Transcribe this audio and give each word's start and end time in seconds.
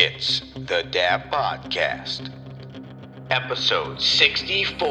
It's 0.00 0.42
the 0.54 0.86
Dab 0.92 1.28
Podcast, 1.28 2.30
episode 3.30 4.00
64. 4.00 4.86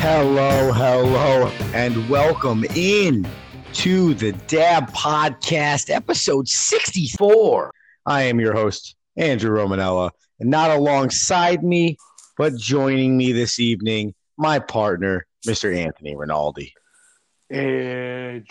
Hello, 0.00 0.72
hello, 0.72 1.46
and 1.72 2.08
welcome 2.10 2.64
in 2.74 3.24
to 3.82 4.14
the 4.14 4.30
Dab 4.46 4.92
Podcast, 4.92 5.90
episode 5.90 6.46
64. 6.46 7.74
I 8.06 8.22
am 8.22 8.38
your 8.38 8.52
host, 8.52 8.94
Andrew 9.16 9.50
Romanella, 9.50 10.10
and 10.38 10.48
not 10.48 10.70
alongside 10.70 11.64
me, 11.64 11.96
but 12.38 12.54
joining 12.56 13.16
me 13.16 13.32
this 13.32 13.58
evening, 13.58 14.14
my 14.36 14.60
partner, 14.60 15.26
Mr. 15.44 15.76
Anthony 15.76 16.14
Rinaldi. 16.14 16.72
Andrew, 17.50 18.44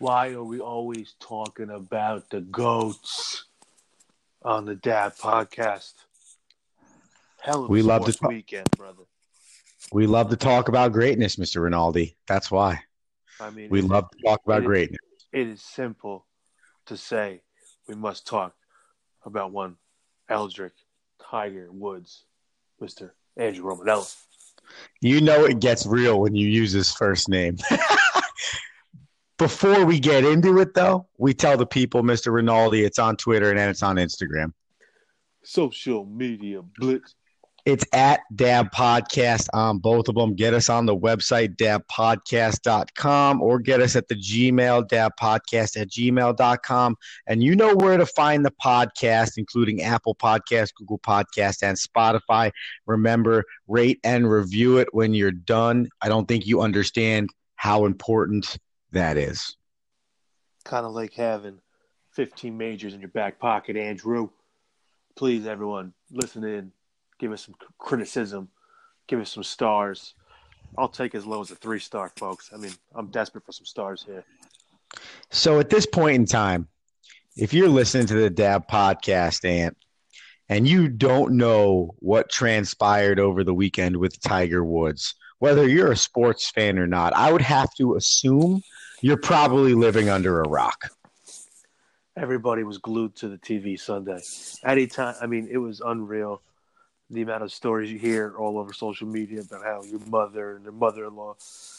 why 0.00 0.30
are 0.30 0.42
we 0.42 0.58
always 0.58 1.14
talking 1.20 1.70
about 1.70 2.28
the 2.30 2.40
goats 2.40 3.44
on 4.42 4.64
the 4.64 4.74
Dab 4.74 5.14
podcast? 5.14 5.92
Hell 7.40 7.60
of 7.66 7.70
a 7.70 7.72
We 7.72 7.82
love 7.82 8.04
to 8.06 8.12
sports 8.12 8.18
talk- 8.20 8.30
weekend, 8.30 8.68
brother. 8.76 9.04
We 9.92 10.06
love 10.06 10.30
to 10.30 10.36
talk 10.36 10.68
about 10.68 10.92
greatness, 10.92 11.36
Mr. 11.36 11.62
Rinaldi. 11.62 12.16
That's 12.28 12.50
why. 12.50 12.80
I 13.40 13.50
mean, 13.50 13.70
We 13.70 13.80
love 13.80 14.08
to 14.10 14.18
talk 14.24 14.40
about 14.44 14.62
it- 14.62 14.66
greatness. 14.66 15.00
It 15.32 15.46
is 15.48 15.62
simple 15.62 16.26
to 16.86 16.96
say 16.96 17.42
we 17.88 17.94
must 17.94 18.26
talk 18.26 18.54
about 19.24 19.52
one 19.52 19.76
Eldrick 20.28 20.72
Tiger 21.22 21.68
Woods, 21.70 22.24
Mister 22.80 23.14
Andrew 23.36 23.64
Romanella. 23.64 24.12
You 25.00 25.20
know 25.20 25.44
it 25.44 25.60
gets 25.60 25.86
real 25.86 26.20
when 26.20 26.34
you 26.34 26.48
use 26.48 26.72
his 26.72 26.92
first 26.92 27.28
name. 27.28 27.56
Before 29.38 29.84
we 29.86 29.98
get 29.98 30.24
into 30.24 30.58
it, 30.60 30.74
though, 30.74 31.06
we 31.16 31.32
tell 31.32 31.56
the 31.56 31.66
people, 31.66 32.02
Mr. 32.02 32.32
Rinaldi, 32.32 32.84
it's 32.84 32.98
on 32.98 33.16
Twitter 33.16 33.50
and 33.50 33.58
it's 33.58 33.82
on 33.82 33.96
Instagram. 33.96 34.52
Social 35.42 36.04
media 36.04 36.60
blitz. 36.78 37.14
It's 37.66 37.84
at 37.92 38.20
Dab 38.34 38.70
Podcast 38.72 39.48
on 39.52 39.78
both 39.78 40.08
of 40.08 40.14
them. 40.14 40.34
Get 40.34 40.54
us 40.54 40.68
on 40.68 40.86
the 40.86 40.96
website, 40.96 41.56
dabpodcast.com, 41.56 43.42
or 43.42 43.58
get 43.58 43.80
us 43.80 43.96
at 43.96 44.08
the 44.08 44.14
Gmail, 44.14 44.88
dabpodcast 44.88 45.80
at 45.80 45.88
gmail.com. 45.90 46.96
And 47.26 47.42
you 47.42 47.54
know 47.56 47.74
where 47.76 47.96
to 47.96 48.06
find 48.06 48.44
the 48.44 48.52
podcast, 48.64 49.32
including 49.36 49.82
Apple 49.82 50.14
Podcast, 50.14 50.74
Google 50.74 50.98
Podcast, 50.98 51.62
and 51.62 51.76
Spotify. 51.76 52.50
Remember, 52.86 53.44
rate 53.68 54.00
and 54.04 54.30
review 54.30 54.78
it 54.78 54.88
when 54.92 55.14
you're 55.14 55.30
done. 55.30 55.88
I 56.00 56.08
don't 56.08 56.26
think 56.26 56.46
you 56.46 56.62
understand 56.62 57.28
how 57.56 57.84
important 57.84 58.56
that 58.92 59.16
is. 59.16 59.56
kind 60.64 60.86
of 60.86 60.92
like 60.92 61.12
having 61.14 61.60
15 62.12 62.56
majors 62.56 62.94
in 62.94 63.00
your 63.00 63.08
back 63.10 63.38
pocket, 63.38 63.76
Andrew. 63.76 64.30
Please, 65.16 65.46
everyone, 65.46 65.92
listen 66.10 66.42
in. 66.44 66.72
Give 67.20 67.32
us 67.32 67.44
some 67.44 67.54
criticism. 67.78 68.48
Give 69.06 69.20
us 69.20 69.30
some 69.30 69.44
stars. 69.44 70.14
I'll 70.78 70.88
take 70.88 71.14
as 71.14 71.26
low 71.26 71.42
as 71.42 71.50
a 71.50 71.54
three 71.54 71.78
star, 71.78 72.10
folks. 72.16 72.50
I 72.52 72.56
mean, 72.56 72.72
I'm 72.94 73.08
desperate 73.08 73.44
for 73.44 73.52
some 73.52 73.66
stars 73.66 74.02
here. 74.02 74.24
So 75.30 75.60
at 75.60 75.68
this 75.68 75.84
point 75.84 76.16
in 76.16 76.24
time, 76.24 76.68
if 77.36 77.52
you're 77.52 77.68
listening 77.68 78.06
to 78.06 78.14
the 78.14 78.30
Dab 78.30 78.66
podcast, 78.68 79.44
Ant, 79.44 79.76
and 80.48 80.66
you 80.66 80.88
don't 80.88 81.34
know 81.34 81.94
what 81.98 82.30
transpired 82.30 83.20
over 83.20 83.44
the 83.44 83.54
weekend 83.54 83.98
with 83.98 84.18
Tiger 84.20 84.64
Woods, 84.64 85.14
whether 85.40 85.68
you're 85.68 85.92
a 85.92 85.96
sports 85.96 86.50
fan 86.50 86.78
or 86.78 86.86
not, 86.86 87.12
I 87.12 87.30
would 87.30 87.42
have 87.42 87.68
to 87.74 87.96
assume 87.96 88.62
you're 89.02 89.18
probably 89.18 89.74
living 89.74 90.08
under 90.08 90.40
a 90.40 90.48
rock. 90.48 90.88
Everybody 92.16 92.64
was 92.64 92.78
glued 92.78 93.14
to 93.16 93.28
the 93.28 93.38
TV 93.38 93.78
Sunday. 93.78 94.20
Anytime, 94.64 95.14
I 95.20 95.26
mean, 95.26 95.48
it 95.50 95.58
was 95.58 95.80
unreal. 95.80 96.40
The 97.10 97.22
amount 97.22 97.42
of 97.42 97.52
stories 97.52 97.90
you 97.90 97.98
hear 97.98 98.34
all 98.38 98.58
over 98.58 98.72
social 98.72 99.08
media 99.08 99.40
about 99.40 99.64
how 99.64 99.82
your 99.82 100.00
mother 100.06 100.54
and 100.54 100.64
your 100.64 100.72
mother 100.72 101.06
in 101.06 101.16
law, 101.16 101.34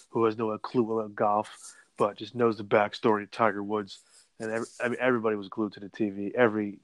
who 0.10 0.26
has 0.26 0.38
no 0.38 0.58
clue 0.58 1.00
about 1.00 1.16
golf, 1.16 1.76
but 1.98 2.18
just 2.18 2.36
knows 2.36 2.58
the 2.58 2.64
backstory 2.64 3.24
of 3.24 3.32
Tiger 3.32 3.64
Woods, 3.64 4.00
and 4.40 4.52
every, 4.52 4.68
I 4.84 4.90
mean, 4.90 4.98
everybody 5.00 5.36
was 5.36 5.48
glued 5.48 5.74
to 5.74 5.80
the 5.80 5.90
TV. 5.90 6.34
Every 6.34 6.80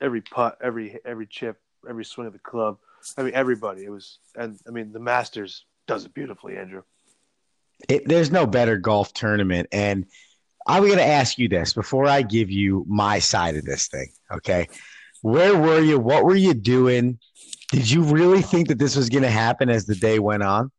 every 0.00 0.20
putt, 0.20 0.58
every 0.62 1.00
every 1.04 1.26
chip, 1.26 1.60
every 1.88 2.04
swing 2.04 2.26
of 2.26 2.32
the 2.32 2.38
club. 2.38 2.78
I 3.16 3.22
mean, 3.22 3.34
everybody. 3.34 3.84
It 3.84 3.90
was, 3.90 4.18
and 4.36 4.58
I 4.68 4.70
mean, 4.70 4.92
the 4.92 5.00
Masters 5.00 5.64
does 5.86 6.04
it 6.04 6.14
beautifully, 6.14 6.56
Andrew. 6.56 6.82
It, 7.88 8.06
there's 8.06 8.30
no 8.30 8.46
better 8.46 8.76
golf 8.76 9.12
tournament. 9.14 9.68
And 9.72 10.06
I'm 10.66 10.84
going 10.84 10.98
to 10.98 11.04
ask 11.06 11.38
you 11.38 11.48
this 11.48 11.72
before 11.72 12.06
I 12.06 12.22
give 12.22 12.50
you 12.50 12.84
my 12.86 13.18
side 13.18 13.56
of 13.56 13.64
this 13.64 13.88
thing. 13.88 14.08
Okay. 14.30 14.68
Where 15.22 15.56
were 15.58 15.80
you? 15.80 15.98
What 15.98 16.24
were 16.24 16.36
you 16.36 16.54
doing? 16.54 17.18
Did 17.70 17.90
you 17.90 18.02
really 18.02 18.42
think 18.42 18.68
that 18.68 18.78
this 18.78 18.96
was 18.96 19.08
going 19.08 19.22
to 19.22 19.30
happen 19.30 19.68
as 19.68 19.86
the 19.86 19.94
day 19.94 20.18
went 20.18 20.42
on? 20.42 20.70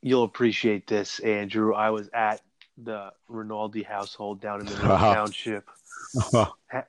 You'll 0.00 0.24
appreciate 0.24 0.86
this, 0.86 1.18
Andrew. 1.20 1.74
I 1.74 1.90
was 1.90 2.08
at 2.12 2.40
the 2.78 3.12
Rinaldi 3.28 3.82
household 3.82 4.40
down 4.40 4.60
in 4.60 4.66
the 4.66 4.74
Uh-huh. 4.92 5.14
township. 5.14 5.68
ha, 6.30 6.54
ha, 6.70 6.84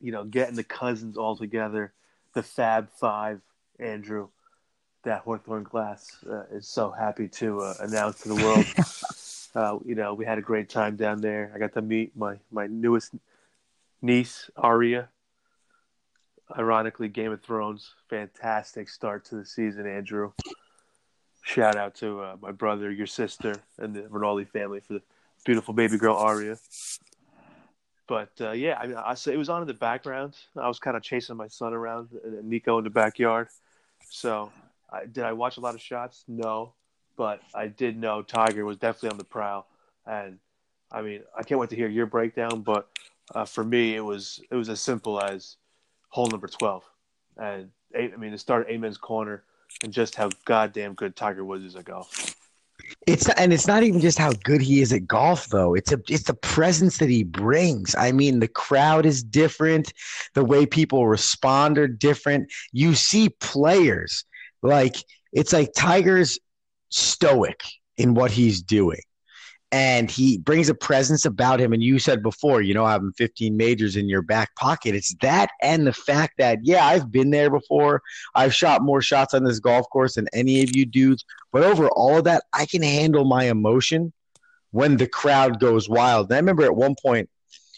you 0.00 0.12
know, 0.12 0.24
getting 0.24 0.56
the 0.56 0.64
cousins 0.64 1.16
all 1.16 1.36
together, 1.36 1.92
the 2.34 2.42
Fab 2.42 2.88
Five, 2.90 3.40
Andrew, 3.78 4.28
that 5.04 5.22
Hawthorne 5.22 5.64
class 5.64 6.16
uh, 6.30 6.44
is 6.52 6.66
so 6.68 6.90
happy 6.90 7.28
to 7.28 7.60
uh, 7.60 7.74
announce 7.80 8.22
to 8.22 8.28
the 8.28 8.34
world. 8.36 8.64
uh, 9.54 9.78
you 9.84 9.94
know, 9.94 10.14
we 10.14 10.24
had 10.24 10.38
a 10.38 10.42
great 10.42 10.68
time 10.68 10.96
down 10.96 11.20
there. 11.20 11.52
I 11.54 11.58
got 11.58 11.72
to 11.74 11.82
meet 11.82 12.16
my, 12.16 12.36
my 12.50 12.66
newest 12.68 13.12
niece, 14.00 14.48
Aria. 14.56 15.08
Ironically, 16.56 17.08
Game 17.08 17.32
of 17.32 17.42
Thrones, 17.42 17.94
fantastic 18.08 18.88
start 18.88 19.24
to 19.26 19.36
the 19.36 19.44
season, 19.44 19.86
Andrew. 19.86 20.32
Shout 21.42 21.76
out 21.76 21.94
to 21.96 22.20
uh, 22.20 22.36
my 22.40 22.52
brother, 22.52 22.90
your 22.90 23.06
sister, 23.06 23.54
and 23.78 23.94
the 23.94 24.06
Rinaldi 24.08 24.44
family 24.44 24.80
for 24.80 24.94
the 24.94 25.02
beautiful 25.44 25.74
baby 25.74 25.98
girl, 25.98 26.16
Aria. 26.16 26.56
But 28.06 28.30
uh, 28.40 28.52
yeah, 28.52 28.78
I 28.78 28.86
mean, 28.86 28.96
I 28.96 29.14
it 29.26 29.36
was 29.36 29.48
on 29.48 29.62
in 29.62 29.68
the 29.68 29.74
background. 29.74 30.36
I 30.56 30.68
was 30.68 30.78
kind 30.78 30.96
of 30.96 31.02
chasing 31.02 31.36
my 31.36 31.48
son 31.48 31.72
around 31.72 32.10
and 32.24 32.44
Nico 32.44 32.78
in 32.78 32.84
the 32.84 32.90
backyard. 32.90 33.48
So, 34.10 34.52
I, 34.92 35.06
did 35.06 35.24
I 35.24 35.32
watch 35.32 35.56
a 35.56 35.60
lot 35.60 35.74
of 35.74 35.80
shots? 35.80 36.24
No, 36.28 36.74
but 37.16 37.40
I 37.54 37.68
did 37.68 37.98
know 37.98 38.22
Tiger 38.22 38.64
was 38.64 38.76
definitely 38.76 39.10
on 39.10 39.18
the 39.18 39.24
prowl. 39.24 39.66
And 40.06 40.38
I 40.90 41.02
mean, 41.02 41.22
I 41.36 41.42
can't 41.42 41.60
wait 41.60 41.70
to 41.70 41.76
hear 41.76 41.88
your 41.88 42.06
breakdown. 42.06 42.60
But 42.60 42.88
uh, 43.34 43.46
for 43.46 43.64
me, 43.64 43.96
it 43.96 44.04
was 44.04 44.40
it 44.50 44.54
was 44.54 44.68
as 44.68 44.80
simple 44.80 45.20
as 45.20 45.56
hole 46.12 46.28
number 46.28 46.46
twelve, 46.46 46.84
and 47.36 47.70
eight, 47.94 48.12
I 48.14 48.16
mean, 48.16 48.32
it 48.32 48.38
started 48.38 48.72
Amen's 48.72 48.98
corner, 48.98 49.42
and 49.82 49.92
just 49.92 50.14
how 50.14 50.30
goddamn 50.44 50.94
good 50.94 51.16
Tiger 51.16 51.44
Woods 51.44 51.64
is 51.64 51.74
at 51.74 51.86
golf. 51.86 52.36
It's 53.06 53.26
not, 53.26 53.38
and 53.38 53.52
it's 53.52 53.66
not 53.66 53.82
even 53.82 54.00
just 54.00 54.18
how 54.18 54.32
good 54.44 54.60
he 54.60 54.80
is 54.80 54.92
at 54.92 55.06
golf 55.06 55.48
though. 55.48 55.74
It's 55.74 55.92
a 55.92 56.00
it's 56.08 56.24
the 56.24 56.34
presence 56.34 56.98
that 56.98 57.08
he 57.08 57.22
brings. 57.22 57.94
I 57.94 58.12
mean, 58.12 58.40
the 58.40 58.48
crowd 58.48 59.06
is 59.06 59.22
different. 59.22 59.92
The 60.34 60.44
way 60.44 60.66
people 60.66 61.06
respond 61.06 61.78
are 61.78 61.88
different. 61.88 62.52
You 62.72 62.94
see 62.94 63.30
players 63.40 64.24
like 64.62 64.96
it's 65.32 65.52
like 65.52 65.72
Tiger's 65.74 66.38
stoic 66.90 67.60
in 67.96 68.14
what 68.14 68.30
he's 68.30 68.62
doing. 68.62 69.00
And 69.72 70.10
he 70.10 70.36
brings 70.36 70.68
a 70.68 70.74
presence 70.74 71.24
about 71.24 71.58
him. 71.58 71.72
And 71.72 71.82
you 71.82 71.98
said 71.98 72.22
before, 72.22 72.60
you 72.60 72.74
know, 72.74 72.86
having 72.86 73.12
15 73.12 73.56
majors 73.56 73.96
in 73.96 74.06
your 74.06 74.20
back 74.20 74.54
pocket. 74.56 74.94
It's 74.94 75.14
that 75.22 75.48
and 75.62 75.86
the 75.86 75.94
fact 75.94 76.34
that, 76.36 76.58
yeah, 76.62 76.84
I've 76.84 77.10
been 77.10 77.30
there 77.30 77.48
before. 77.48 78.02
I've 78.34 78.54
shot 78.54 78.82
more 78.82 79.00
shots 79.00 79.32
on 79.32 79.44
this 79.44 79.60
golf 79.60 79.88
course 79.90 80.16
than 80.16 80.28
any 80.34 80.62
of 80.62 80.76
you 80.76 80.84
dudes. 80.84 81.24
But 81.52 81.64
over 81.64 81.88
all 81.88 82.18
of 82.18 82.24
that, 82.24 82.44
I 82.52 82.66
can 82.66 82.82
handle 82.82 83.24
my 83.24 83.44
emotion 83.44 84.12
when 84.72 84.98
the 84.98 85.06
crowd 85.06 85.58
goes 85.58 85.88
wild. 85.88 86.26
And 86.26 86.34
I 86.34 86.38
remember 86.38 86.64
at 86.64 86.76
one 86.76 86.94
point, 87.02 87.30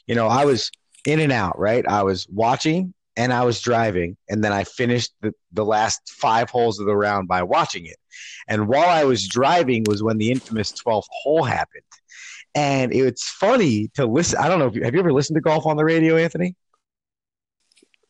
you 0.07 0.17
know, 0.17 0.27
I 0.27 0.45
was 0.45 0.73
in 1.07 1.21
and 1.21 1.33
out, 1.33 1.59
right? 1.59 1.87
I 1.87 2.03
was 2.03 2.27
watching 2.29 2.93
and 3.17 3.33
I 3.33 3.45
was 3.45 3.61
driving, 3.61 4.17
and 4.29 4.43
then 4.43 4.53
I 4.53 4.65
finished 4.65 5.13
the, 5.21 5.33
the 5.53 5.65
last 5.65 6.01
five 6.11 6.51
holes 6.51 6.81
of 6.81 6.87
the 6.87 6.97
round 6.97 7.29
by 7.29 7.43
watching 7.43 7.87
it. 7.87 7.97
And 8.49 8.69
while 8.69 8.89
I 8.89 9.05
was 9.05 9.27
driving 9.27 9.85
was 9.87 10.03
when 10.03 10.19
the 10.19 10.31
infamous 10.31 10.73
12th 10.73 11.07
hole 11.11 11.45
happened. 11.45 11.85
And 12.55 12.93
it's 12.93 13.29
funny 13.29 13.89
to 13.95 14.07
listen. 14.07 14.39
I 14.39 14.49
don't 14.49 14.59
know 14.59 14.67
if 14.67 14.77
you 14.77 14.85
have 14.85 14.95
you 14.95 15.01
ever 15.01 15.13
listened 15.13 15.37
to 15.37 15.41
golf 15.41 15.67
on 15.67 15.77
the 15.77 15.85
radio, 15.85 16.17
Anthony? 16.17 16.55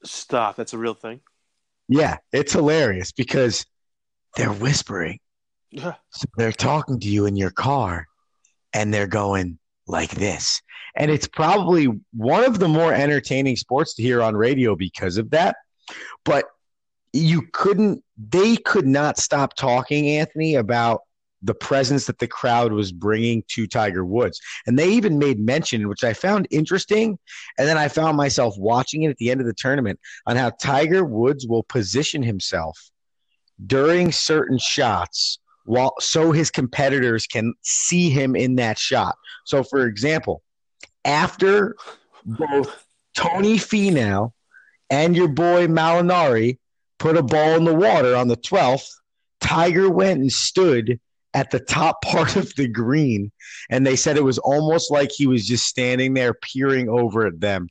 Stop. 0.04 0.56
That's 0.56 0.74
a 0.74 0.78
real 0.78 0.92
thing. 0.92 1.20
Yeah, 1.88 2.18
it's 2.32 2.52
hilarious 2.52 3.12
because 3.12 3.64
they're 4.36 4.52
whispering. 4.52 5.18
So 6.10 6.26
they're 6.36 6.52
talking 6.52 7.00
to 7.00 7.08
you 7.08 7.26
in 7.26 7.36
your 7.36 7.50
car 7.50 8.06
and 8.72 8.92
they're 8.92 9.06
going 9.06 9.58
like 9.86 10.10
this. 10.12 10.60
And 10.96 11.10
it's 11.10 11.28
probably 11.28 11.88
one 12.12 12.44
of 12.44 12.58
the 12.58 12.68
more 12.68 12.92
entertaining 12.92 13.56
sports 13.56 13.94
to 13.94 14.02
hear 14.02 14.22
on 14.22 14.36
radio 14.36 14.76
because 14.76 15.16
of 15.16 15.30
that. 15.30 15.56
But 16.24 16.46
you 17.12 17.42
couldn't, 17.52 18.02
they 18.16 18.56
could 18.56 18.86
not 18.86 19.18
stop 19.18 19.54
talking, 19.54 20.08
Anthony, 20.08 20.54
about 20.54 21.02
the 21.42 21.54
presence 21.54 22.06
that 22.06 22.18
the 22.18 22.26
crowd 22.26 22.72
was 22.72 22.90
bringing 22.90 23.44
to 23.48 23.66
Tiger 23.66 24.04
Woods. 24.04 24.40
And 24.66 24.78
they 24.78 24.88
even 24.90 25.18
made 25.18 25.38
mention, 25.38 25.88
which 25.88 26.02
I 26.02 26.14
found 26.14 26.48
interesting. 26.50 27.18
And 27.58 27.68
then 27.68 27.76
I 27.76 27.88
found 27.88 28.16
myself 28.16 28.54
watching 28.56 29.02
it 29.02 29.10
at 29.10 29.18
the 29.18 29.30
end 29.30 29.40
of 29.40 29.46
the 29.46 29.54
tournament 29.54 30.00
on 30.26 30.36
how 30.36 30.50
Tiger 30.50 31.04
Woods 31.04 31.46
will 31.46 31.62
position 31.62 32.22
himself 32.22 32.90
during 33.66 34.10
certain 34.10 34.58
shots 34.58 35.38
while 35.64 35.94
so 36.00 36.32
his 36.32 36.50
competitors 36.50 37.26
can 37.26 37.54
see 37.62 38.10
him 38.10 38.36
in 38.36 38.56
that 38.56 38.78
shot. 38.78 39.16
So 39.44 39.62
for 39.62 39.86
example, 39.86 40.42
after 41.04 41.76
both 42.24 42.86
Tony 43.14 43.56
Finau 43.56 44.32
and 44.90 45.16
your 45.16 45.28
boy 45.28 45.66
Molinari 45.66 46.58
put 46.98 47.16
a 47.16 47.22
ball 47.22 47.56
in 47.56 47.64
the 47.64 47.74
water 47.74 48.16
on 48.16 48.28
the 48.28 48.36
12th, 48.36 48.88
Tiger 49.40 49.90
went 49.90 50.20
and 50.20 50.32
stood 50.32 50.98
at 51.34 51.50
the 51.50 51.60
top 51.60 52.00
part 52.04 52.36
of 52.36 52.54
the 52.56 52.68
green. 52.68 53.30
And 53.70 53.86
they 53.86 53.96
said 53.96 54.16
it 54.16 54.24
was 54.24 54.38
almost 54.38 54.90
like 54.90 55.10
he 55.12 55.26
was 55.26 55.46
just 55.46 55.64
standing 55.64 56.14
there 56.14 56.34
peering 56.34 56.88
over 56.88 57.26
at 57.26 57.40
them, 57.40 57.68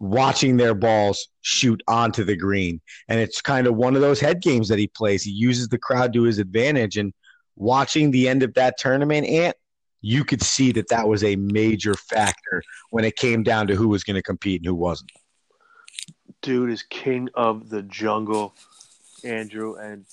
watching 0.00 0.56
their 0.56 0.74
balls 0.74 1.28
shoot 1.42 1.80
onto 1.86 2.24
the 2.24 2.36
green. 2.36 2.80
And 3.08 3.20
it's 3.20 3.40
kind 3.40 3.66
of 3.66 3.76
one 3.76 3.94
of 3.94 4.00
those 4.00 4.18
head 4.18 4.42
games 4.42 4.68
that 4.68 4.78
he 4.78 4.88
plays. 4.88 5.22
He 5.22 5.30
uses 5.30 5.68
the 5.68 5.78
crowd 5.78 6.12
to 6.14 6.22
his 6.22 6.38
advantage. 6.38 6.96
And 6.96 7.12
watching 7.56 8.10
the 8.10 8.28
end 8.28 8.42
of 8.42 8.54
that 8.54 8.78
tournament, 8.78 9.26
Ant, 9.26 9.56
you 10.00 10.24
could 10.24 10.42
see 10.42 10.72
that 10.72 10.88
that 10.88 11.06
was 11.06 11.22
a 11.22 11.36
major 11.36 11.94
factor 11.94 12.62
when 12.90 13.04
it 13.04 13.16
came 13.16 13.42
down 13.42 13.66
to 13.68 13.76
who 13.76 13.88
was 13.88 14.02
going 14.02 14.16
to 14.16 14.22
compete 14.22 14.62
and 14.62 14.66
who 14.66 14.74
wasn't. 14.74 15.12
Dude 16.42 16.70
is 16.70 16.82
king 16.82 17.28
of 17.34 17.68
the 17.68 17.82
jungle, 17.82 18.54
Andrew. 19.22 19.76
And 19.76 20.06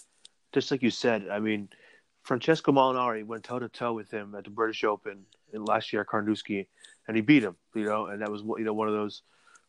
just 0.51 0.69
like 0.69 0.83
you 0.83 0.91
said, 0.91 1.27
I 1.31 1.39
mean– 1.39 1.69
Francesco 2.27 2.73
Molinari 2.73 3.25
went 3.25 3.45
toe 3.45 3.57
to 3.57 3.69
toe 3.69 3.93
with 3.93 4.11
him 4.11 4.35
at 4.35 4.43
the 4.43 4.49
British 4.49 4.83
Open 4.83 5.25
in 5.53 5.63
last 5.63 5.93
year 5.93 6.01
at 6.01 6.09
Carnoustie, 6.09 6.67
and 7.07 7.15
he 7.15 7.21
beat 7.21 7.41
him. 7.41 7.55
You 7.73 7.85
know, 7.85 8.07
and 8.07 8.21
that 8.21 8.29
was 8.29 8.41
you 8.41 8.65
know 8.65 8.73
one 8.73 8.89
of 8.89 8.93
those 8.93 9.21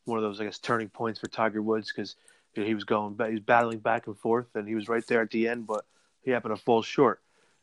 one 0.08 0.18
of 0.18 0.24
those 0.24 0.40
I 0.40 0.44
guess 0.44 0.58
turning 0.58 0.88
points 0.88 1.20
for 1.20 1.28
Tiger 1.28 1.62
Woods 1.62 1.92
because 1.94 2.16
you 2.54 2.62
know, 2.62 2.68
he 2.68 2.74
was 2.74 2.84
going 2.84 3.16
he 3.26 3.34
was 3.34 3.40
battling 3.40 3.78
back 3.78 4.06
and 4.06 4.18
forth, 4.18 4.46
and 4.54 4.66
he 4.66 4.74
was 4.74 4.88
right 4.88 5.06
there 5.06 5.22
at 5.22 5.30
the 5.30 5.48
end, 5.48 5.66
but 5.66 5.84
he 6.22 6.30
happened 6.30 6.56
to 6.56 6.62
fall 6.62 6.82
short. 6.82 7.20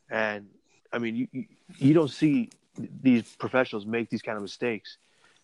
And 0.09 0.47
I 0.93 0.99
mean, 0.99 1.15
you 1.15 1.45
you, 1.77 1.93
don't 1.93 2.11
see 2.11 2.49
these 2.77 3.35
professionals 3.35 3.85
make 3.85 4.09
these 4.09 4.21
kind 4.21 4.37
of 4.37 4.41
mistakes 4.41 4.97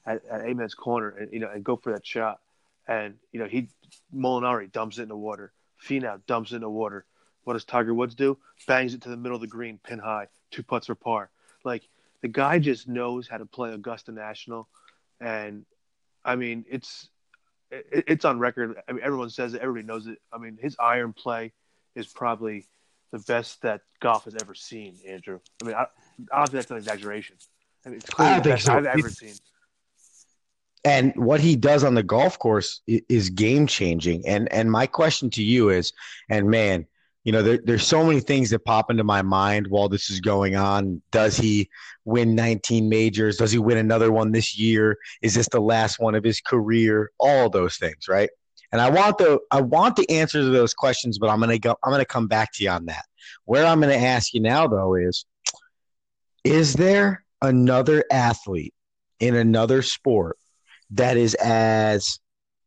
at, 0.05 0.23
at 0.25 0.45
Amen's 0.45 0.75
corner, 0.75 1.09
and 1.09 1.33
you 1.33 1.39
know, 1.39 1.49
and 1.49 1.63
go 1.63 1.75
for 1.75 1.91
that 1.93 2.05
shot. 2.05 2.39
And 2.87 3.15
you 3.31 3.39
know, 3.39 3.47
he 3.47 3.69
Molinari 4.15 4.71
dumps 4.71 4.97
it 4.97 5.03
in 5.03 5.09
the 5.09 5.17
water. 5.17 5.51
Finau 5.83 6.21
dumps 6.27 6.51
it 6.51 6.57
in 6.57 6.61
the 6.61 6.69
water. 6.69 7.05
What 7.43 7.53
does 7.53 7.65
Tiger 7.65 7.93
Woods 7.93 8.15
do? 8.15 8.37
Bangs 8.67 8.93
it 8.93 9.01
to 9.01 9.09
the 9.09 9.17
middle 9.17 9.35
of 9.35 9.41
the 9.41 9.47
green, 9.47 9.79
pin 9.83 9.99
high, 9.99 10.27
two 10.51 10.63
putts 10.63 10.85
for 10.85 10.95
par. 10.95 11.31
Like 11.63 11.83
the 12.21 12.27
guy 12.27 12.59
just 12.59 12.87
knows 12.87 13.27
how 13.27 13.37
to 13.37 13.45
play 13.45 13.73
Augusta 13.73 14.11
National, 14.11 14.67
and 15.19 15.65
I 16.23 16.35
mean 16.35 16.65
it's 16.69 17.09
it, 17.69 18.05
it's 18.07 18.25
on 18.25 18.39
record. 18.39 18.81
I 18.87 18.91
mean 18.91 19.01
everyone 19.03 19.29
says 19.29 19.53
it, 19.53 19.61
everybody 19.61 19.85
knows 19.85 20.07
it. 20.07 20.19
I 20.31 20.37
mean 20.37 20.57
his 20.61 20.75
iron 20.79 21.13
play 21.13 21.53
is 21.95 22.07
probably 22.07 22.65
the 23.11 23.19
best 23.19 23.61
that 23.63 23.81
golf 23.99 24.25
has 24.25 24.35
ever 24.41 24.53
seen, 24.53 24.95
Andrew. 25.07 25.39
I 25.61 25.65
mean 25.65 25.75
I, 25.75 25.85
I 26.31 26.37
don't 26.37 26.47
think 26.47 26.51
that's 26.51 26.71
an 26.71 26.77
exaggeration. 26.77 27.37
I 27.85 27.89
mean, 27.89 27.97
it's 27.97 28.09
clearly 28.09 28.39
the 28.39 28.49
best 28.49 28.65
so. 28.65 28.73
I've 28.73 28.85
ever 28.85 29.09
seen. 29.09 29.33
And 30.83 31.13
what 31.15 31.39
he 31.39 31.55
does 31.55 31.83
on 31.83 31.93
the 31.93 32.03
golf 32.03 32.39
course 32.39 32.81
is 32.87 33.29
game 33.29 33.67
changing. 33.67 34.27
And 34.27 34.51
and 34.51 34.71
my 34.71 34.87
question 34.87 35.29
to 35.31 35.43
you 35.43 35.69
is, 35.69 35.93
and 36.29 36.49
man, 36.49 36.87
you 37.23 37.31
know, 37.31 37.43
there, 37.43 37.59
there's 37.63 37.85
so 37.85 38.03
many 38.03 38.19
things 38.19 38.49
that 38.49 38.65
pop 38.65 38.89
into 38.89 39.03
my 39.03 39.21
mind 39.21 39.67
while 39.67 39.87
this 39.87 40.09
is 40.09 40.19
going 40.19 40.55
on. 40.55 41.01
Does 41.11 41.37
he 41.37 41.69
win 42.03 42.33
19 42.33 42.89
majors? 42.89 43.37
Does 43.37 43.51
he 43.51 43.59
win 43.59 43.77
another 43.77 44.11
one 44.11 44.31
this 44.31 44.57
year? 44.57 44.97
Is 45.21 45.35
this 45.35 45.47
the 45.49 45.59
last 45.59 45.99
one 45.99 46.15
of 46.15 46.23
his 46.23 46.41
career? 46.41 47.11
All 47.19 47.49
those 47.49 47.77
things, 47.77 48.07
right? 48.07 48.29
And 48.71 48.81
I 48.81 48.89
want 48.89 49.17
the 49.17 49.39
I 49.51 49.61
want 49.61 49.97
the 49.97 50.09
answers 50.09 50.45
to 50.45 50.49
those 50.49 50.73
questions, 50.73 51.19
but 51.19 51.29
I'm 51.29 51.39
gonna 51.39 51.59
go. 51.59 51.75
I'm 51.83 51.91
gonna 51.91 52.05
come 52.05 52.27
back 52.27 52.53
to 52.53 52.63
you 52.63 52.69
on 52.69 52.85
that. 52.85 53.05
Where 53.45 53.65
I'm 53.65 53.81
gonna 53.81 53.95
ask 53.95 54.33
you 54.33 54.39
now, 54.39 54.65
though, 54.67 54.95
is 54.95 55.25
is 56.43 56.73
there 56.73 57.25
another 57.41 58.05
athlete 58.11 58.73
in 59.19 59.35
another 59.35 59.81
sport 59.81 60.37
that 60.91 61.17
is 61.17 61.35
as 61.35 62.19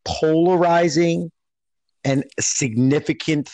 polarizing 0.04 1.32
and 2.04 2.24
significant 2.38 3.50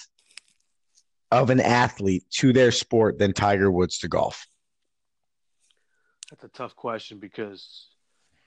of 1.31 1.51
an 1.51 1.61
athlete 1.61 2.25
to 2.31 2.53
their 2.53 2.73
sport 2.73 3.19
than 3.19 3.33
Tiger 3.33 3.71
Woods 3.71 3.99
to 3.99 4.09
golf? 4.09 4.47
That's 6.31 6.45
a 6.45 6.49
tough 6.49 6.77
question 6.77 7.19
because 7.19 7.87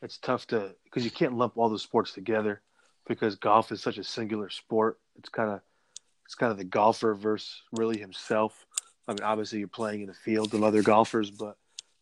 it's 0.01 0.17
tough 0.17 0.47
to 0.47 0.75
because 0.83 1.05
you 1.05 1.11
can't 1.11 1.35
lump 1.35 1.53
all 1.57 1.69
the 1.69 1.79
sports 1.79 2.13
together 2.13 2.61
because 3.07 3.35
golf 3.35 3.71
is 3.71 3.81
such 3.81 3.97
a 3.97 4.03
singular 4.03 4.49
sport. 4.49 4.99
It's 5.17 5.29
kind 5.29 5.49
of 5.49 5.61
it's 6.25 6.35
kind 6.35 6.51
of 6.51 6.57
the 6.57 6.63
golfer 6.63 7.13
versus 7.13 7.61
really 7.71 7.97
himself. 7.97 8.65
I 9.07 9.11
mean, 9.11 9.23
obviously 9.23 9.59
you're 9.59 9.67
playing 9.67 10.01
in 10.01 10.09
a 10.09 10.13
field 10.13 10.53
of 10.53 10.63
other 10.63 10.81
golfers, 10.81 11.29
but 11.29 11.57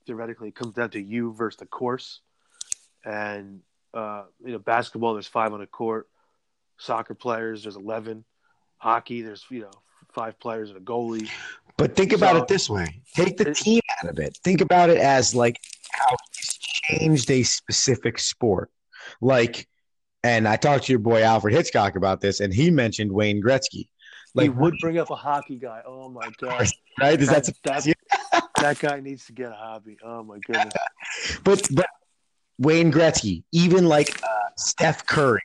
theoretically 0.05 0.49
it 0.49 0.55
comes 0.55 0.75
down 0.75 0.91
to 0.91 1.01
you 1.01 1.33
versus 1.33 1.59
the 1.59 1.65
course. 1.65 2.21
And 3.03 3.61
uh, 3.93 4.25
you 4.43 4.51
know, 4.51 4.59
basketball 4.59 5.13
there's 5.13 5.27
five 5.27 5.53
on 5.53 5.61
a 5.61 5.67
court. 5.67 6.07
Soccer 6.77 7.15
players 7.15 7.63
there's 7.63 7.75
eleven. 7.75 8.23
Hockey 8.77 9.21
there's 9.21 9.45
you 9.49 9.61
know 9.61 9.71
five 10.13 10.39
players 10.39 10.69
and 10.69 10.77
a 10.77 10.81
goalie. 10.81 11.29
But 11.77 11.95
think 11.95 12.13
about 12.13 12.35
so, 12.35 12.41
it 12.43 12.47
this 12.47 12.69
way: 12.69 13.01
take 13.15 13.37
the 13.37 13.53
team 13.53 13.81
out 13.99 14.09
of 14.09 14.19
it. 14.19 14.37
Think 14.43 14.61
about 14.61 14.89
it 14.89 14.97
as 14.97 15.33
like 15.33 15.59
how 15.91 16.15
he's 16.35 16.57
changed 16.57 17.31
a 17.31 17.43
specific 17.43 18.19
sport. 18.19 18.69
Like, 19.19 19.67
and 20.23 20.47
I 20.47 20.57
talked 20.57 20.85
to 20.85 20.91
your 20.91 20.99
boy 20.99 21.23
Alfred 21.23 21.53
Hitchcock 21.53 21.95
about 21.95 22.21
this, 22.21 22.39
and 22.39 22.53
he 22.53 22.69
mentioned 22.71 23.11
Wayne 23.11 23.41
Gretzky. 23.41 23.87
Like, 24.33 24.45
he 24.45 24.49
would 24.49 24.75
bring 24.79 24.97
up 24.97 25.09
a 25.09 25.15
hockey 25.15 25.57
guy. 25.57 25.81
Oh 25.85 26.09
my 26.09 26.29
god! 26.39 26.67
Right? 26.99 27.19
Is 27.19 27.29
that, 27.29 27.45
that, 27.63 27.83
that, 27.83 28.43
that 28.59 28.79
guy 28.79 28.99
needs 28.99 29.25
to 29.25 29.33
get 29.33 29.51
a 29.51 29.55
hobby. 29.55 29.97
Oh 30.03 30.23
my 30.23 30.37
goodness! 30.45 30.73
but 31.43 31.67
but 31.73 31.87
Wayne 32.59 32.91
Gretzky, 32.91 33.43
even 33.51 33.87
like 33.87 34.21
uh, 34.23 34.49
Steph 34.57 35.05
Curry, 35.05 35.41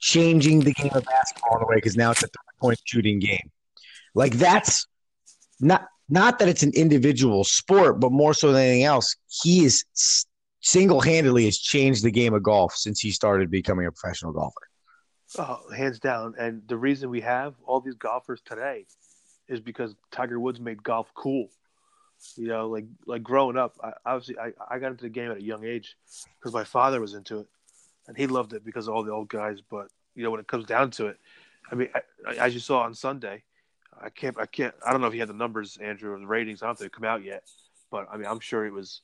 changing 0.00 0.60
the 0.60 0.72
game 0.72 0.92
of 0.94 1.04
basketball 1.04 1.58
in 1.58 1.62
a 1.62 1.66
way 1.66 1.76
because 1.76 1.96
now 1.96 2.10
it's 2.10 2.22
a 2.22 2.26
three 2.26 2.58
point 2.60 2.80
shooting 2.84 3.18
game. 3.18 3.50
Like 4.14 4.34
that's 4.34 4.86
not 5.60 5.86
not 6.08 6.38
that 6.38 6.48
it's 6.48 6.62
an 6.62 6.72
individual 6.74 7.44
sport, 7.44 8.00
but 8.00 8.12
more 8.12 8.34
so 8.34 8.52
than 8.52 8.62
anything 8.62 8.84
else, 8.84 9.16
he 9.42 9.64
is 9.64 9.84
single 10.60 11.00
handedly 11.00 11.44
has 11.44 11.58
changed 11.58 12.02
the 12.04 12.10
game 12.10 12.34
of 12.34 12.42
golf 12.42 12.74
since 12.74 13.00
he 13.00 13.10
started 13.10 13.50
becoming 13.50 13.86
a 13.86 13.92
professional 13.92 14.32
golfer. 14.32 14.68
Oh, 15.38 15.60
hands 15.74 15.98
down. 15.98 16.34
And 16.38 16.62
the 16.68 16.76
reason 16.76 17.10
we 17.10 17.20
have 17.22 17.54
all 17.64 17.80
these 17.80 17.94
golfers 17.94 18.40
today 18.44 18.86
is 19.48 19.60
because 19.60 19.94
Tiger 20.10 20.38
Woods 20.38 20.60
made 20.60 20.82
golf 20.82 21.12
cool. 21.14 21.48
You 22.36 22.48
know, 22.48 22.68
like 22.68 22.86
like 23.06 23.22
growing 23.22 23.56
up, 23.56 23.74
I, 23.82 23.92
obviously 24.06 24.38
I, 24.38 24.52
I 24.70 24.78
got 24.78 24.92
into 24.92 25.04
the 25.04 25.10
game 25.10 25.30
at 25.30 25.38
a 25.38 25.42
young 25.42 25.64
age 25.64 25.96
because 26.38 26.54
my 26.54 26.64
father 26.64 27.00
was 27.00 27.12
into 27.14 27.40
it, 27.40 27.46
and 28.08 28.16
he 28.16 28.26
loved 28.26 28.54
it 28.54 28.64
because 28.64 28.88
of 28.88 28.94
all 28.94 29.02
the 29.02 29.12
old 29.12 29.28
guys. 29.28 29.60
But 29.60 29.88
you 30.14 30.22
know, 30.22 30.30
when 30.30 30.40
it 30.40 30.46
comes 30.46 30.64
down 30.64 30.90
to 30.92 31.08
it, 31.08 31.18
I 31.70 31.74
mean, 31.74 31.88
I, 32.26 32.34
as 32.36 32.54
you 32.54 32.60
saw 32.60 32.80
on 32.80 32.94
Sunday, 32.94 33.42
I 34.02 34.10
can't, 34.10 34.38
I 34.38 34.46
can't, 34.46 34.74
I 34.86 34.92
don't 34.92 35.00
know 35.00 35.06
if 35.06 35.12
he 35.12 35.18
had 35.18 35.28
the 35.28 35.34
numbers, 35.34 35.76
Andrew, 35.78 36.12
or 36.12 36.18
the 36.18 36.26
ratings. 36.26 36.62
I 36.62 36.66
don't 36.66 36.78
think 36.78 36.92
they 36.92 36.96
come 36.96 37.08
out 37.08 37.24
yet, 37.24 37.44
but 37.90 38.06
I 38.12 38.16
mean, 38.16 38.26
I'm 38.26 38.40
sure 38.40 38.66
it 38.66 38.72
was 38.72 39.00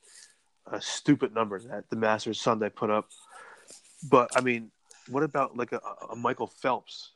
a 0.71 0.81
stupid 0.81 1.35
number 1.35 1.59
that 1.59 1.89
the 1.91 1.97
Masters 1.97 2.41
Sunday 2.41 2.69
put 2.69 2.91
up. 2.91 3.09
But 4.11 4.31
I 4.37 4.41
mean, 4.41 4.71
what 5.09 5.23
about 5.23 5.57
like 5.57 5.73
a, 5.73 5.81
a 6.11 6.17
Michael 6.17 6.47
Phelps 6.47 7.13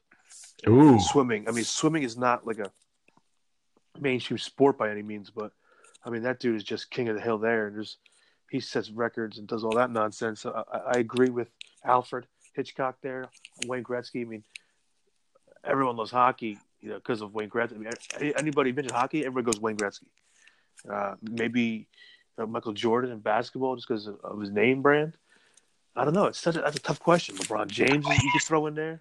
Ooh. 0.68 0.98
swimming? 1.00 1.48
I 1.48 1.52
mean, 1.52 1.64
swimming 1.64 2.02
is 2.02 2.16
not 2.16 2.46
like 2.46 2.58
a 2.58 2.70
mainstream 3.98 4.38
sport 4.38 4.78
by 4.78 4.90
any 4.90 5.02
means, 5.02 5.30
but 5.30 5.52
I 6.04 6.10
mean, 6.10 6.22
that 6.22 6.40
dude 6.40 6.56
is 6.56 6.64
just 6.64 6.90
king 6.90 7.08
of 7.08 7.16
the 7.16 7.22
hill 7.22 7.38
there, 7.38 7.66
and 7.66 7.76
there's 7.76 7.98
he 8.50 8.60
sets 8.60 8.90
records 8.90 9.38
and 9.38 9.48
does 9.48 9.64
all 9.64 9.74
that 9.76 9.90
nonsense. 9.90 10.40
So 10.40 10.64
I, 10.72 10.78
I 10.78 10.98
agree 10.98 11.30
with 11.30 11.48
Alfred 11.84 12.26
Hitchcock 12.54 12.98
there, 13.02 13.26
Wayne 13.66 13.82
Gretzky. 13.82 14.22
I 14.22 14.24
mean, 14.24 14.44
everyone 15.64 15.96
loves 15.96 16.10
hockey, 16.10 16.58
you 16.84 16.90
know, 16.90 16.96
because 16.96 17.22
of 17.22 17.32
Wayne 17.32 17.48
Gretzky. 17.48 17.76
I 17.76 18.22
mean, 18.22 18.32
anybody 18.36 18.70
mention 18.70 18.94
hockey, 18.94 19.24
everybody 19.24 19.52
goes 19.52 19.60
Wayne 19.60 19.76
Gretzky. 19.76 20.04
Uh, 20.88 21.14
maybe 21.22 21.88
uh, 22.36 22.44
Michael 22.44 22.74
Jordan 22.74 23.10
in 23.10 23.20
basketball 23.20 23.74
just 23.74 23.88
because 23.88 24.06
of, 24.06 24.18
of, 24.22 24.38
his 24.38 24.50
name 24.50 24.82
brand. 24.82 25.16
I 25.96 26.04
don't 26.04 26.12
know. 26.12 26.26
It's 26.26 26.38
such 26.38 26.56
a, 26.56 26.60
that's 26.60 26.76
a 26.76 26.80
tough 26.80 27.00
question. 27.00 27.36
LeBron 27.36 27.68
James, 27.68 28.06
you 28.06 28.30
could 28.32 28.42
throw 28.42 28.66
in 28.66 28.74
there. 28.74 29.00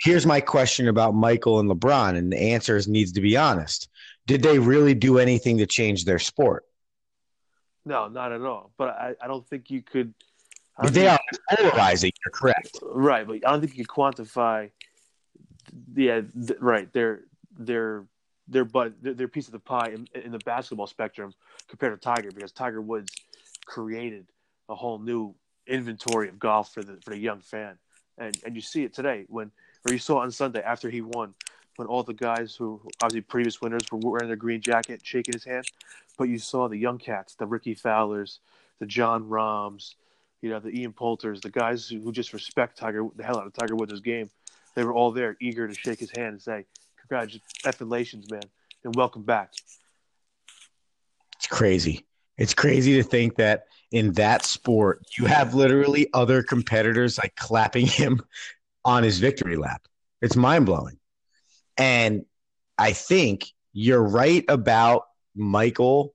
Here's 0.00 0.26
my 0.26 0.40
question 0.40 0.88
about 0.88 1.14
Michael 1.14 1.60
and 1.60 1.70
LeBron, 1.70 2.16
and 2.18 2.30
the 2.30 2.38
answer 2.38 2.78
needs 2.86 3.12
to 3.12 3.22
be 3.22 3.38
honest. 3.38 3.88
Did 4.26 4.42
they 4.42 4.58
really 4.58 4.92
do 4.92 5.18
anything 5.18 5.56
to 5.58 5.66
change 5.66 6.04
their 6.04 6.18
sport? 6.18 6.64
No, 7.86 8.08
not 8.08 8.32
at 8.32 8.42
all. 8.42 8.72
But 8.76 8.88
I, 8.90 9.14
I 9.22 9.28
don't 9.28 9.48
think 9.48 9.70
you 9.70 9.80
could. 9.80 10.12
But 10.78 10.92
they 10.92 11.08
are 11.08 11.18
polarizing. 11.56 12.12
You're 12.24 12.32
correct. 12.32 12.80
right, 12.82 13.26
but 13.26 13.36
I 13.36 13.50
don't 13.50 13.60
think 13.60 13.78
you 13.78 13.86
can 13.86 13.94
quantify. 13.94 14.70
Yeah, 15.94 16.22
th- 16.46 16.60
right. 16.60 16.92
They're 16.92 17.22
they're 17.58 18.04
they're 18.48 18.64
but 18.64 18.92
they're, 19.00 19.28
piece 19.28 19.46
of 19.46 19.52
the 19.52 19.58
pie 19.58 19.88
in, 19.88 20.06
in 20.14 20.32
the 20.32 20.38
basketball 20.38 20.86
spectrum 20.86 21.32
compared 21.68 21.98
to 21.98 22.04
Tiger 22.04 22.30
because 22.30 22.52
Tiger 22.52 22.80
Woods 22.80 23.12
created 23.66 24.26
a 24.68 24.74
whole 24.74 24.98
new 24.98 25.34
inventory 25.66 26.28
of 26.28 26.38
golf 26.38 26.72
for 26.72 26.82
the 26.82 26.98
for 27.02 27.10
the 27.10 27.18
young 27.18 27.40
fan, 27.40 27.78
and 28.18 28.36
and 28.44 28.54
you 28.54 28.60
see 28.60 28.84
it 28.84 28.92
today 28.92 29.24
when 29.28 29.50
or 29.86 29.92
you 29.92 29.98
saw 29.98 30.18
on 30.18 30.30
Sunday 30.30 30.62
after 30.62 30.90
he 30.90 31.00
won 31.00 31.34
when 31.76 31.88
all 31.88 32.02
the 32.02 32.14
guys 32.14 32.54
who 32.54 32.80
obviously 33.02 33.20
previous 33.20 33.60
winners 33.60 33.90
were 33.90 33.98
wearing 33.98 34.28
their 34.28 34.36
green 34.36 34.60
jacket, 34.60 35.00
shaking 35.02 35.32
his 35.32 35.44
hand, 35.44 35.66
but 36.16 36.28
you 36.28 36.38
saw 36.38 36.68
the 36.68 36.76
young 36.76 36.98
cats, 36.98 37.34
the 37.34 37.46
Ricky 37.46 37.74
Fowlers, 37.74 38.40
the 38.78 38.86
Jon 38.86 39.28
Rahms, 39.28 39.96
you 40.40 40.50
know, 40.50 40.60
the 40.60 40.68
Ian 40.68 40.92
Poulters, 40.92 41.40
the 41.40 41.50
guys 41.50 41.88
who, 41.88 42.00
who 42.00 42.12
just 42.12 42.32
respect 42.32 42.78
Tiger, 42.78 43.06
the 43.16 43.24
hell 43.24 43.38
out 43.38 43.46
of 43.46 43.52
Tiger 43.52 43.74
Woods' 43.74 44.00
game. 44.00 44.30
They 44.74 44.84
were 44.84 44.94
all 44.94 45.12
there, 45.12 45.36
eager 45.40 45.68
to 45.68 45.74
shake 45.74 46.00
his 46.00 46.10
hand 46.10 46.32
and 46.32 46.42
say, 46.42 46.66
"Congratulations, 47.08 48.30
man, 48.30 48.42
and 48.84 48.94
welcome 48.94 49.22
back." 49.22 49.52
It's 51.36 51.46
crazy. 51.46 52.06
It's 52.36 52.54
crazy 52.54 52.94
to 52.94 53.02
think 53.02 53.36
that 53.36 53.66
in 53.92 54.12
that 54.14 54.44
sport, 54.44 55.02
you 55.16 55.26
have 55.26 55.54
literally 55.54 56.08
other 56.12 56.42
competitors 56.42 57.18
like 57.18 57.36
clapping 57.36 57.86
him 57.86 58.20
on 58.84 59.02
his 59.02 59.18
victory 59.18 59.56
lap. 59.56 59.86
It's 60.20 60.36
mind 60.36 60.66
blowing. 60.66 60.98
And 61.76 62.24
I 62.76 62.92
think 62.92 63.46
you're 63.72 64.02
right 64.02 64.44
about 64.48 65.06
Michael, 65.36 66.14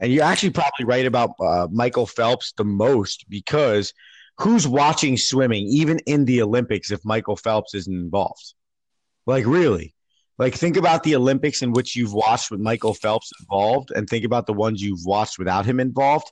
and 0.00 0.12
you're 0.12 0.24
actually 0.24 0.50
probably 0.50 0.86
right 0.86 1.06
about 1.06 1.30
uh, 1.40 1.68
Michael 1.70 2.06
Phelps 2.06 2.52
the 2.56 2.64
most 2.64 3.28
because 3.28 3.92
who's 4.40 4.66
watching 4.66 5.16
swimming, 5.16 5.66
even 5.66 5.98
in 6.06 6.24
the 6.24 6.42
Olympics, 6.42 6.90
if 6.90 7.04
Michael 7.04 7.36
Phelps 7.36 7.74
isn't 7.74 7.94
involved? 7.94 8.54
Like, 9.26 9.46
really? 9.46 9.94
Like, 10.38 10.54
think 10.54 10.76
about 10.76 11.02
the 11.02 11.16
Olympics 11.16 11.62
in 11.62 11.72
which 11.72 11.94
you've 11.94 12.14
watched 12.14 12.50
with 12.50 12.60
Michael 12.60 12.94
Phelps 12.94 13.30
involved, 13.40 13.90
and 13.90 14.08
think 14.08 14.24
about 14.24 14.46
the 14.46 14.54
ones 14.54 14.82
you've 14.82 15.04
watched 15.04 15.38
without 15.38 15.66
him 15.66 15.80
involved. 15.80 16.30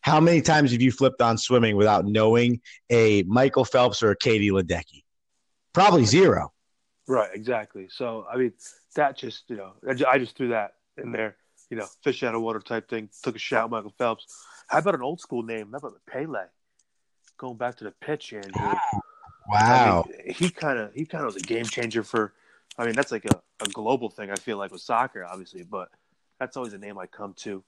How 0.00 0.20
many 0.20 0.42
times 0.42 0.72
have 0.72 0.82
you 0.82 0.92
flipped 0.92 1.20
on 1.22 1.38
swimming 1.38 1.76
without 1.76 2.04
knowing 2.04 2.60
a 2.90 3.22
Michael 3.24 3.64
Phelps 3.64 4.02
or 4.02 4.10
a 4.10 4.16
Katie 4.16 4.50
Ledecky? 4.50 5.02
Probably 5.72 6.04
zero. 6.04 6.52
Right, 7.06 7.30
exactly. 7.32 7.88
So 7.90 8.26
I 8.30 8.36
mean, 8.36 8.52
that 8.94 9.16
just 9.16 9.44
you 9.48 9.56
know, 9.56 9.72
I 9.88 9.94
ju- 9.94 10.06
I 10.06 10.18
just 10.18 10.36
threw 10.36 10.48
that 10.48 10.74
in 11.02 11.12
there, 11.12 11.36
you 11.70 11.76
know, 11.76 11.86
fish 12.04 12.22
out 12.22 12.34
of 12.34 12.42
water 12.42 12.60
type 12.60 12.88
thing. 12.88 13.08
Took 13.22 13.36
a 13.36 13.38
shot, 13.38 13.70
Michael 13.70 13.94
Phelps. 13.98 14.26
How 14.68 14.78
about 14.78 14.94
an 14.94 15.02
old 15.02 15.20
school 15.20 15.42
name? 15.42 15.70
How 15.72 15.78
about 15.78 15.94
Pele? 16.06 16.44
Going 17.38 17.56
back 17.56 17.76
to 17.76 17.84
the 17.84 17.92
pitch, 17.92 18.32
Andrew. 18.32 18.74
Wow. 19.48 20.04
I 20.06 20.08
mean, 20.08 20.34
he 20.34 20.50
kind 20.50 20.78
of 20.78 20.92
he 20.92 21.06
kind 21.06 21.24
of 21.24 21.34
was 21.34 21.42
a 21.42 21.46
game 21.46 21.64
changer 21.64 22.02
for. 22.02 22.34
I 22.76 22.84
mean, 22.84 22.94
that's 22.94 23.10
like 23.10 23.24
a, 23.24 23.40
a 23.60 23.68
global 23.68 24.10
thing. 24.10 24.30
I 24.30 24.36
feel 24.36 24.58
like 24.58 24.70
with 24.70 24.82
soccer, 24.82 25.24
obviously, 25.24 25.62
but 25.62 25.88
that's 26.38 26.56
always 26.56 26.74
a 26.74 26.78
name 26.78 26.98
I 26.98 27.06
come 27.06 27.32
to. 27.38 27.64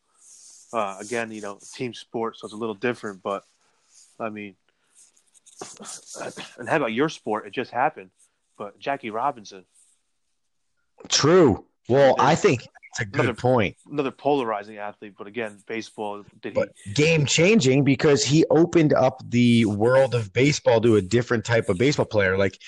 Uh, 0.73 0.99
again, 1.01 1.33
you 1.33 1.41
know, 1.41 1.59
team 1.73 1.95
sport, 1.95 2.37
so 2.37 2.45
it's 2.45 2.55
a 2.55 2.57
little 2.57 2.75
different. 2.75 3.23
But 3.23 3.45
I 4.19 4.29
mean, 4.29 4.55
and 6.59 6.69
how 6.69 6.77
about 6.77 6.93
your 6.93 7.09
sport? 7.09 7.47
It 7.47 7.53
just 7.53 7.71
happened, 7.71 8.11
but 8.59 8.79
Jackie 8.79 9.11
Robinson, 9.11 9.65
True. 11.09 11.65
Well, 11.89 12.15
I 12.19 12.35
think 12.35 12.69
it's 12.91 13.01
a 13.01 13.05
good 13.05 13.21
Another- 13.27 13.41
point. 13.41 13.77
another 13.91 14.11
polarizing 14.11 14.79
athlete. 14.79 15.15
But 15.17 15.27
again, 15.27 15.59
baseball. 15.67 16.25
Did 16.41 16.57
he? 16.57 16.93
Game 16.95 17.25
changing 17.27 17.85
because 17.85 18.25
he 18.25 18.45
opened 18.51 18.93
up 18.93 19.23
the 19.29 19.65
world 19.67 20.15
of 20.15 20.33
baseball 20.33 20.81
to 20.81 20.97
a 20.97 21.03
different 21.03 21.45
type 21.45 21.69
of 21.69 21.79
baseball 21.79 22.07
player. 22.07 22.37
Like, 22.37 22.59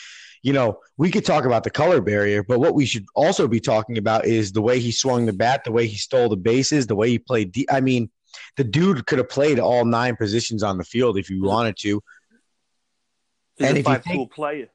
you 0.42 0.52
know, 0.52 0.78
we 0.96 1.10
could 1.10 1.24
talk 1.24 1.44
about 1.44 1.64
the 1.64 1.70
color 1.70 2.00
barrier, 2.00 2.42
but 2.42 2.60
what 2.60 2.74
we 2.74 2.86
should 2.86 3.04
also 3.14 3.46
be 3.48 3.60
talking 3.60 3.98
about 3.98 4.24
is 4.24 4.52
the 4.52 4.62
way 4.62 4.78
he 4.78 4.92
swung 4.92 5.26
the 5.26 5.32
bat, 5.32 5.64
the 5.64 5.72
way 5.72 5.86
he 5.86 5.96
stole 5.96 6.28
the 6.28 6.36
bases, 6.36 6.86
the 6.86 6.96
way 6.96 7.08
he 7.10 7.18
played. 7.18 7.52
De- 7.52 7.68
I 7.70 7.80
mean, 7.80 8.10
the 8.56 8.64
dude 8.64 9.06
could 9.06 9.18
have 9.18 9.28
played 9.28 9.58
all 9.58 9.84
nine 9.84 10.16
positions 10.16 10.62
on 10.62 10.78
the 10.78 10.84
field 10.84 11.18
if 11.18 11.28
he 11.28 11.38
wanted 11.40 11.76
to. 11.78 12.02
He's 13.56 13.68
and 13.68 13.76
a 13.76 13.80
if 13.80 13.88
you 14.06 14.14
tool 14.14 14.26
player. 14.28 14.68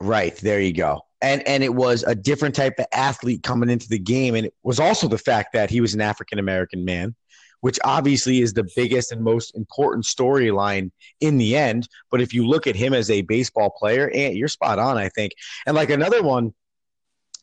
Right 0.00 0.36
there, 0.36 0.60
you 0.60 0.72
go. 0.72 1.05
And 1.22 1.46
and 1.48 1.64
it 1.64 1.74
was 1.74 2.02
a 2.02 2.14
different 2.14 2.54
type 2.54 2.78
of 2.78 2.86
athlete 2.92 3.42
coming 3.42 3.70
into 3.70 3.88
the 3.88 3.98
game, 3.98 4.34
and 4.34 4.46
it 4.46 4.54
was 4.62 4.78
also 4.78 5.08
the 5.08 5.18
fact 5.18 5.52
that 5.54 5.70
he 5.70 5.80
was 5.80 5.94
an 5.94 6.00
African 6.00 6.38
American 6.38 6.84
man, 6.84 7.14
which 7.60 7.78
obviously 7.84 8.42
is 8.42 8.52
the 8.52 8.68
biggest 8.76 9.12
and 9.12 9.22
most 9.22 9.56
important 9.56 10.04
storyline 10.04 10.90
in 11.20 11.38
the 11.38 11.56
end. 11.56 11.88
But 12.10 12.20
if 12.20 12.34
you 12.34 12.46
look 12.46 12.66
at 12.66 12.76
him 12.76 12.92
as 12.92 13.10
a 13.10 13.22
baseball 13.22 13.70
player, 13.70 14.10
and 14.14 14.36
you're 14.36 14.48
spot 14.48 14.78
on, 14.78 14.98
I 14.98 15.08
think. 15.08 15.32
And 15.66 15.74
like 15.74 15.90
another 15.90 16.22
one, 16.22 16.52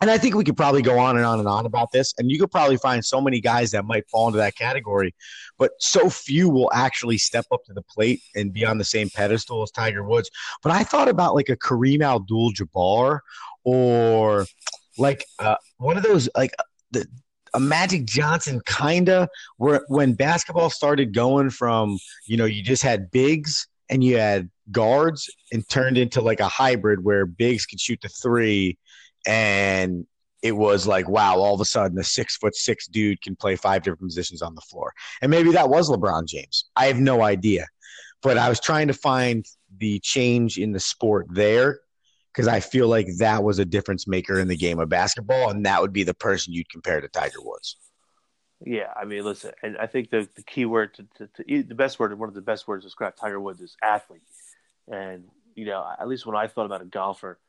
and 0.04 0.12
I 0.12 0.18
think 0.18 0.36
we 0.36 0.44
could 0.44 0.58
probably 0.58 0.82
go 0.82 1.00
on 1.00 1.16
and 1.16 1.26
on 1.26 1.40
and 1.40 1.48
on 1.48 1.66
about 1.66 1.94
this, 1.94 2.14
and 2.18 2.30
you 2.30 2.38
could 2.38 2.52
probably 2.52 2.76
find 2.76 3.06
so 3.06 3.22
many 3.22 3.40
guys 3.40 3.72
that 3.72 3.86
might 3.86 4.06
fall 4.10 4.28
into 4.28 4.38
that 4.38 4.54
category, 4.58 5.16
but 5.58 5.72
so 5.80 6.10
few 6.10 6.50
will 6.50 6.70
actually 6.74 7.18
step 7.18 7.46
up 7.54 7.64
to 7.64 7.74
the 7.74 7.84
plate 7.84 8.22
and 8.36 8.52
be 8.52 8.66
on 8.66 8.78
the 8.78 8.84
same 8.84 9.10
pedestal 9.10 9.64
as 9.64 9.72
Tiger 9.72 10.04
Woods. 10.04 10.30
But 10.62 10.74
I 10.74 10.84
thought 10.84 11.08
about 11.08 11.36
like 11.36 11.48
a 11.48 11.56
Kareem 11.56 12.04
Abdul-Jabbar 12.04 13.22
or 13.64 14.46
like 14.98 15.24
uh, 15.40 15.56
one 15.78 15.96
of 15.96 16.04
those 16.04 16.28
like 16.36 16.52
the 16.92 17.08
a 17.54 17.60
Magic 17.62 18.04
Johnson 18.04 18.60
kinda 18.66 19.30
where 19.56 19.86
when 19.88 20.16
basketball 20.16 20.70
started 20.70 21.14
going 21.14 21.50
from 21.50 21.98
you 22.28 22.36
know 22.36 22.46
you 22.46 22.62
just 22.62 22.84
had 22.84 23.10
bigs 23.10 23.70
and 23.90 24.04
you 24.04 24.18
had 24.18 24.50
guards 24.70 25.30
and 25.54 25.68
turned 25.70 25.98
into 25.98 26.20
like 26.20 26.42
a 26.42 26.48
hybrid 26.48 27.06
where 27.06 27.26
bigs 27.26 27.66
could 27.66 27.80
shoot 27.80 28.00
the 28.02 28.10
three 28.10 28.78
and 29.26 30.06
it 30.42 30.52
was 30.52 30.86
like 30.86 31.08
wow 31.08 31.38
all 31.38 31.54
of 31.54 31.62
a 31.62 31.66
sudden 31.66 31.98
a 31.98 32.04
six 32.04 32.38
foot 32.38 32.56
six 32.56 32.88
dude 32.88 33.22
can 33.22 33.36
play 33.36 33.56
five 33.56 33.82
different 33.82 34.02
positions 34.02 34.42
on 34.42 34.56
the 34.56 34.62
floor 34.62 34.94
and 35.22 35.30
maybe 35.30 35.52
that 35.52 35.70
was 35.70 35.90
LeBron 35.90 36.26
James 36.26 36.66
I 36.76 36.86
have 36.86 37.00
no 37.00 37.22
idea 37.22 37.68
but 38.22 38.38
I 38.38 38.50
was 38.50 38.60
trying 38.60 38.88
to 38.88 38.94
find 38.94 39.46
the 39.78 40.00
change 40.00 40.58
in 40.58 40.72
the 40.72 40.80
sport 40.80 41.28
there 41.30 41.82
because 42.34 42.48
I 42.48 42.62
feel 42.62 42.88
like 42.88 43.08
that 43.20 43.44
was 43.44 43.60
a 43.60 43.66
difference 43.66 44.08
maker 44.08 44.40
in 44.40 44.48
the 44.48 44.56
game 44.56 44.80
of 44.80 44.90
basketball, 44.90 45.52
and 45.52 45.66
that 45.66 45.82
would 45.82 45.94
be 45.94 46.04
the 46.04 46.16
person 46.16 46.54
you'd 46.54 46.70
compare 46.70 47.00
to 47.00 47.08
Tiger 47.08 47.42
Woods. 47.42 47.78
Yeah, 48.66 48.92
I 48.96 49.06
mean, 49.06 49.24
listen, 49.24 49.52
and 49.62 49.78
I 49.78 49.88
think 49.88 50.10
the 50.10 50.28
the 50.36 50.44
key 50.44 50.66
word 50.66 50.94
to, 50.96 51.08
to, 51.18 51.44
to 51.44 51.64
the 51.64 51.76
best 51.76 52.00
word, 52.00 52.18
one 52.18 52.30
of 52.30 52.36
the 52.36 52.42
best 52.42 52.68
words 52.68 52.84
to 52.84 52.88
describe 52.88 53.16
Tiger 53.16 53.40
Woods 53.40 53.62
is 53.62 53.76
athlete. 53.84 54.22
And 54.92 55.26
you 55.56 55.66
know, 55.66 55.86
at 56.00 56.08
least 56.08 56.26
when 56.26 56.36
I 56.36 56.48
thought 56.48 56.66
about 56.66 56.82
a 56.82 56.86
golfer, 56.86 57.40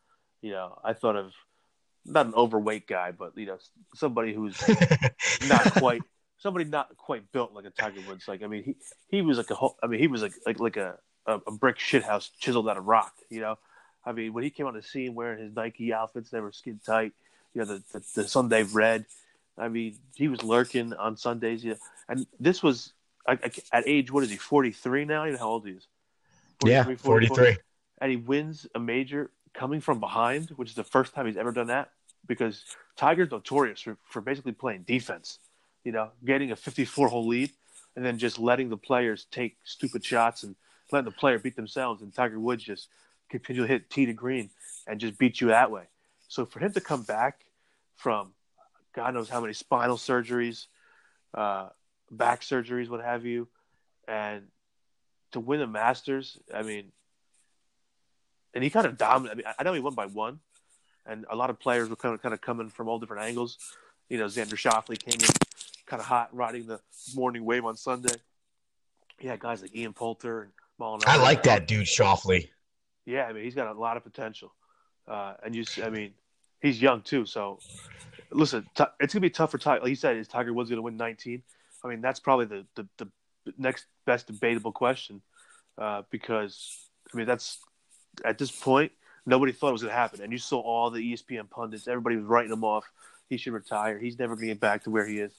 you 0.42 0.50
know, 0.50 0.78
I 0.84 0.92
thought 0.92 1.16
of 1.16 1.32
not 2.04 2.26
an 2.26 2.34
overweight 2.34 2.86
guy, 2.86 3.12
but 3.12 3.36
you 3.36 3.46
know, 3.46 3.58
somebody 3.94 4.34
who's 4.34 4.60
not 5.48 5.62
quite 5.74 6.02
somebody 6.38 6.64
not 6.64 6.96
quite 6.96 7.30
built 7.32 7.52
like 7.54 7.64
a 7.64 7.70
Tiger 7.70 8.00
Woods. 8.06 8.28
Like, 8.28 8.42
I 8.42 8.46
mean, 8.46 8.64
he 8.64 8.76
he 9.08 9.22
was 9.22 9.38
like 9.38 9.50
a 9.50 9.54
whole, 9.54 9.76
I 9.82 9.86
mean, 9.86 10.00
he 10.00 10.06
was 10.06 10.22
like 10.22 10.34
like 10.46 10.60
like 10.60 10.76
a 10.76 10.98
a, 11.26 11.38
brick 11.50 11.78
shithouse 11.78 12.30
chiseled 12.38 12.68
out 12.68 12.76
of 12.76 12.84
rock. 12.84 13.14
You 13.30 13.40
know, 13.40 13.58
I 14.04 14.12
mean, 14.12 14.32
when 14.32 14.44
he 14.44 14.50
came 14.50 14.66
on 14.66 14.74
the 14.74 14.82
scene 14.82 15.14
wearing 15.14 15.42
his 15.42 15.54
Nike 15.54 15.92
outfits, 15.92 16.30
they 16.30 16.40
were 16.40 16.52
skin 16.52 16.80
tight. 16.84 17.12
You 17.54 17.60
know, 17.60 17.66
the 17.66 17.82
the, 17.92 18.04
the 18.14 18.28
Sunday 18.28 18.62
red. 18.64 19.06
I 19.56 19.68
mean, 19.68 19.96
he 20.14 20.28
was 20.28 20.42
lurking 20.42 20.92
on 20.94 21.16
Sundays. 21.16 21.64
You 21.64 21.72
know, 21.72 21.78
and 22.08 22.26
this 22.38 22.62
was 22.62 22.92
I, 23.26 23.32
I, 23.32 23.50
at 23.72 23.84
age 23.86 24.12
what 24.12 24.24
is 24.24 24.30
he? 24.30 24.36
Forty 24.36 24.72
three 24.72 25.04
now. 25.04 25.24
You 25.24 25.32
know 25.32 25.38
how 25.38 25.48
old 25.48 25.66
he 25.66 25.72
is? 25.72 25.86
yeah, 26.64 26.84
43, 26.84 27.26
43. 27.28 27.56
and 28.00 28.10
he 28.10 28.16
wins 28.16 28.66
a 28.74 28.80
major 28.80 29.30
coming 29.54 29.80
from 29.80 30.00
behind, 30.00 30.50
which 30.50 30.68
is 30.68 30.74
the 30.74 30.84
first 30.84 31.14
time 31.14 31.26
he's 31.26 31.36
ever 31.36 31.52
done 31.52 31.68
that. 31.68 31.90
Because 32.26 32.64
Tiger's 32.96 33.30
notorious 33.30 33.80
for, 33.80 33.96
for 34.08 34.20
basically 34.20 34.52
playing 34.52 34.82
defense, 34.82 35.38
you 35.84 35.92
know, 35.92 36.10
getting 36.24 36.50
a 36.52 36.56
54 36.56 37.08
hole 37.08 37.26
lead 37.26 37.50
and 37.96 38.04
then 38.04 38.18
just 38.18 38.38
letting 38.38 38.68
the 38.68 38.76
players 38.76 39.26
take 39.30 39.56
stupid 39.64 40.04
shots 40.04 40.42
and 40.42 40.56
letting 40.90 41.04
the 41.04 41.16
player 41.16 41.38
beat 41.38 41.56
themselves. 41.56 42.02
And 42.02 42.14
Tiger 42.14 42.40
Woods 42.40 42.64
just 42.64 42.88
continue 43.28 43.62
to 43.62 43.68
hit 43.68 43.90
tee 43.90 44.06
to 44.06 44.12
green 44.12 44.50
and 44.86 45.00
just 45.00 45.18
beat 45.18 45.40
you 45.40 45.48
that 45.48 45.70
way. 45.70 45.84
So 46.28 46.46
for 46.46 46.60
him 46.60 46.72
to 46.72 46.80
come 46.80 47.02
back 47.02 47.44
from 47.96 48.32
God 48.94 49.14
knows 49.14 49.28
how 49.28 49.40
many 49.40 49.52
spinal 49.52 49.96
surgeries, 49.96 50.66
uh, 51.34 51.68
back 52.10 52.42
surgeries, 52.42 52.88
what 52.88 53.02
have 53.02 53.24
you, 53.24 53.48
and 54.06 54.42
to 55.32 55.40
win 55.40 55.60
the 55.60 55.66
Masters, 55.66 56.38
I 56.54 56.62
mean, 56.62 56.92
and 58.54 58.64
he 58.64 58.70
kind 58.70 58.86
of 58.86 58.96
dominated. 58.96 59.32
I 59.32 59.36
mean, 59.36 59.54
I 59.58 59.62
know 59.62 59.72
he 59.72 59.80
won 59.80 59.94
by 59.94 60.06
one, 60.06 60.40
and 61.06 61.26
a 61.30 61.36
lot 61.36 61.50
of 61.50 61.58
players 61.58 61.88
were 61.88 61.96
kind 61.96 62.14
of 62.14 62.22
kind 62.22 62.32
of 62.32 62.40
coming 62.40 62.68
from 62.68 62.88
all 62.88 62.98
different 62.98 63.22
angles. 63.22 63.58
You 64.08 64.18
know, 64.18 64.26
Xander 64.26 64.54
Schauffele 64.54 64.98
came 64.98 65.20
in 65.20 65.34
kind 65.86 66.00
of 66.00 66.06
hot, 66.06 66.34
riding 66.34 66.66
the 66.66 66.80
morning 67.14 67.44
wave 67.44 67.64
on 67.64 67.76
Sunday. 67.76 68.14
Yeah, 69.20 69.36
guys 69.36 69.62
like 69.62 69.74
Ian 69.74 69.92
Poulter 69.92 70.42
and 70.42 70.52
Molinari. 70.80 71.06
I 71.06 71.16
like 71.16 71.42
that 71.44 71.66
dude, 71.66 71.86
Schauffele. 71.86 72.48
Yeah, 73.06 73.24
I 73.24 73.32
mean, 73.32 73.44
he's 73.44 73.54
got 73.54 73.74
a 73.74 73.78
lot 73.78 73.96
of 73.96 74.04
potential, 74.04 74.54
uh, 75.06 75.34
and 75.44 75.54
you, 75.54 75.64
I 75.82 75.90
mean, 75.90 76.14
he's 76.60 76.80
young 76.80 77.02
too. 77.02 77.26
So, 77.26 77.58
listen, 78.30 78.66
t- 78.74 78.84
it's 79.00 79.12
gonna 79.12 79.20
be 79.20 79.30
tough 79.30 79.50
for 79.50 79.58
Tiger. 79.58 79.82
Like 79.82 79.90
you 79.90 79.96
said, 79.96 80.16
is 80.16 80.28
Tiger 80.28 80.52
Woods 80.52 80.70
gonna 80.70 80.82
win 80.82 80.96
19? 80.96 81.42
I 81.84 81.88
mean, 81.88 82.00
that's 82.00 82.20
probably 82.20 82.46
the 82.46 82.66
the, 82.76 82.88
the 82.98 83.08
next 83.58 83.86
best 84.06 84.26
debatable 84.26 84.72
question 84.72 85.20
uh, 85.78 86.02
because 86.10 86.88
I 87.12 87.16
mean 87.16 87.26
that's 87.26 87.58
at 88.24 88.38
this 88.38 88.50
point 88.50 88.92
nobody 89.26 89.52
thought 89.52 89.70
it 89.70 89.72
was 89.72 89.82
going 89.82 89.92
to 89.92 89.96
happen, 89.98 90.20
and 90.22 90.32
you 90.32 90.38
saw 90.38 90.60
all 90.60 90.90
the 90.90 91.12
ESPN 91.12 91.48
pundits, 91.48 91.88
everybody 91.88 92.16
was 92.16 92.26
writing 92.26 92.52
him 92.52 92.64
off. 92.64 92.84
He 93.28 93.36
should 93.36 93.52
retire. 93.52 93.98
He's 93.98 94.18
never 94.18 94.34
going 94.34 94.48
to 94.48 94.54
get 94.54 94.60
back 94.60 94.84
to 94.84 94.90
where 94.90 95.06
he 95.06 95.18
is. 95.18 95.32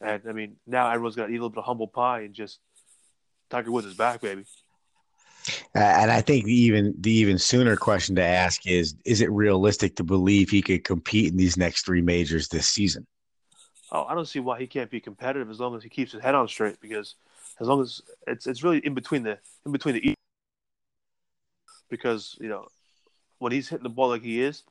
And 0.00 0.22
I 0.28 0.32
mean, 0.32 0.56
now 0.66 0.88
everyone's 0.90 1.16
got 1.16 1.26
to 1.26 1.32
eat 1.32 1.36
a 1.36 1.38
little 1.38 1.50
bit 1.50 1.58
of 1.58 1.64
humble 1.64 1.88
pie 1.88 2.20
and 2.20 2.34
just 2.34 2.60
Tiger 3.50 3.70
Woods 3.70 3.86
is 3.86 3.94
back, 3.94 4.20
baby. 4.20 4.44
Uh, 5.74 5.78
and 5.78 6.10
I 6.10 6.20
think 6.20 6.44
the 6.44 6.52
even 6.52 6.94
the 6.98 7.12
even 7.12 7.38
sooner 7.38 7.76
question 7.76 8.16
to 8.16 8.22
ask 8.22 8.66
is: 8.66 8.96
Is 9.04 9.20
it 9.20 9.30
realistic 9.30 9.96
to 9.96 10.04
believe 10.04 10.50
he 10.50 10.60
could 10.60 10.84
compete 10.84 11.30
in 11.30 11.36
these 11.36 11.56
next 11.56 11.86
three 11.86 12.02
majors 12.02 12.48
this 12.48 12.68
season? 12.68 13.06
Oh, 13.92 14.04
I 14.04 14.14
don't 14.14 14.26
see 14.26 14.40
why 14.40 14.58
he 14.58 14.66
can't 14.66 14.90
be 14.90 15.00
competitive 15.00 15.48
as 15.48 15.60
long 15.60 15.76
as 15.76 15.84
he 15.84 15.88
keeps 15.88 16.12
his 16.12 16.20
head 16.20 16.34
on 16.34 16.48
straight. 16.48 16.80
Because 16.80 17.14
as 17.60 17.68
long 17.68 17.80
as 17.80 18.02
it's 18.26 18.46
it's 18.48 18.64
really 18.64 18.78
in 18.78 18.94
between 18.94 19.22
the 19.22 19.38
in 19.64 19.72
between 19.72 19.94
the 19.94 20.15
because 21.88 22.36
you 22.40 22.48
know 22.48 22.66
when 23.38 23.52
he's 23.52 23.68
hitting 23.68 23.82
the 23.82 23.90
ball 23.90 24.08
like 24.08 24.22
he 24.22 24.42
is, 24.42 24.62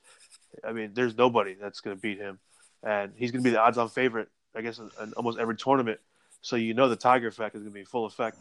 I 0.64 0.72
mean, 0.72 0.92
there's 0.94 1.16
nobody 1.16 1.54
that's 1.54 1.80
going 1.80 1.96
to 1.96 2.00
beat 2.00 2.18
him, 2.18 2.38
and 2.82 3.12
he's 3.16 3.30
going 3.30 3.42
to 3.42 3.48
be 3.48 3.52
the 3.52 3.60
odds-on 3.60 3.88
favorite, 3.88 4.28
I 4.54 4.62
guess, 4.62 4.78
in, 4.78 4.90
in 5.02 5.12
almost 5.14 5.38
every 5.38 5.56
tournament. 5.56 6.00
So 6.40 6.56
you 6.56 6.74
know 6.74 6.88
the 6.88 6.96
Tiger 6.96 7.28
effect 7.28 7.54
is 7.54 7.62
going 7.62 7.72
to 7.72 7.78
be 7.78 7.84
full 7.84 8.06
effect, 8.06 8.38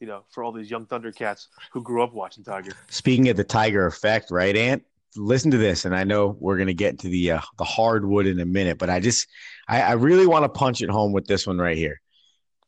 you 0.00 0.06
know, 0.06 0.24
for 0.30 0.44
all 0.44 0.52
these 0.52 0.70
young 0.70 0.86
Thundercats 0.86 1.48
who 1.72 1.82
grew 1.82 2.02
up 2.02 2.12
watching 2.12 2.44
Tiger. 2.44 2.72
Speaking 2.88 3.28
of 3.28 3.36
the 3.36 3.44
Tiger 3.44 3.86
effect, 3.86 4.30
right, 4.30 4.56
Ant? 4.56 4.84
Listen 5.16 5.52
to 5.52 5.58
this, 5.58 5.84
and 5.84 5.94
I 5.94 6.02
know 6.02 6.36
we're 6.40 6.56
going 6.56 6.66
to 6.66 6.74
get 6.74 6.98
to 7.00 7.08
the 7.08 7.32
uh, 7.32 7.40
the 7.58 7.64
hardwood 7.64 8.26
in 8.26 8.40
a 8.40 8.44
minute, 8.44 8.78
but 8.78 8.90
I 8.90 8.98
just 8.98 9.28
I, 9.68 9.82
I 9.82 9.92
really 9.92 10.26
want 10.26 10.42
to 10.44 10.48
punch 10.48 10.82
it 10.82 10.90
home 10.90 11.12
with 11.12 11.26
this 11.26 11.46
one 11.46 11.58
right 11.58 11.76
here. 11.76 12.00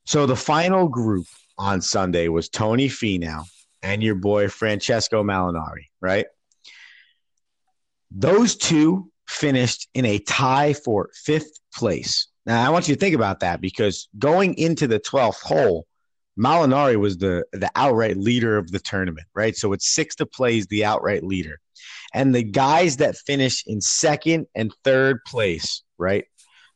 So 0.05 0.27
the 0.27 0.37
final 0.37 0.89
group 0.89 1.27
on 1.59 1.81
Sunday 1.81 2.29
was 2.29 2.49
Tony 2.49 2.89
Finau 2.89 3.45
and 3.87 4.02
your 4.02 4.16
boy 4.16 4.49
Francesco 4.49 5.23
Molinari, 5.23 5.87
right? 6.00 6.26
Those 8.11 8.57
two 8.57 9.12
finished 9.28 9.88
in 9.95 10.05
a 10.05 10.19
tie 10.19 10.73
for 10.73 11.11
fifth 11.14 11.61
place. 11.73 12.26
Now 12.47 12.66
I 12.66 12.71
want 12.71 12.88
you 12.88 12.95
to 12.95 13.00
think 13.00 13.14
about 13.14 13.40
that 13.40 13.61
because 13.61 14.09
going 14.19 14.55
into 14.55 14.88
the 14.88 14.99
12th 14.99 15.40
hole, 15.40 15.87
Molinari 16.38 16.97
was 16.97 17.16
the 17.19 17.45
the 17.52 17.71
outright 17.76 18.16
leader 18.16 18.59
of 18.59 18.71
the 18.73 18.81
tournament, 18.81 19.26
right? 19.35 19.57
So 19.57 19.73
it's 19.73 19.95
six 19.95 20.16
to 20.16 20.26
play 20.26 20.59
is 20.59 20.66
the 20.66 20.85
outright 20.85 21.23
leader. 21.23 21.61
And 22.12 22.35
the 22.35 22.43
guys 22.43 22.97
that 22.97 23.16
finish 23.16 23.62
in 23.66 23.81
second 23.81 24.47
and 24.55 24.73
third 24.83 25.21
place, 25.26 25.83
right? 25.97 26.25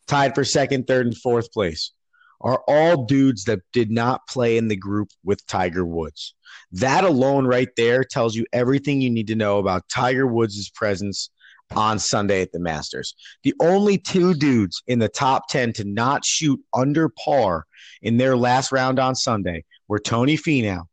Tied 0.06 0.34
for 0.34 0.44
second, 0.44 0.86
third, 0.86 1.06
and 1.06 1.16
fourth 1.16 1.52
place 1.52 1.92
are 2.40 2.62
all 2.68 3.04
dudes 3.04 3.44
that 3.44 3.60
did 3.72 3.90
not 3.90 4.26
play 4.28 4.56
in 4.56 4.68
the 4.68 4.76
group 4.76 5.08
with 5.24 5.46
Tiger 5.46 5.84
Woods. 5.84 6.34
That 6.72 7.04
alone 7.04 7.46
right 7.46 7.68
there 7.76 8.04
tells 8.04 8.34
you 8.34 8.44
everything 8.52 9.00
you 9.00 9.10
need 9.10 9.26
to 9.28 9.34
know 9.34 9.58
about 9.58 9.88
Tiger 9.88 10.26
Woods' 10.26 10.70
presence 10.70 11.30
on 11.74 11.98
Sunday 11.98 12.42
at 12.42 12.52
the 12.52 12.60
Masters. 12.60 13.14
The 13.42 13.54
only 13.60 13.98
two 13.98 14.34
dudes 14.34 14.82
in 14.86 14.98
the 14.98 15.08
top 15.08 15.48
10 15.48 15.72
to 15.74 15.84
not 15.84 16.24
shoot 16.24 16.60
under 16.74 17.08
par 17.08 17.66
in 18.02 18.16
their 18.16 18.36
last 18.36 18.72
round 18.72 18.98
on 18.98 19.14
Sunday 19.14 19.64
were 19.88 19.98
Tony 19.98 20.36
Finau 20.36 20.84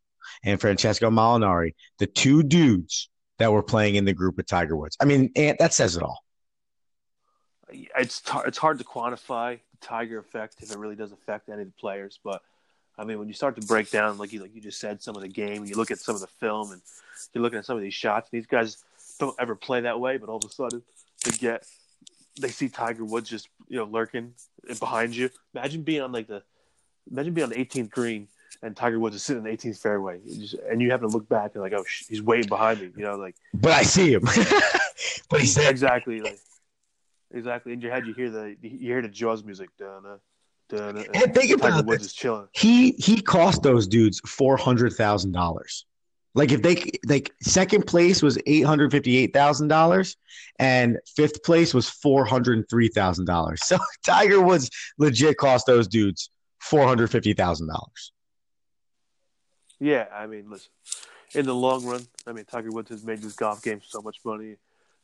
and 0.43 0.59
Francesco 0.59 1.09
Molinari, 1.09 1.73
the 1.99 2.07
two 2.07 2.43
dudes 2.43 3.09
that 3.39 3.51
were 3.51 3.63
playing 3.63 3.95
in 3.95 4.05
the 4.05 4.13
group 4.13 4.37
with 4.37 4.47
Tiger 4.47 4.75
Woods. 4.75 4.97
I 4.99 5.05
mean, 5.05 5.31
that 5.35 5.73
says 5.73 5.95
it 5.95 6.03
all. 6.03 6.23
It's 7.69 8.21
it's 8.45 8.57
hard 8.57 8.77
to 8.77 8.85
quantify 8.85 9.59
the 9.71 9.85
Tiger 9.85 10.19
effect 10.19 10.55
if 10.61 10.71
it 10.71 10.77
really 10.77 10.95
does 10.95 11.11
affect 11.11 11.49
any 11.49 11.63
of 11.63 11.67
the 11.67 11.73
players, 11.73 12.19
but 12.23 12.41
I 12.97 13.03
mean, 13.03 13.19
when 13.19 13.27
you 13.27 13.33
start 13.33 13.59
to 13.59 13.67
break 13.67 13.91
down, 13.91 14.17
like 14.17 14.33
you 14.33 14.41
like 14.41 14.55
you 14.55 14.61
just 14.61 14.79
said, 14.79 15.01
some 15.01 15.15
of 15.15 15.21
the 15.21 15.27
game, 15.27 15.57
and 15.57 15.69
you 15.69 15.75
look 15.75 15.91
at 15.91 15.99
some 15.99 16.15
of 16.15 16.21
the 16.21 16.27
film, 16.27 16.71
and 16.71 16.81
you're 17.33 17.41
looking 17.41 17.59
at 17.59 17.65
some 17.65 17.77
of 17.77 17.83
these 17.83 17.93
shots. 17.93 18.29
These 18.29 18.47
guys 18.47 18.83
don't 19.19 19.35
ever 19.39 19.55
play 19.55 19.81
that 19.81 19.99
way, 19.99 20.17
but 20.17 20.29
all 20.29 20.37
of 20.37 20.45
a 20.45 20.53
sudden 20.53 20.81
they 21.25 21.31
get 21.31 21.65
they 22.39 22.49
see 22.49 22.69
Tiger 22.69 23.05
Woods 23.05 23.29
just 23.29 23.49
you 23.67 23.77
know 23.77 23.85
lurking 23.85 24.33
behind 24.79 25.15
you. 25.15 25.29
Imagine 25.53 25.83
being 25.83 26.01
on 26.01 26.11
like 26.11 26.27
the 26.27 26.43
imagine 27.11 27.33
being 27.33 27.45
on 27.45 27.49
the 27.51 27.65
18th 27.65 27.89
green 27.89 28.27
and 28.61 28.75
Tiger 28.75 28.99
Woods 28.99 29.15
is 29.15 29.23
sitting 29.23 29.45
in 29.45 29.49
the 29.49 29.57
18th 29.57 29.79
fairway, 29.79 30.19
you 30.25 30.41
just, 30.41 30.55
and 30.69 30.81
you 30.81 30.91
have 30.91 31.01
to 31.01 31.07
look 31.07 31.27
back 31.29 31.51
and 31.53 31.63
like, 31.63 31.73
oh, 31.73 31.83
sh- 31.83 32.05
he's 32.09 32.21
way 32.21 32.41
behind 32.41 32.81
me, 32.81 32.91
you 32.95 33.03
know, 33.03 33.15
like. 33.15 33.35
But 33.53 33.73
I 33.73 33.83
see 33.83 34.13
him. 34.13 34.21
but 35.29 35.39
he's 35.39 35.55
there. 35.55 35.69
exactly 35.69 36.21
like 36.21 36.39
exactly 37.31 37.73
in 37.73 37.81
your 37.81 37.91
head. 37.91 38.07
You 38.07 38.13
hear 38.13 38.29
the 38.29 38.55
you 38.61 38.91
hear 38.91 39.01
the 39.01 39.09
Jaws 39.09 39.43
music, 39.43 39.69
dun 39.77 40.19
dun. 40.69 40.97
And 40.97 41.33
think 41.33 41.35
Tiger 41.35 41.55
about 41.55 41.85
Woods 41.85 42.03
this. 42.03 42.11
is 42.11 42.13
chilling. 42.13 42.47
He 42.53 42.91
he 42.91 43.21
cost 43.21 43.63
those 43.63 43.87
dudes 43.87 44.19
four 44.25 44.57
hundred 44.57 44.93
thousand 44.93 45.31
dollars. 45.31 45.85
Like 46.35 46.51
if 46.51 46.61
they 46.61 46.91
like 47.07 47.33
second 47.41 47.87
place 47.87 48.21
was 48.21 48.37
eight 48.45 48.61
hundred 48.61 48.91
fifty 48.91 49.17
eight 49.17 49.33
thousand 49.33 49.69
dollars, 49.69 50.17
and 50.59 50.97
fifth 51.15 51.43
place 51.43 51.73
was 51.73 51.89
four 51.89 52.25
hundred 52.25 52.69
three 52.69 52.89
thousand 52.89 53.25
dollars. 53.25 53.65
So 53.65 53.77
Tiger 54.05 54.41
Woods 54.41 54.69
legit 54.97 55.37
cost 55.37 55.65
those 55.65 55.87
dudes 55.87 56.29
four 56.59 56.87
hundred 56.87 57.09
fifty 57.09 57.33
thousand 57.33 57.67
dollars. 57.67 58.11
Yeah, 59.79 60.05
I 60.13 60.27
mean, 60.27 60.49
listen. 60.49 60.69
In 61.33 61.45
the 61.45 61.55
long 61.55 61.85
run, 61.85 62.01
I 62.25 62.31
mean, 62.31 62.45
Tiger 62.45 62.69
Woods 62.71 62.89
has 62.89 63.03
made 63.03 63.21
this 63.21 63.33
golf 63.33 63.61
game 63.61 63.81
so 63.85 64.01
much 64.01 64.17
money, 64.23 64.55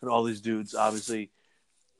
and 0.02 0.10
all 0.10 0.23
these 0.23 0.39
dudes 0.39 0.73
obviously 0.73 1.32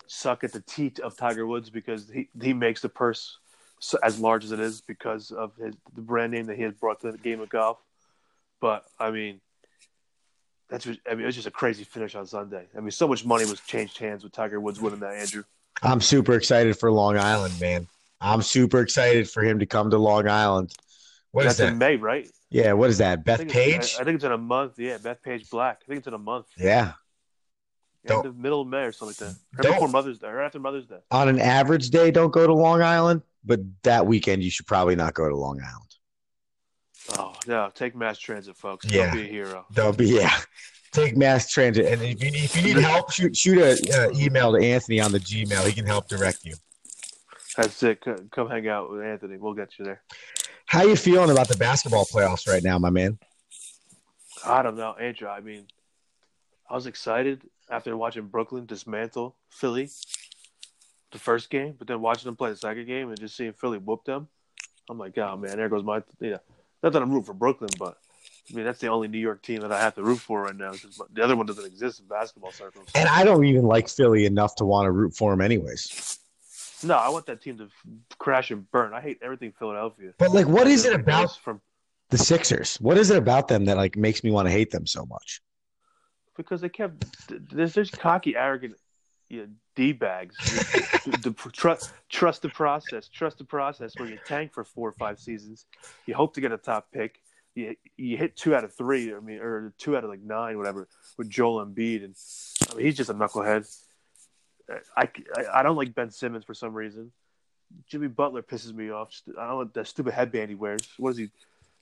suck 0.08 0.44
at 0.44 0.54
the 0.54 0.62
teat 0.62 1.00
of 1.00 1.18
Tiger 1.18 1.46
Woods 1.46 1.70
because 1.70 2.10
he 2.10 2.30
he 2.42 2.54
makes 2.54 2.82
the 2.82 2.90
purse 2.90 3.38
so, 3.84 3.98
as 4.02 4.18
large 4.20 4.46
as 4.46 4.52
it 4.54 4.60
is 4.62 4.80
because 4.82 5.32
of 5.32 5.56
his 5.58 5.76
the 5.94 6.02
brand 6.02 6.32
name 6.32 6.46
that 6.46 6.56
he 6.56 6.64
has 6.64 6.74
brought 6.74 7.02
to 7.02 7.12
the 7.12 7.18
game 7.18 7.42
of 7.42 7.50
golf. 7.50 7.78
But 8.62 8.86
I 8.98 9.12
mean, 9.12 9.42
that's 10.70 10.86
just, 10.86 11.00
I 11.06 11.12
mean, 11.16 11.24
it 11.24 11.26
was 11.26 11.36
just 11.36 11.48
a 11.48 11.52
crazy 11.52 11.84
finish 11.84 12.16
on 12.16 12.26
Sunday. 12.26 12.66
I 12.78 12.80
mean, 12.80 12.92
so 12.92 13.08
much 13.08 13.26
money 13.26 13.46
was 13.46 13.60
changed 13.60 13.98
hands 13.98 14.24
with 14.24 14.32
Tiger 14.32 14.60
Woods 14.60 14.80
winning 14.80 15.02
that, 15.02 15.16
Andrew. 15.16 15.44
I'm 15.82 16.00
super 16.00 16.34
excited 16.34 16.78
for 16.78 16.92
Long 16.92 17.18
Island, 17.18 17.60
man. 17.60 17.88
I'm 18.22 18.42
super 18.42 18.80
excited 18.80 19.30
for 19.30 19.44
him 19.44 19.60
to 19.60 19.66
come 19.66 19.90
to 19.90 19.98
Long 19.98 20.30
Island. 20.30 20.74
What 21.32 21.46
is 21.46 21.58
That's 21.58 21.60
that? 21.60 21.74
in 21.74 21.78
May, 21.78 21.98
right? 21.98 22.30
Yeah, 22.50 22.74
what 22.74 22.90
is 22.90 23.00
that? 23.00 23.26
Beth 23.26 23.40
think 23.40 23.52
Page? 23.52 23.96
I, 23.98 24.02
I 24.02 24.04
think 24.06 24.16
it's 24.16 24.24
in 24.24 24.32
a 24.32 24.38
month. 24.38 24.80
Yeah, 24.80 24.98
Bethpage 24.98 25.50
Black. 25.50 25.82
I 25.84 25.86
think 25.88 25.98
it's 25.98 26.08
in 26.08 26.14
a 26.14 26.18
month. 26.20 26.46
yeah. 26.58 26.94
Yeah, 28.06 28.10
Don't- 28.10 28.24
the 28.24 28.34
middle 28.34 28.62
of 28.62 28.68
May 28.68 28.84
or 28.84 28.92
something 28.92 29.16
like 29.28 29.34
that. 29.34 29.68
Right 29.68 29.74
before 29.74 29.88
Mother's 29.88 30.20
Day, 30.20 30.28
or 30.28 30.42
after 30.42 30.60
Mother's 30.60 30.86
Day. 30.86 31.00
On 31.12 31.28
an 31.30 31.40
average 31.40 31.90
day, 31.90 32.12
don't 32.12 32.32
go 32.32 32.46
to 32.46 32.54
Long 32.54 32.82
Island, 32.82 33.22
but 33.44 33.60
that 33.84 34.06
weekend 34.06 34.44
you 34.44 34.50
should 34.50 34.68
probably 34.68 34.96
not 34.96 35.14
go 35.14 35.28
to 35.30 35.36
Long 35.36 35.60
Island. 35.60 35.90
Oh 37.18 37.34
no, 37.48 37.70
take 37.74 37.96
mass 37.96 38.18
transit, 38.18 38.56
folks. 38.56 38.86
Yeah. 38.90 39.08
Don't 39.08 39.16
be 39.16 39.22
a 39.24 39.32
hero. 39.32 39.66
Don't 39.74 39.98
be 39.98 40.08
yeah. 40.08 40.38
Take 40.92 41.18
mass 41.18 41.52
transit, 41.52 41.88
and 41.88 42.02
if 42.02 42.24
you 42.24 42.32
need, 42.32 42.44
if 42.44 42.56
you 42.56 42.62
need 42.62 42.78
help, 42.78 43.12
shoot 43.12 43.36
shoot 43.36 43.58
a 43.58 43.72
uh, 44.08 44.12
email 44.16 44.54
to 44.54 44.64
Anthony 44.64 45.00
on 45.00 45.12
the 45.12 45.20
Gmail. 45.20 45.66
He 45.66 45.74
can 45.74 45.86
help 45.86 46.08
direct 46.08 46.46
you. 46.46 46.54
That's 47.58 47.82
it. 47.84 48.02
Come, 48.02 48.30
come 48.32 48.50
hang 48.50 48.68
out 48.68 48.92
with 48.92 49.02
Anthony. 49.02 49.38
We'll 49.38 49.54
get 49.54 49.78
you 49.78 49.86
there. 49.86 50.02
How 50.66 50.84
you 50.84 50.96
feeling 50.96 51.32
about 51.32 51.48
the 51.48 51.58
basketball 51.58 52.06
playoffs 52.06 52.48
right 52.48 52.64
now, 52.64 52.80
my 52.80 52.90
man? 52.90 53.18
I 54.46 54.62
don't 54.62 54.78
know, 54.78 54.94
Andrew. 54.94 55.28
I 55.28 55.40
mean, 55.40 55.68
I 56.70 56.76
was 56.76 56.88
excited 56.88 57.42
after 57.70 57.96
watching 57.98 58.28
Brooklyn 58.28 58.66
dismantle 58.66 59.36
Philly 59.50 59.90
the 61.14 61.20
first 61.20 61.50
game, 61.50 61.76
but 61.78 61.88
then 61.88 62.02
watching 62.02 62.26
them 62.26 62.36
play 62.36 62.50
the 62.50 62.58
second 62.58 62.86
game 62.86 63.10
and 63.10 63.20
just 63.20 63.38
seeing 63.38 63.54
Philly 63.54 63.78
whoop 63.78 64.04
them. 64.04 64.28
I'm 64.90 64.98
like, 64.98 65.18
oh 65.18 65.38
man, 65.38 65.56
there 65.56 65.70
goes 65.70 65.84
my. 65.84 66.04
Yeah, 66.20 66.38
not 66.82 66.92
that 66.92 67.02
I'm 67.02 67.10
rooting 67.10 67.24
for 67.24 67.34
Brooklyn, 67.34 67.70
but 67.80 67.98
I 68.52 68.56
mean 68.56 68.66
that's 68.66 68.80
the 68.80 68.88
only 68.88 69.08
New 69.08 69.20
York 69.20 69.42
team 69.42 69.62
that 69.62 69.72
I 69.72 69.80
have 69.80 69.96
to 69.96 70.04
root 70.04 70.20
for 70.20 70.42
right 70.42 70.56
now 70.56 70.74
because 70.74 71.00
The 71.14 71.24
other 71.24 71.38
one 71.38 71.46
doesn't 71.46 71.66
exist 71.66 72.02
in 72.02 72.08
basketball 72.08 72.52
circles. 72.52 72.88
And 72.94 73.08
I 73.08 73.24
don't 73.24 73.46
even 73.46 73.64
like 73.64 73.88
Philly 73.88 74.26
enough 74.26 74.56
to 74.56 74.66
want 74.66 74.88
to 74.88 74.92
root 74.92 75.16
for 75.16 75.32
him, 75.32 75.40
anyways. 75.40 76.20
No, 76.84 76.96
I 76.96 77.08
want 77.08 77.28
that 77.28 77.42
team 77.42 77.58
to 77.60 77.70
crash 78.18 78.52
and 78.52 78.70
burn. 78.70 78.94
I 78.94 79.00
hate 79.00 79.20
everything 79.22 79.54
Philadelphia. 79.58 80.14
But 80.18 80.34
like, 80.34 80.48
what 80.48 80.68
is 80.68 80.86
it 80.86 80.94
about 80.94 81.38
from 81.38 81.62
the 82.10 82.18
Sixers? 82.18 82.76
What 82.82 82.98
is 82.98 83.10
it 83.10 83.18
about 83.18 83.48
them 83.48 83.64
that 83.66 83.78
like 83.78 83.96
makes 83.96 84.22
me 84.22 84.32
want 84.32 84.48
to 84.48 84.52
hate 84.52 84.72
them 84.72 84.86
so 84.86 85.06
much? 85.06 85.42
because 86.36 86.62
they 86.62 86.70
kept 86.70 87.06
there's 87.52 87.74
there's 87.74 87.90
cocky, 87.90 88.36
arrogant 88.36 88.76
you 89.34 89.50
d 89.76 89.92
bags. 89.92 90.36
trust 91.52 91.92
trust 92.10 92.42
the 92.42 92.50
process. 92.50 93.08
Trust 93.08 93.38
the 93.38 93.44
process. 93.44 93.94
Where 93.98 94.08
you 94.08 94.18
tank 94.26 94.54
for 94.54 94.64
four 94.64 94.90
or 94.90 94.94
five 94.94 95.20
seasons, 95.20 95.66
you 96.06 96.14
hope 96.14 96.34
to 96.36 96.42
get 96.42 96.52
a 96.52 96.58
top 96.58 96.92
pick. 96.92 97.20
You 97.56 97.76
you 97.98 98.18
hit 98.18 98.36
two 98.36 98.56
out 98.56 98.64
of 98.64 98.74
three. 98.74 99.14
I 99.14 99.20
mean, 99.20 99.40
or 99.40 99.74
two 99.78 99.98
out 99.98 100.04
of 100.04 100.10
like 100.10 100.22
nine, 100.22 100.58
whatever, 100.58 100.88
with 101.18 101.30
Joel 101.30 101.66
Embiid, 101.66 102.04
and 102.04 102.16
I 102.72 102.76
mean 102.76 102.86
he's 102.86 102.98
just 102.98 103.10
a 103.10 103.14
knucklehead. 103.14 103.68
I, 104.96 105.10
I, 105.36 105.44
I 105.56 105.64
don't 105.64 105.76
like 105.76 105.94
Ben 105.94 106.10
Simmons 106.10 106.46
for 106.46 106.54
some 106.54 106.74
reason. 106.74 107.12
Jimmy 107.88 108.08
Butler 108.08 108.42
pisses 108.42 108.74
me 108.74 108.92
off. 108.92 109.10
I 109.38 109.48
don't 109.48 109.58
know 109.60 109.70
that 109.74 109.88
stupid 109.88 110.14
headband 110.14 110.50
he 110.50 110.56
wears. 110.56 110.88
What 110.98 111.12
is 111.12 111.18
he? 111.18 111.30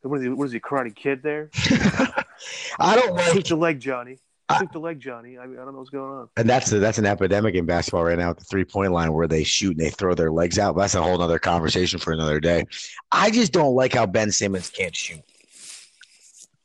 What 0.02 0.18
is 0.18 0.24
he? 0.24 0.30
What 0.30 0.46
is 0.46 0.52
he? 0.52 0.60
Karate 0.60 0.96
Kid 0.96 1.22
there? 1.22 1.50
I 2.80 2.96
don't 2.96 3.14
like 3.16 3.50
your 3.50 3.60
leg, 3.60 3.80
Johnny. 3.80 4.18
Shoot 4.60 4.72
the 4.72 4.80
leg, 4.80 5.00
Johnny. 5.00 5.38
I 5.38 5.46
mean, 5.46 5.60
I 5.60 5.64
don't 5.64 5.74
know 5.74 5.80
what's 5.80 5.90
going 5.90 6.12
on. 6.12 6.30
And 6.38 6.50
that's 6.50 6.72
a, 6.72 6.80
that's 6.80 6.98
an 6.98 7.06
epidemic 7.06 7.56
in 7.56 7.66
basketball 7.66 8.04
right 8.04 8.18
now 8.18 8.30
at 8.30 8.38
the 8.38 8.46
three 8.46 8.66
point 8.66 8.92
line 8.92 9.14
where 9.14 9.28
they 9.28 9.44
shoot 9.44 9.78
and 9.78 9.80
they 9.80 9.90
throw 9.90 10.14
their 10.16 10.32
legs 10.32 10.60
out. 10.60 10.76
But 10.76 10.82
that's 10.82 10.96
a 10.96 11.02
whole 11.02 11.22
other 11.22 11.40
conversation 11.40 12.00
for 12.00 12.14
another 12.14 12.40
day. 12.40 12.66
I 13.12 13.32
just 13.32 13.52
don't 13.52 13.76
like 13.76 13.94
how 13.94 14.06
Ben 14.06 14.32
Simmons 14.32 14.70
can't 14.70 14.96
shoot. 14.96 15.22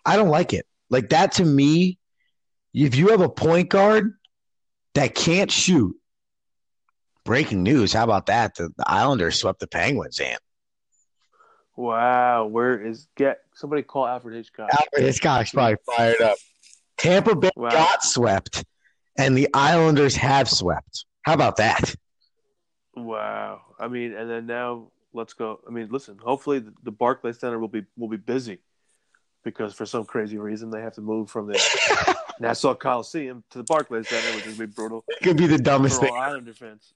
I 0.04 0.16
don't 0.16 0.28
like 0.28 0.52
it. 0.52 0.66
Like 0.90 1.08
that 1.10 1.32
to 1.32 1.44
me, 1.44 1.98
if 2.72 2.94
you 2.94 3.08
have 3.08 3.20
a 3.20 3.28
point 3.28 3.68
guard 3.68 4.14
that 4.94 5.14
can't 5.14 5.50
shoot, 5.50 5.96
breaking 7.24 7.62
news. 7.62 7.92
How 7.92 8.04
about 8.04 8.26
that? 8.26 8.54
The, 8.54 8.70
the 8.76 8.90
Islanders 8.90 9.38
swept 9.38 9.60
the 9.60 9.66
Penguins, 9.66 10.20
and 10.20 10.38
Wow, 11.76 12.46
where 12.46 12.80
is 12.80 13.06
get 13.16 13.40
somebody 13.54 13.82
call 13.82 14.06
Alfred 14.06 14.34
Hitchcock? 14.34 14.70
Alfred 14.72 15.04
Hitchcock's 15.04 15.50
probably 15.50 15.76
fired 15.94 16.22
up. 16.22 16.38
Tampa 16.98 17.34
Bay 17.36 17.50
Wow. 17.56 17.70
got 17.70 18.02
swept, 18.04 18.64
and 19.18 19.36
the 19.36 19.48
Islanders 19.54 20.16
have 20.16 20.48
swept. 20.48 21.04
How 21.22 21.34
about 21.34 21.56
that? 21.56 21.94
Wow. 22.94 23.60
I 23.78 23.88
mean, 23.88 24.14
and 24.14 24.30
then 24.30 24.46
now 24.46 24.88
let's 25.12 25.34
go. 25.34 25.60
I 25.66 25.70
mean, 25.70 25.88
listen. 25.90 26.18
Hopefully, 26.22 26.60
the, 26.60 26.72
the 26.82 26.90
Barclays 26.90 27.38
Center 27.38 27.58
will 27.58 27.68
be 27.68 27.84
will 27.96 28.08
be 28.08 28.16
busy 28.16 28.58
because 29.44 29.74
for 29.74 29.86
some 29.86 30.04
crazy 30.04 30.38
reason 30.38 30.70
they 30.70 30.80
have 30.80 30.94
to 30.94 31.00
move 31.02 31.30
from 31.30 31.46
the 31.46 32.16
Nassau 32.40 32.74
Coliseum 32.74 33.44
to 33.50 33.58
the 33.58 33.64
Barclays 33.64 34.08
Center, 34.08 34.34
which 34.36 34.46
is 34.46 34.54
gonna 34.56 34.66
be 34.66 34.72
brutal 34.74 35.04
It 35.08 35.22
could 35.22 35.36
be 35.36 35.46
the 35.46 35.58
dumbest 35.58 36.00
thing. 36.00 36.14
Islander 36.14 36.54
fans. 36.54 36.94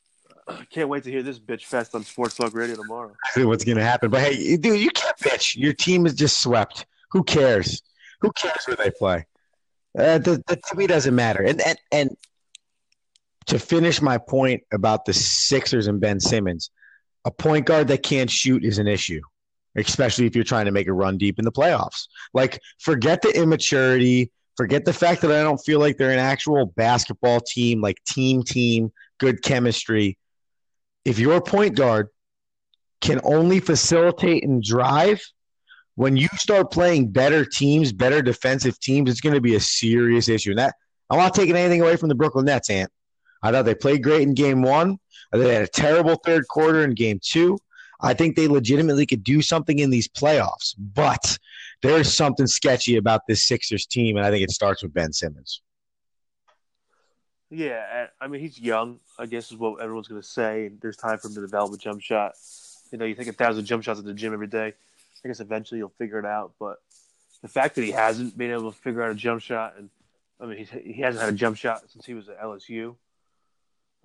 Can't 0.71 0.89
wait 0.89 1.05
to 1.05 1.11
hear 1.11 1.23
this 1.23 1.39
bitch 1.39 1.65
fest 1.67 1.95
on 1.95 2.03
Sports 2.03 2.35
Talk 2.37 2.55
Radio 2.55 2.77
tomorrow. 2.77 3.13
exactly 3.27 3.45
what's 3.45 3.65
going 3.65 3.77
to 3.79 3.85
happen. 3.85 4.11
But 4.11 4.23
hey, 4.23 4.57
dude, 4.57 4.81
you 4.81 4.91
can't 4.91 5.17
bitch. 5.19 5.55
Your 5.57 5.73
team 5.73 6.07
is 6.07 6.15
just 6.15 6.41
swept. 6.41 6.87
Who 7.11 7.23
cares? 7.23 7.83
Who 8.21 8.33
cares 8.33 8.65
where 8.67 8.77
they 8.77 8.91
play? 8.91 9.27
Uh, 9.99 10.19
the, 10.19 10.43
the, 10.47 10.57
to 10.57 10.77
me, 10.77 10.87
doesn't 10.87 11.15
matter. 11.15 11.43
And, 11.43 11.61
and 11.61 11.79
and 11.91 12.17
to 13.47 13.59
finish 13.59 14.01
my 14.01 14.19
point 14.19 14.63
about 14.73 15.05
the 15.05 15.13
Sixers 15.13 15.89
and 15.89 16.01
Ben 16.01 16.21
Simmons, 16.21 16.71
a 17.25 17.31
point 17.31 17.67
guard 17.67 17.89
that 17.89 18.03
can't 18.03 18.31
shoot 18.31 18.65
is 18.65 18.79
an 18.79 18.87
issue, 18.87 19.21
especially 19.77 20.27
if 20.27 20.35
you're 20.35 20.45
trying 20.45 20.67
to 20.67 20.73
make 20.73 20.87
a 20.87 20.93
run 20.93 21.19
deep 21.19 21.39
in 21.39 21.45
the 21.45 21.53
playoffs. 21.53 22.07
Like, 22.33 22.61
forget 22.79 23.23
the 23.23 23.31
immaturity. 23.31 24.31
Forget 24.57 24.85
the 24.85 24.93
fact 24.93 25.23
that 25.23 25.33
I 25.33 25.43
don't 25.43 25.59
feel 25.59 25.81
like 25.81 25.97
they're 25.97 26.13
an 26.13 26.19
actual 26.19 26.67
basketball 26.67 27.41
team, 27.41 27.81
like 27.81 27.97
team, 28.05 28.43
team, 28.43 28.93
good 29.19 29.43
chemistry. 29.43 30.19
If 31.05 31.19
your 31.19 31.41
point 31.41 31.77
guard 31.77 32.09
can 33.01 33.21
only 33.25 33.61
facilitate 33.61 34.45
and 34.45 34.63
drive, 34.63 35.23
when 36.01 36.17
you 36.17 36.29
start 36.33 36.71
playing 36.71 37.13
better 37.13 37.45
teams, 37.45 37.93
better 37.93 38.23
defensive 38.23 38.81
teams, 38.81 39.11
it's 39.11 39.21
going 39.21 39.35
to 39.35 39.41
be 39.41 39.55
a 39.55 39.61
serious 39.61 40.31
issue. 40.31 40.49
And 40.49 40.59
that 40.59 40.75
I'm 41.11 41.19
not 41.19 41.35
taking 41.35 41.55
anything 41.55 41.83
away 41.83 41.97
from 41.97 42.09
the 42.09 42.15
Brooklyn 42.15 42.47
Nets, 42.47 42.71
Ant. 42.71 42.91
I 43.43 43.53
thought 43.53 43.67
they 43.67 43.75
played 43.75 44.03
great 44.03 44.23
in 44.23 44.33
game 44.33 44.63
one. 44.63 44.99
They 45.31 45.53
had 45.53 45.63
a 45.63 45.69
terrible 45.69 46.15
third 46.25 46.49
quarter 46.49 46.85
in 46.85 46.95
game 46.95 47.21
two. 47.23 47.59
I 48.01 48.15
think 48.15 48.35
they 48.35 48.49
legitimately 48.49 49.05
could 49.05 49.23
do 49.23 49.43
something 49.43 49.79
in 49.79 49.91
these 49.91 50.09
playoffs, 50.09 50.75
but 50.79 51.39
there's 51.83 52.17
something 52.17 52.47
sketchy 52.47 52.97
about 52.97 53.27
this 53.29 53.47
Sixers 53.47 53.85
team, 53.85 54.17
and 54.17 54.25
I 54.25 54.31
think 54.31 54.43
it 54.43 54.53
starts 54.53 54.83
with 54.83 54.95
Ben 54.95 55.13
Simmons. 55.13 55.61
Yeah, 57.51 58.07
I 58.19 58.27
mean 58.27 58.41
he's 58.41 58.59
young. 58.59 59.01
I 59.19 59.27
guess 59.27 59.53
is 59.53 59.59
what 59.59 59.83
everyone's 59.83 60.09
going 60.09 60.23
to 60.23 60.27
say. 60.27 60.71
There's 60.81 60.97
time 60.97 61.19
for 61.19 61.29
him 61.29 61.35
to 61.35 61.43
develop 61.43 61.75
a 61.75 61.77
jump 61.77 62.01
shot. 62.01 62.33
You 62.91 62.97
know, 62.97 63.05
you 63.05 63.15
take 63.15 63.29
a 63.29 63.35
thousand 63.35 63.67
jump 63.67 63.85
shots 63.85 63.99
at 63.99 64.07
the 64.07 64.15
gym 64.15 64.33
every 64.33 64.47
day. 64.47 64.73
I 65.25 65.29
guess 65.29 65.41
eventually 65.41 65.81
he'll 65.81 65.93
figure 65.99 66.19
it 66.19 66.27
out. 66.27 66.53
But 66.59 66.79
the 67.43 67.49
fact 67.49 67.75
that 67.77 67.85
he 67.85 67.91
hasn't 67.91 68.37
been 68.37 68.51
able 68.51 68.73
to 68.73 68.79
figure 68.79 69.03
out 69.03 69.11
a 69.11 69.15
jump 69.15 69.43
shot, 69.43 69.75
and 69.79 69.91
I 70.41 70.47
mean 70.47 70.59
he 70.59 70.93
he 70.93 71.01
hasn't 71.03 71.25
had 71.25 71.33
a 71.33 71.37
jump 71.37 71.57
shot 71.57 71.83
since 71.91 72.05
he 72.05 72.15
was 72.15 72.29
at 72.29 72.41
LSU. 72.41 72.97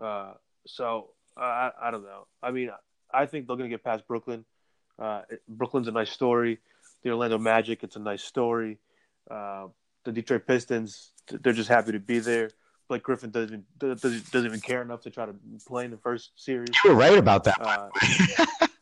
Uh, 0.01 0.33
so 0.65 1.09
I 1.37 1.71
I 1.81 1.91
don't 1.91 2.03
know. 2.03 2.27
I 2.41 2.51
mean 2.51 2.71
I 3.13 3.25
think 3.25 3.47
they're 3.47 3.55
going 3.55 3.69
to 3.69 3.73
get 3.73 3.83
past 3.83 4.07
Brooklyn. 4.07 4.45
Uh, 4.99 5.21
Brooklyn's 5.47 5.87
a 5.87 5.91
nice 5.91 6.11
story. 6.11 6.59
The 7.03 7.11
Orlando 7.11 7.37
Magic, 7.37 7.83
it's 7.83 7.95
a 7.95 7.99
nice 7.99 8.23
story. 8.23 8.79
Uh, 9.29 9.67
the 10.03 10.11
Detroit 10.11 10.45
Pistons, 10.47 11.11
they're 11.29 11.53
just 11.53 11.69
happy 11.69 11.91
to 11.91 11.99
be 11.99 12.19
there. 12.19 12.49
Blake 12.87 13.03
Griffin 13.03 13.31
doesn't 13.31 13.65
doesn't, 13.79 14.31
doesn't 14.31 14.45
even 14.45 14.61
care 14.61 14.81
enough 14.81 15.01
to 15.01 15.09
try 15.09 15.25
to 15.25 15.35
play 15.65 15.85
in 15.85 15.91
the 15.91 15.97
first 15.97 16.31
series. 16.35 16.69
You 16.83 16.91
were 16.91 16.95
right 16.95 17.17
about 17.17 17.43
that. 17.45 17.57
Uh, 17.59 18.67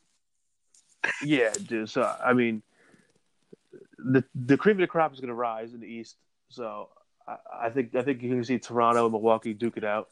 yeah, 1.24 1.52
dude. 1.68 1.90
So 1.90 2.12
I 2.24 2.34
mean, 2.34 2.62
the 3.98 4.24
the 4.36 4.58
cream 4.58 4.78
of 4.78 4.82
the 4.82 4.88
crop 4.88 5.14
is 5.14 5.20
going 5.20 5.30
to 5.30 5.34
rise 5.34 5.74
in 5.74 5.80
the 5.80 5.88
East. 5.88 6.18
So 6.50 6.90
I, 7.28 7.38
I 7.64 7.70
think 7.70 7.96
I 7.96 8.02
think 8.02 8.22
you 8.22 8.30
can 8.30 8.44
see 8.44 8.60
Toronto 8.60 9.06
and 9.06 9.12
Milwaukee 9.12 9.54
duke 9.54 9.78
it 9.78 9.84
out. 9.84 10.10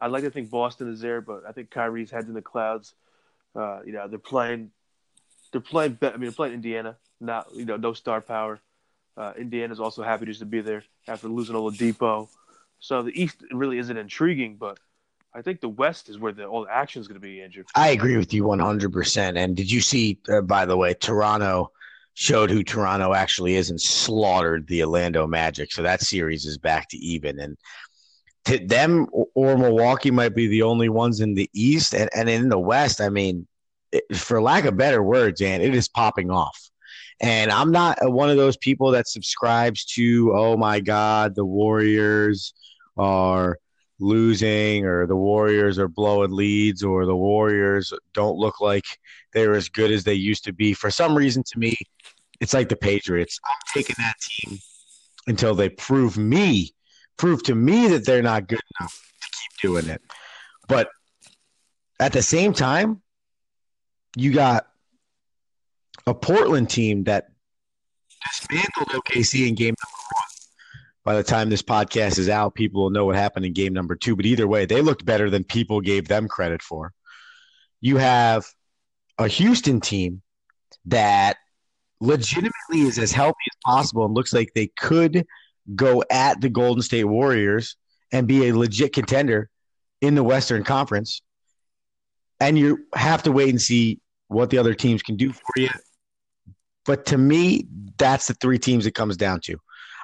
I'd 0.00 0.10
like 0.10 0.22
to 0.22 0.30
think 0.30 0.50
Boston 0.50 0.92
is 0.92 1.00
there, 1.00 1.20
but 1.20 1.42
I 1.46 1.52
think 1.52 1.70
Kyrie's 1.70 2.10
heads 2.10 2.28
in 2.28 2.34
the 2.34 2.42
clouds. 2.42 2.94
Uh, 3.54 3.80
you 3.84 3.92
know, 3.92 4.06
they're 4.08 4.18
playing. 4.18 4.70
They're 5.52 5.60
playing. 5.60 5.98
I 6.02 6.10
mean, 6.12 6.20
they're 6.22 6.32
playing 6.32 6.54
Indiana. 6.54 6.96
Not 7.20 7.48
you 7.54 7.64
know, 7.64 7.76
no 7.76 7.92
star 7.92 8.20
power. 8.20 8.60
Uh, 9.16 9.32
Indiana's 9.36 9.80
also 9.80 10.04
happy 10.04 10.26
just 10.26 10.38
to 10.40 10.46
be 10.46 10.60
there 10.60 10.84
after 11.08 11.26
losing 11.26 11.56
Oladipo. 11.56 12.28
So 12.78 13.02
the 13.02 13.20
East 13.20 13.42
really 13.50 13.78
isn't 13.78 13.96
intriguing, 13.96 14.56
but 14.56 14.78
I 15.38 15.42
think 15.42 15.60
the 15.60 15.68
West 15.68 16.08
is 16.08 16.18
where 16.18 16.32
the 16.32 16.46
all 16.46 16.64
the 16.64 16.74
action 16.74 17.00
is 17.00 17.06
going 17.06 17.20
to 17.20 17.24
be, 17.24 17.40
Andrew. 17.40 17.62
I 17.76 17.90
agree 17.90 18.16
with 18.16 18.34
you 18.34 18.42
100%. 18.42 19.38
And 19.38 19.56
did 19.56 19.70
you 19.70 19.80
see, 19.80 20.18
uh, 20.28 20.40
by 20.40 20.66
the 20.66 20.76
way, 20.76 20.94
Toronto 20.94 21.70
showed 22.14 22.50
who 22.50 22.64
Toronto 22.64 23.14
actually 23.14 23.54
is 23.54 23.70
and 23.70 23.80
slaughtered 23.80 24.66
the 24.66 24.82
Orlando 24.82 25.28
Magic. 25.28 25.70
So 25.70 25.82
that 25.82 26.00
series 26.00 26.44
is 26.44 26.58
back 26.58 26.88
to 26.88 26.96
even. 26.96 27.38
And 27.38 27.56
to 28.46 28.58
them 28.58 29.06
or- 29.12 29.56
Milwaukee 29.56 30.10
might 30.10 30.34
be 30.34 30.48
the 30.48 30.62
only 30.62 30.88
ones 30.88 31.20
in 31.20 31.34
the 31.34 31.48
East. 31.54 31.94
And, 31.94 32.10
and 32.12 32.28
in 32.28 32.48
the 32.48 32.58
West, 32.58 33.00
I 33.00 33.08
mean, 33.08 33.46
it, 33.92 34.02
for 34.16 34.42
lack 34.42 34.64
of 34.64 34.76
better 34.76 35.04
words, 35.04 35.40
and 35.40 35.62
it 35.62 35.72
is 35.72 35.88
popping 35.88 36.32
off. 36.32 36.58
And 37.20 37.52
I'm 37.52 37.70
not 37.70 38.04
uh, 38.04 38.10
one 38.10 38.28
of 38.28 38.36
those 38.36 38.56
people 38.56 38.90
that 38.90 39.06
subscribes 39.06 39.84
to, 39.94 40.32
oh 40.34 40.56
my 40.56 40.80
God, 40.80 41.36
the 41.36 41.44
Warriors 41.44 42.54
are 42.96 43.60
losing 44.00 44.84
or 44.84 45.06
the 45.06 45.16
Warriors 45.16 45.78
are 45.78 45.88
blowing 45.88 46.30
leads 46.30 46.82
or 46.82 47.04
the 47.04 47.16
Warriors 47.16 47.92
don't 48.14 48.38
look 48.38 48.60
like 48.60 48.84
they're 49.32 49.54
as 49.54 49.68
good 49.68 49.90
as 49.90 50.04
they 50.04 50.14
used 50.14 50.44
to 50.44 50.52
be. 50.52 50.72
For 50.72 50.90
some 50.90 51.16
reason, 51.16 51.42
to 51.44 51.58
me, 51.58 51.76
it's 52.40 52.54
like 52.54 52.68
the 52.68 52.76
Patriots. 52.76 53.40
I'm 53.44 53.56
taking 53.74 53.96
that 53.98 54.14
team 54.20 54.58
until 55.26 55.54
they 55.54 55.68
prove 55.68 56.16
me, 56.16 56.74
prove 57.16 57.42
to 57.44 57.54
me 57.54 57.88
that 57.88 58.04
they're 58.04 58.22
not 58.22 58.48
good 58.48 58.60
enough 58.80 59.12
to 59.20 59.28
keep 59.28 59.60
doing 59.60 59.88
it. 59.88 60.02
But 60.68 60.88
at 62.00 62.12
the 62.12 62.22
same 62.22 62.52
time, 62.52 63.02
you 64.16 64.32
got 64.32 64.68
a 66.06 66.14
Portland 66.14 66.70
team 66.70 67.04
that 67.04 67.28
dismantled 68.24 68.88
OKC 68.88 69.48
in 69.48 69.54
game 69.54 69.74
number. 69.78 69.97
By 71.08 71.16
the 71.16 71.22
time 71.22 71.48
this 71.48 71.62
podcast 71.62 72.18
is 72.18 72.28
out, 72.28 72.54
people 72.54 72.82
will 72.82 72.90
know 72.90 73.06
what 73.06 73.16
happened 73.16 73.46
in 73.46 73.54
game 73.54 73.72
number 73.72 73.96
two. 73.96 74.14
But 74.14 74.26
either 74.26 74.46
way, 74.46 74.66
they 74.66 74.82
looked 74.82 75.06
better 75.06 75.30
than 75.30 75.42
people 75.42 75.80
gave 75.80 76.06
them 76.06 76.28
credit 76.28 76.60
for. 76.60 76.92
You 77.80 77.96
have 77.96 78.44
a 79.16 79.26
Houston 79.26 79.80
team 79.80 80.20
that 80.84 81.38
legitimately 82.02 82.80
is 82.80 82.98
as 82.98 83.10
healthy 83.10 83.38
as 83.50 83.56
possible 83.64 84.04
and 84.04 84.12
looks 84.12 84.34
like 84.34 84.52
they 84.54 84.66
could 84.66 85.24
go 85.74 86.04
at 86.10 86.42
the 86.42 86.50
Golden 86.50 86.82
State 86.82 87.04
Warriors 87.04 87.76
and 88.12 88.28
be 88.28 88.48
a 88.48 88.54
legit 88.54 88.92
contender 88.92 89.48
in 90.02 90.14
the 90.14 90.22
Western 90.22 90.62
Conference. 90.62 91.22
And 92.38 92.58
you 92.58 92.84
have 92.94 93.22
to 93.22 93.32
wait 93.32 93.48
and 93.48 93.62
see 93.62 93.98
what 94.26 94.50
the 94.50 94.58
other 94.58 94.74
teams 94.74 95.02
can 95.02 95.16
do 95.16 95.32
for 95.32 95.52
you. 95.56 95.70
But 96.84 97.06
to 97.06 97.16
me, 97.16 97.66
that's 97.96 98.26
the 98.26 98.34
three 98.34 98.58
teams 98.58 98.84
it 98.84 98.94
comes 98.94 99.16
down 99.16 99.40
to. 99.44 99.58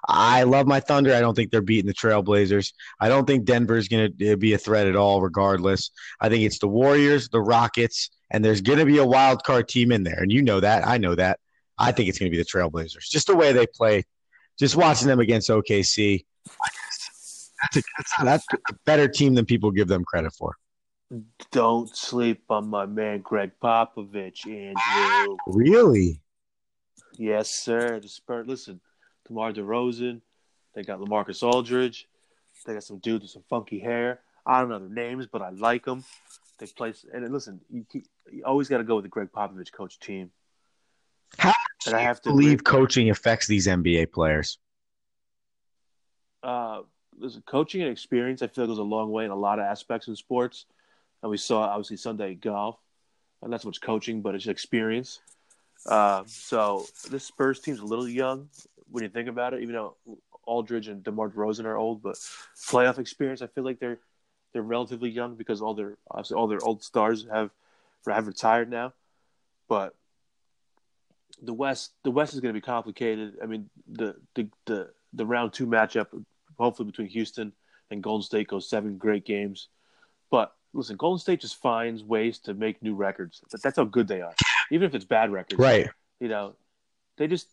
I 0.06 0.42
love 0.42 0.66
my 0.66 0.80
Thunder. 0.80 1.14
I 1.14 1.20
don't 1.20 1.34
think 1.34 1.50
they're 1.50 1.62
beating 1.62 1.86
the 1.86 1.94
Trailblazers. 1.94 2.72
I 3.00 3.08
don't 3.08 3.26
think 3.26 3.44
Denver's 3.44 3.88
going 3.88 4.14
to 4.16 4.32
uh, 4.32 4.36
be 4.36 4.52
a 4.52 4.58
threat 4.58 4.86
at 4.86 4.96
all, 4.96 5.22
regardless. 5.22 5.90
I 6.20 6.28
think 6.28 6.44
it's 6.44 6.58
the 6.58 6.68
Warriors, 6.68 7.28
the 7.28 7.40
Rockets, 7.40 8.10
and 8.30 8.44
there's 8.44 8.60
going 8.60 8.78
to 8.78 8.84
be 8.84 8.98
a 8.98 9.06
wild 9.06 9.44
card 9.44 9.68
team 9.68 9.92
in 9.92 10.04
there. 10.04 10.20
And 10.20 10.30
you 10.30 10.42
know 10.42 10.60
that. 10.60 10.86
I 10.86 10.98
know 10.98 11.14
that. 11.14 11.40
I 11.78 11.92
think 11.92 12.08
it's 12.08 12.18
going 12.18 12.30
to 12.30 12.36
be 12.36 12.42
the 12.42 12.48
Trailblazers. 12.48 13.08
Just 13.10 13.26
the 13.26 13.36
way 13.36 13.52
they 13.52 13.66
play, 13.66 14.04
just 14.58 14.76
watching 14.76 15.08
them 15.08 15.20
against 15.20 15.48
OKC. 15.48 16.24
That's 17.62 17.76
a, 17.76 17.82
that's, 17.96 18.12
a, 18.20 18.24
that's 18.24 18.46
a 18.52 18.74
better 18.84 19.08
team 19.08 19.34
than 19.34 19.46
people 19.46 19.70
give 19.70 19.88
them 19.88 20.04
credit 20.04 20.32
for. 20.34 20.56
Don't 21.50 21.94
sleep 21.94 22.42
on 22.50 22.68
my 22.68 22.86
man 22.86 23.20
Gregg 23.20 23.52
Popovich, 23.62 24.46
Andrew. 24.46 25.36
Really? 25.46 26.20
Yes, 27.16 27.50
sir. 27.50 28.00
The 28.00 28.08
Spurs. 28.08 28.46
Listen, 28.46 28.80
DeMar 29.28 29.52
DeRozan. 29.52 30.20
They 30.74 30.82
got 30.82 31.00
LaMarcus 31.00 31.42
Aldridge. 31.42 32.08
They 32.66 32.74
got 32.74 32.84
some 32.84 32.98
dudes 32.98 33.22
with 33.22 33.30
some 33.30 33.44
funky 33.48 33.78
hair. 33.78 34.20
I 34.46 34.60
don't 34.60 34.68
know 34.68 34.78
their 34.78 34.88
names, 34.88 35.26
but 35.26 35.42
I 35.42 35.50
like 35.50 35.84
them. 35.84 36.04
They 36.58 36.66
play. 36.66 36.94
And 37.12 37.32
listen, 37.32 37.60
you, 37.70 37.86
you 38.30 38.44
always 38.44 38.68
got 38.68 38.78
to 38.78 38.84
go 38.84 38.96
with 38.96 39.04
the 39.04 39.08
Gregg 39.08 39.30
Popovich 39.32 39.72
coach 39.72 39.98
team. 39.98 40.30
How 41.38 41.52
And 41.86 41.94
I 41.94 42.00
have 42.00 42.20
to 42.22 42.30
believe 42.30 42.64
coaching 42.64 43.10
affects 43.10 43.46
these 43.46 43.66
NBA 43.66 44.12
players? 44.12 44.58
Uh, 46.42 46.82
a 47.22 47.40
coaching 47.46 47.82
and 47.82 47.90
experience. 47.90 48.42
I 48.42 48.48
feel 48.48 48.64
like 48.64 48.68
goes 48.68 48.78
a 48.78 48.82
long 48.82 49.10
way 49.10 49.24
in 49.24 49.30
a 49.30 49.36
lot 49.36 49.58
of 49.58 49.64
aspects 49.64 50.08
in 50.08 50.16
sports, 50.16 50.66
and 51.22 51.30
we 51.30 51.36
saw 51.36 51.62
obviously 51.62 51.96
Sunday 51.96 52.34
golf, 52.34 52.76
and 53.42 53.50
not 53.50 53.62
so 53.62 53.68
much 53.68 53.80
coaching, 53.80 54.20
but 54.20 54.34
it's 54.34 54.46
experience. 54.46 55.20
Uh, 55.86 56.22
so 56.26 56.86
this 57.10 57.24
Spurs 57.24 57.60
team's 57.60 57.80
a 57.80 57.84
little 57.84 58.08
young 58.08 58.48
when 58.90 59.02
you 59.02 59.08
think 59.08 59.28
about 59.28 59.54
it, 59.54 59.62
even 59.62 59.74
though 59.74 59.96
Aldridge 60.44 60.88
and 60.88 61.02
DeMar 61.02 61.30
DeRozan 61.30 61.64
are 61.64 61.76
old, 61.76 62.02
but 62.02 62.16
playoff 62.68 62.98
experience, 62.98 63.42
I 63.42 63.46
feel 63.46 63.64
like 63.64 63.78
they're 63.78 63.98
they're 64.52 64.62
relatively 64.62 65.10
young 65.10 65.34
because 65.34 65.60
all 65.60 65.74
their 65.74 65.96
obviously 66.10 66.36
all 66.36 66.46
their 66.46 66.64
old 66.64 66.82
stars 66.82 67.26
have 67.30 67.50
have 68.06 68.26
retired 68.26 68.70
now. 68.70 68.92
But 69.68 69.94
the 71.42 71.52
West 71.52 71.92
the 72.04 72.10
West 72.10 72.34
is 72.34 72.40
going 72.40 72.54
to 72.54 72.60
be 72.60 72.64
complicated. 72.64 73.34
I 73.42 73.46
mean 73.46 73.68
the 73.90 74.16
the 74.34 74.48
the, 74.66 74.90
the 75.12 75.26
round 75.26 75.52
two 75.52 75.66
matchup, 75.66 76.06
hopefully 76.58 76.86
between 76.86 77.08
Houston 77.08 77.52
and 77.90 78.02
Golden 78.02 78.22
State, 78.22 78.48
goes 78.48 78.68
seven 78.68 78.96
great 78.96 79.24
games. 79.24 79.68
But 80.30 80.54
listen, 80.72 80.96
Golden 80.96 81.18
State 81.18 81.40
just 81.40 81.56
finds 81.60 82.02
ways 82.02 82.38
to 82.40 82.54
make 82.54 82.82
new 82.82 82.94
records. 82.94 83.42
That's 83.62 83.76
how 83.76 83.84
good 83.84 84.08
they 84.08 84.20
are, 84.20 84.34
even 84.70 84.86
if 84.86 84.94
it's 84.94 85.04
bad 85.04 85.32
records. 85.32 85.58
Right. 85.58 85.88
You 86.20 86.28
know, 86.28 86.54
they 87.16 87.26
just 87.26 87.48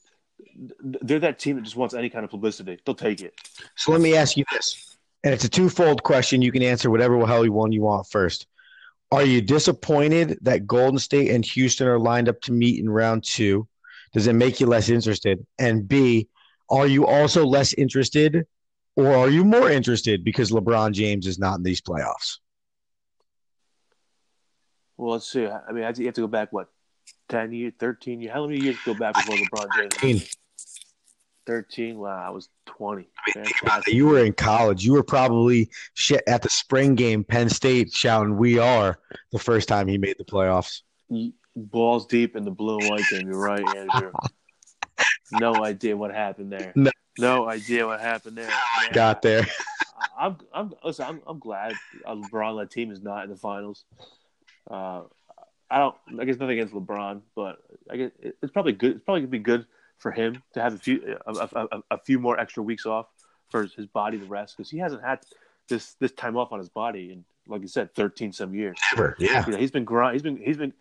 they're 0.79 1.19
that 1.19 1.39
team 1.39 1.55
that 1.55 1.63
just 1.63 1.75
wants 1.75 1.93
any 1.93 2.09
kind 2.09 2.23
of 2.23 2.31
publicity. 2.31 2.79
They'll 2.85 2.95
take 2.95 3.21
it. 3.21 3.33
So 3.75 3.91
let 3.91 4.01
me 4.01 4.15
ask 4.15 4.37
you 4.37 4.45
this, 4.51 4.97
and 5.23 5.33
it's 5.33 5.43
a 5.43 5.49
twofold 5.49 6.03
question. 6.03 6.41
You 6.41 6.51
can 6.51 6.63
answer 6.63 6.89
whatever 6.89 7.25
hell 7.25 7.45
you 7.45 7.53
one 7.53 7.71
you 7.71 7.81
want 7.81 8.07
first. 8.07 8.47
Are 9.11 9.23
you 9.23 9.41
disappointed 9.41 10.39
that 10.41 10.65
Golden 10.65 10.97
State 10.97 11.31
and 11.31 11.43
Houston 11.45 11.87
are 11.87 11.99
lined 11.99 12.29
up 12.29 12.39
to 12.41 12.53
meet 12.53 12.79
in 12.79 12.89
round 12.89 13.23
two? 13.23 13.67
Does 14.13 14.27
it 14.27 14.33
make 14.33 14.59
you 14.59 14.67
less 14.67 14.89
interested? 14.89 15.45
And 15.59 15.87
B, 15.87 16.29
are 16.69 16.87
you 16.87 17.05
also 17.05 17.45
less 17.45 17.73
interested, 17.73 18.45
or 18.95 19.13
are 19.13 19.29
you 19.29 19.43
more 19.43 19.69
interested 19.69 20.23
because 20.23 20.51
LeBron 20.51 20.93
James 20.93 21.27
is 21.27 21.39
not 21.39 21.57
in 21.57 21.63
these 21.63 21.81
playoffs? 21.81 22.37
Well, 24.97 25.13
let's 25.13 25.29
see. 25.29 25.47
I 25.47 25.71
mean, 25.71 25.83
you 25.97 26.05
have 26.05 26.15
to 26.15 26.21
go 26.21 26.27
back 26.27 26.53
what 26.53 26.69
10 27.29 27.51
years, 27.53 27.73
13 27.79 28.21
years. 28.21 28.33
How 28.33 28.45
many 28.45 28.59
years 28.59 28.77
go 28.85 28.93
back 28.93 29.15
before 29.15 29.35
LeBron 29.35 29.99
James? 29.99 30.35
13. 31.47 31.97
Wow, 31.97 32.27
I 32.27 32.29
was 32.29 32.49
20. 32.65 33.07
You 33.87 34.07
were 34.07 34.23
in 34.23 34.33
college. 34.33 34.85
You 34.85 34.93
were 34.93 35.03
probably 35.03 35.69
at 36.27 36.41
the 36.41 36.49
spring 36.49 36.95
game, 36.95 37.23
Penn 37.23 37.49
State, 37.49 37.91
shouting, 37.91 38.37
We 38.37 38.59
are 38.59 38.99
the 39.31 39.39
first 39.39 39.67
time 39.67 39.87
he 39.87 39.97
made 39.97 40.17
the 40.17 40.25
playoffs. 40.25 40.81
Balls 41.55 42.05
deep 42.05 42.35
in 42.35 42.45
the 42.45 42.51
blue 42.51 42.79
and 42.79 42.89
white 42.89 43.03
game. 43.09 43.27
You're 43.27 43.39
right, 43.39 43.63
Andrew. 43.75 44.11
no 45.31 45.63
idea 45.63 45.97
what 45.97 46.13
happened 46.13 46.51
there. 46.51 46.71
No, 46.75 46.91
no 47.17 47.49
idea 47.49 47.85
what 47.85 47.99
happened 47.99 48.37
there. 48.37 48.47
Man. 48.47 48.93
Got 48.93 49.21
there. 49.21 49.45
I'm, 50.17 50.37
I'm, 50.53 50.73
listen, 50.83 51.05
I'm, 51.05 51.21
I'm 51.27 51.39
glad 51.39 51.73
LeBron 52.07 52.55
led 52.55 52.71
team 52.71 52.91
is 52.91 53.01
not 53.01 53.23
in 53.23 53.29
the 53.29 53.35
finals. 53.35 53.85
Uh, 54.69 55.01
I 55.71 55.77
don't. 55.79 55.95
I 56.19 56.25
guess 56.25 56.37
nothing 56.37 56.59
against 56.59 56.73
LeBron, 56.73 57.21
but 57.35 57.59
I 57.89 57.97
guess 57.97 58.11
it's 58.21 58.51
probably 58.51 58.73
good. 58.73 58.97
It's 58.97 59.03
probably 59.03 59.21
gonna 59.21 59.31
be 59.31 59.39
good 59.39 59.65
for 59.97 60.11
him 60.11 60.43
to 60.53 60.61
have 60.61 60.75
a 60.75 60.77
few 60.77 61.17
a, 61.25 61.31
a, 61.31 61.81
a 61.91 61.97
few 61.99 62.19
more 62.19 62.39
extra 62.39 62.61
weeks 62.61 62.85
off 62.85 63.07
for 63.49 63.65
his 63.65 63.85
body 63.85 64.19
to 64.19 64.25
rest 64.25 64.57
because 64.57 64.69
he 64.69 64.77
hasn't 64.77 65.03
had 65.03 65.19
this 65.69 65.93
this 65.99 66.11
time 66.11 66.35
off 66.35 66.51
on 66.51 66.59
his 66.59 66.69
body 66.69 67.13
in 67.13 67.23
like 67.47 67.61
you 67.61 67.67
said, 67.67 67.93
thirteen 67.93 68.31
some 68.31 68.53
years. 68.53 68.77
Ever, 68.93 69.15
yeah. 69.19 69.45
You 69.45 69.53
know, 69.53 69.57
he's 69.57 69.71
been 69.71 69.85
grind. 69.85 70.13
He's 70.13 70.23
been 70.23 70.37
he's 70.37 70.57
been 70.57 70.73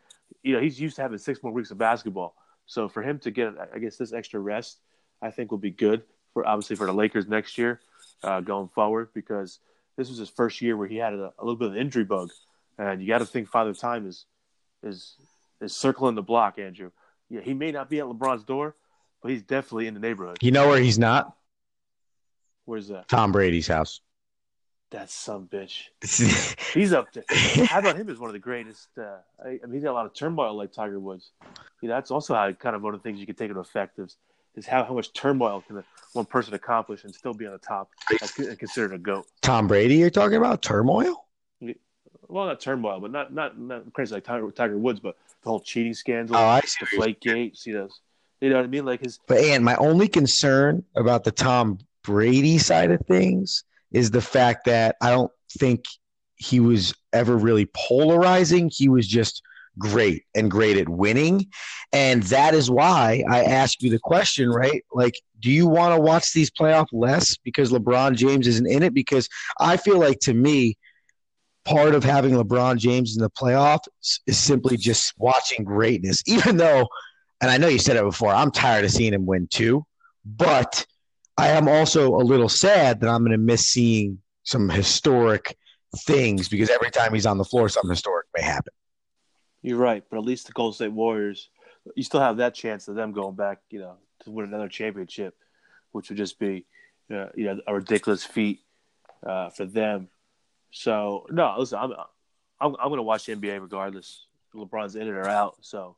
you 0.43 0.55
know 0.55 0.61
he's 0.61 0.81
used 0.81 0.97
to 0.97 1.03
having 1.03 1.19
six 1.19 1.43
more 1.43 1.53
weeks 1.53 1.71
of 1.71 1.79
basketball. 1.79 2.35
So 2.67 2.89
for 2.89 3.03
him 3.03 3.19
to 3.21 3.31
get 3.31 3.55
I 3.75 3.79
guess 3.79 3.97
this 3.97 4.13
extra 4.13 4.41
rest, 4.41 4.81
I 5.23 5.31
think 5.31 5.51
will 5.51 5.59
be 5.59 5.71
good 5.71 6.03
for 6.33 6.47
obviously 6.47 6.77
for 6.77 6.87
the 6.87 6.93
Lakers 6.93 7.27
next 7.27 7.59
year 7.59 7.81
uh, 8.23 8.41
going 8.41 8.69
forward 8.69 9.09
because 9.15 9.59
this 9.97 10.09
was 10.09 10.19
his 10.19 10.29
first 10.29 10.61
year 10.61 10.77
where 10.77 10.89
he 10.89 10.97
had 10.97 11.13
a, 11.13 11.33
a 11.39 11.43
little 11.45 11.57
bit 11.57 11.69
of 11.69 11.77
injury 11.77 12.05
bug, 12.05 12.31
and 12.79 13.01
you 13.01 13.09
got 13.09 13.19
to 13.19 13.27
think 13.27 13.49
Father 13.49 13.75
Time 13.75 14.07
is 14.07 14.27
is 14.83 15.17
is 15.61 15.75
circling 15.75 16.15
the 16.15 16.23
block, 16.23 16.59
Andrew. 16.59 16.91
Yeah, 17.29 17.41
he 17.41 17.55
may 17.55 17.71
not 17.71 17.89
be 17.89 18.01
at 18.01 18.07
LeBron's 18.07 18.45
door, 18.45 18.75
but 19.23 19.31
he's 19.31 19.43
definitely 19.43 19.87
in 19.87 19.95
the 19.95 20.01
neighborhood. 20.01 20.39
You 20.41 20.51
know 20.51 20.69
where 20.69 20.81
he's 20.81 20.99
not? 20.99 21.37
Where's 22.65 22.89
that? 22.89 23.09
Tom 23.09 23.33
Brady's 23.33 23.69
house. 23.69 24.01
That's 24.91 25.15
some 25.15 25.47
bitch. 25.47 25.85
he's 26.75 26.93
up 26.93 27.13
there. 27.13 27.23
How 27.67 27.79
about 27.79 27.97
him 27.97 28.09
as 28.11 28.19
one 28.19 28.29
of 28.29 28.33
the 28.33 28.41
greatest? 28.41 28.89
Uh, 28.99 29.19
I, 29.45 29.49
I, 29.49 29.67
mean, 29.67 29.75
he's 29.75 29.85
got 29.85 29.93
a 29.93 29.95
lot 29.95 30.07
of 30.07 30.15
turmoil 30.15 30.55
like 30.57 30.73
Tiger 30.73 30.99
Woods. 30.99 31.31
You 31.81 31.89
know, 31.89 31.95
that's 31.95 32.11
also 32.11 32.35
how 32.35 32.51
kind 32.53 32.75
of 32.75 32.83
one 32.83 32.95
of 32.95 33.01
the 33.01 33.05
things 33.05 33.21
you 33.21 33.27
can 33.27 33.37
take 33.37 33.51
into 33.51 33.61
effect 33.61 34.01
is, 34.01 34.17
is 34.57 34.67
how, 34.67 34.85
how 34.85 34.95
much 34.95 35.13
turmoil 35.13 35.63
can 35.65 35.85
one 36.13 36.25
person 36.25 36.55
accomplish 36.55 37.05
and 37.05 37.15
still 37.15 37.35
be 37.35 37.47
on 37.47 37.53
the 37.53 37.59
top 37.59 37.89
and 38.39 38.59
considered 38.59 38.93
a 38.93 38.99
goat. 38.99 39.27
Tom 39.43 39.69
Brady, 39.69 39.95
you're 39.95 40.11
talking 40.11 40.37
about 40.37 40.61
turmoil? 40.61 41.25
Well, 42.31 42.47
not 42.47 42.61
turmoil, 42.61 43.01
but 43.01 43.11
not 43.11 43.33
not 43.33 43.59
not 43.59 43.93
crazy 43.93 44.15
like 44.15 44.25
Tiger, 44.25 44.51
Tiger 44.51 44.79
Woods, 44.79 45.01
but 45.01 45.17
the 45.43 45.51
whole 45.51 45.61
cheating 45.61 45.95
scandal, 45.95 46.37
oh, 46.37 46.41
I 46.41 46.61
see 46.61 46.77
the 46.81 46.97
Flake 46.97 47.21
Gate, 47.21 47.57
see 47.57 47.73
those. 47.73 48.01
You 48.41 48.51
know 48.51 48.57
what 48.57 48.65
I 48.65 48.69
mean? 48.69 48.85
Like 48.85 49.01
his. 49.01 49.19
But 49.27 49.39
and 49.39 49.65
my 49.65 49.77
only 49.77 50.09
concern 50.09 50.85
about 50.97 51.25
the 51.25 51.31
Tom 51.31 51.79
Brady 52.03 52.59
side 52.59 52.91
of 52.91 53.01
things 53.07 53.65
is 53.93 54.11
the 54.11 54.21
fact 54.21 54.65
that 54.67 54.97
I 55.01 55.11
don't 55.11 55.33
think 55.59 55.85
he 56.37 56.61
was 56.61 56.95
ever 57.13 57.37
really 57.37 57.69
polarizing. 57.75 58.71
He 58.73 58.89
was 58.89 59.07
just 59.07 59.43
great 59.79 60.25
and 60.35 60.51
great 60.51 60.77
at 60.77 60.89
winning. 60.89 61.47
And 61.93 62.23
that 62.25 62.55
is 62.55 62.71
why 62.71 63.25
I 63.29 63.45
ask 63.45 63.83
you 63.83 63.91
the 63.91 63.99
question, 63.99 64.51
right? 64.51 64.85
Like, 64.93 65.15
do 65.41 65.51
you 65.51 65.67
want 65.67 65.95
to 65.95 66.01
watch 66.01 66.33
these 66.33 66.51
playoff 66.51 66.87
less 66.93 67.37
because 67.39 67.73
LeBron 67.73 68.17
James 68.17 68.47
isn't 68.47 68.71
in 68.71 68.83
it? 68.83 68.95
Because 68.95 69.29
I 69.59 69.77
feel 69.77 69.99
like 69.99 70.21
to 70.21 70.35
me, 70.35 70.77
part 71.65 71.95
of 71.95 72.05
having 72.05 72.35
LeBron 72.35 72.79
James 72.79 73.17
in 73.17 73.23
the 73.23 73.31
playoffs 73.31 73.89
is 74.27 74.39
simply 74.39 74.77
just 74.77 75.15
watching 75.19 75.65
greatness. 75.65 76.23
Even 76.27 76.57
though, 76.57 76.89
and 77.41 77.51
I 77.51 77.59
know 77.59 77.69
you 77.69 77.79
said 77.79 77.97
it 77.97 78.05
before, 78.05 78.33
I'm 78.33 78.51
tired 78.51 78.85
of 78.85 78.91
seeing 78.91 79.15
him 79.15 79.27
win 79.27 79.47
too, 79.49 79.85
but 80.25 80.87
I 81.37 81.49
am 81.49 81.69
also 81.69 82.15
a 82.15 82.23
little 82.23 82.49
sad 82.49 83.01
that 83.01 83.09
I'm 83.09 83.21
going 83.21 83.33
to 83.33 83.39
miss 83.39 83.69
seeing 83.69 84.19
some 84.43 84.69
historic 84.69 85.57
things 86.01 86.49
because 86.49 86.71
every 86.71 86.91
time 86.91 87.15
he's 87.15 87.27
on 87.27 87.39
the 87.39 87.45
floor, 87.45 87.69
something 87.69 87.91
historic 87.91 88.27
may 88.37 88.43
happen. 88.43 88.73
You're 89.63 89.79
right, 89.79 90.03
but 90.11 90.19
at 90.19 90.25
least 90.25 90.47
the 90.47 90.53
Golden 90.53 90.75
State 90.75 90.93
Warriors, 90.93 91.51
you 91.95 92.03
still 92.03 92.21
have 92.21 92.39
that 92.39 92.55
chance 92.55 92.89
of 92.89 92.95
them 92.95 93.13
going 93.13 93.37
back, 93.37 93.59
you 93.71 93.81
know, 93.81 93.97
to 94.25 94.31
win 94.31 94.47
another 94.47 94.69
championship, 94.69 95.35
which 95.93 96.09
would 96.09 96.19
just 96.19 96.39
be, 96.39 96.65
uh, 97.13 97.27
you 97.35 97.45
know, 97.45 97.61
a 97.67 97.75
ridiculous 97.75 98.25
feat 98.25 98.61
uh, 99.27 99.51
for 99.51 99.67
them 99.67 100.09
so 100.71 101.27
no, 101.31 101.55
listen, 101.59 101.79
I'm 101.79 101.93
I'm, 102.61 102.77
I'm 102.77 102.89
going 102.89 102.99
to 102.99 103.03
watch 103.03 103.27
the 103.27 103.35
NBA 103.35 103.61
regardless. 103.61 104.27
LeBron's 104.55 104.97
in 104.97 105.03
it 105.03 105.11
or 105.11 105.29
out, 105.29 105.57
so 105.61 105.97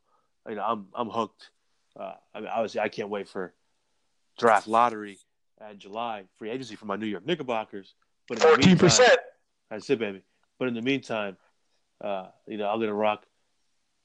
you 0.48 0.54
know 0.54 0.62
I'm 0.62 0.86
I'm 0.94 1.08
hooked. 1.08 1.50
Uh, 1.98 2.14
I 2.34 2.40
mean, 2.40 2.48
obviously, 2.48 2.80
I 2.80 2.88
can't 2.88 3.08
wait 3.08 3.28
for 3.28 3.54
draft 4.38 4.66
lottery 4.66 5.18
in 5.70 5.78
July, 5.78 6.24
free 6.36 6.50
agency 6.50 6.74
for 6.74 6.86
my 6.86 6.96
New 6.96 7.06
York 7.06 7.26
Knickerbockers. 7.26 7.94
But 8.28 8.40
fourteen 8.40 8.76
percent. 8.76 9.18
That's 9.70 9.88
it, 9.88 9.98
baby. 9.98 10.22
But 10.58 10.68
in 10.68 10.74
the 10.74 10.82
meantime, 10.82 11.36
uh, 12.02 12.26
you 12.46 12.58
know, 12.58 12.68
I'm 12.68 12.78
gonna 12.78 12.94
rock. 12.94 13.24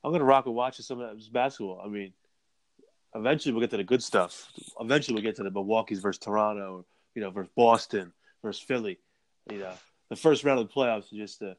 I'm 0.04 0.12
gonna 0.12 0.24
rock 0.24 0.46
and 0.46 0.56
watch 0.56 0.78
some 0.78 1.02
of 1.02 1.18
this 1.18 1.28
basketball. 1.28 1.82
I 1.84 1.90
mean, 1.90 2.14
eventually 3.14 3.54
we'll 3.54 3.62
get 3.62 3.72
to 3.72 3.78
the 3.78 3.84
good 3.84 4.04
stuff. 4.04 4.50
Eventually 4.80 5.16
we'll 5.16 5.24
get 5.24 5.36
to 5.38 5.44
the 5.44 5.52
Milwaukee's 5.52 6.00
versus 6.00 6.20
Toronto, 6.20 6.78
or, 6.78 6.86
you 7.16 7.22
know, 7.22 7.32
versus 7.32 7.52
Boston 7.56 8.14
versus 8.42 8.62
Philly. 8.62 9.00
You 9.52 9.60
know, 9.60 9.74
the 10.10 10.16
first 10.16 10.44
round 10.44 10.60
of 10.60 10.68
the 10.68 10.74
playoffs 10.74 11.12
is 11.12 11.18
just 11.18 11.42
a, 11.42 11.56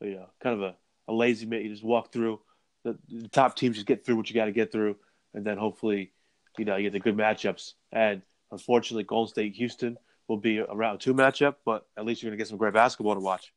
you 0.00 0.14
know, 0.14 0.26
kind 0.42 0.56
of 0.56 0.62
a, 0.62 0.76
a 1.08 1.12
lazy 1.12 1.46
minute. 1.46 1.64
You 1.64 1.70
just 1.70 1.84
walk 1.84 2.12
through. 2.12 2.40
The, 2.84 2.96
the 3.08 3.28
top 3.28 3.56
teams 3.56 3.76
just 3.76 3.86
get 3.86 4.04
through 4.04 4.16
what 4.16 4.30
you 4.30 4.34
got 4.34 4.46
to 4.46 4.52
get 4.52 4.72
through, 4.72 4.96
and 5.34 5.44
then 5.44 5.58
hopefully, 5.58 6.12
you 6.56 6.64
know, 6.64 6.76
you 6.76 6.84
get 6.84 6.92
the 6.92 7.00
good 7.00 7.16
matchups. 7.16 7.74
And 7.92 8.22
unfortunately, 8.50 9.04
Golden 9.04 9.30
State 9.30 9.54
Houston 9.56 9.98
will 10.28 10.38
be 10.38 10.58
a 10.58 10.66
round 10.66 11.00
two 11.00 11.12
matchup, 11.12 11.56
but 11.64 11.86
at 11.96 12.06
least 12.06 12.22
you're 12.22 12.30
going 12.30 12.38
to 12.38 12.42
get 12.42 12.48
some 12.48 12.58
great 12.58 12.72
basketball 12.72 13.14
to 13.14 13.20
watch. 13.20 13.52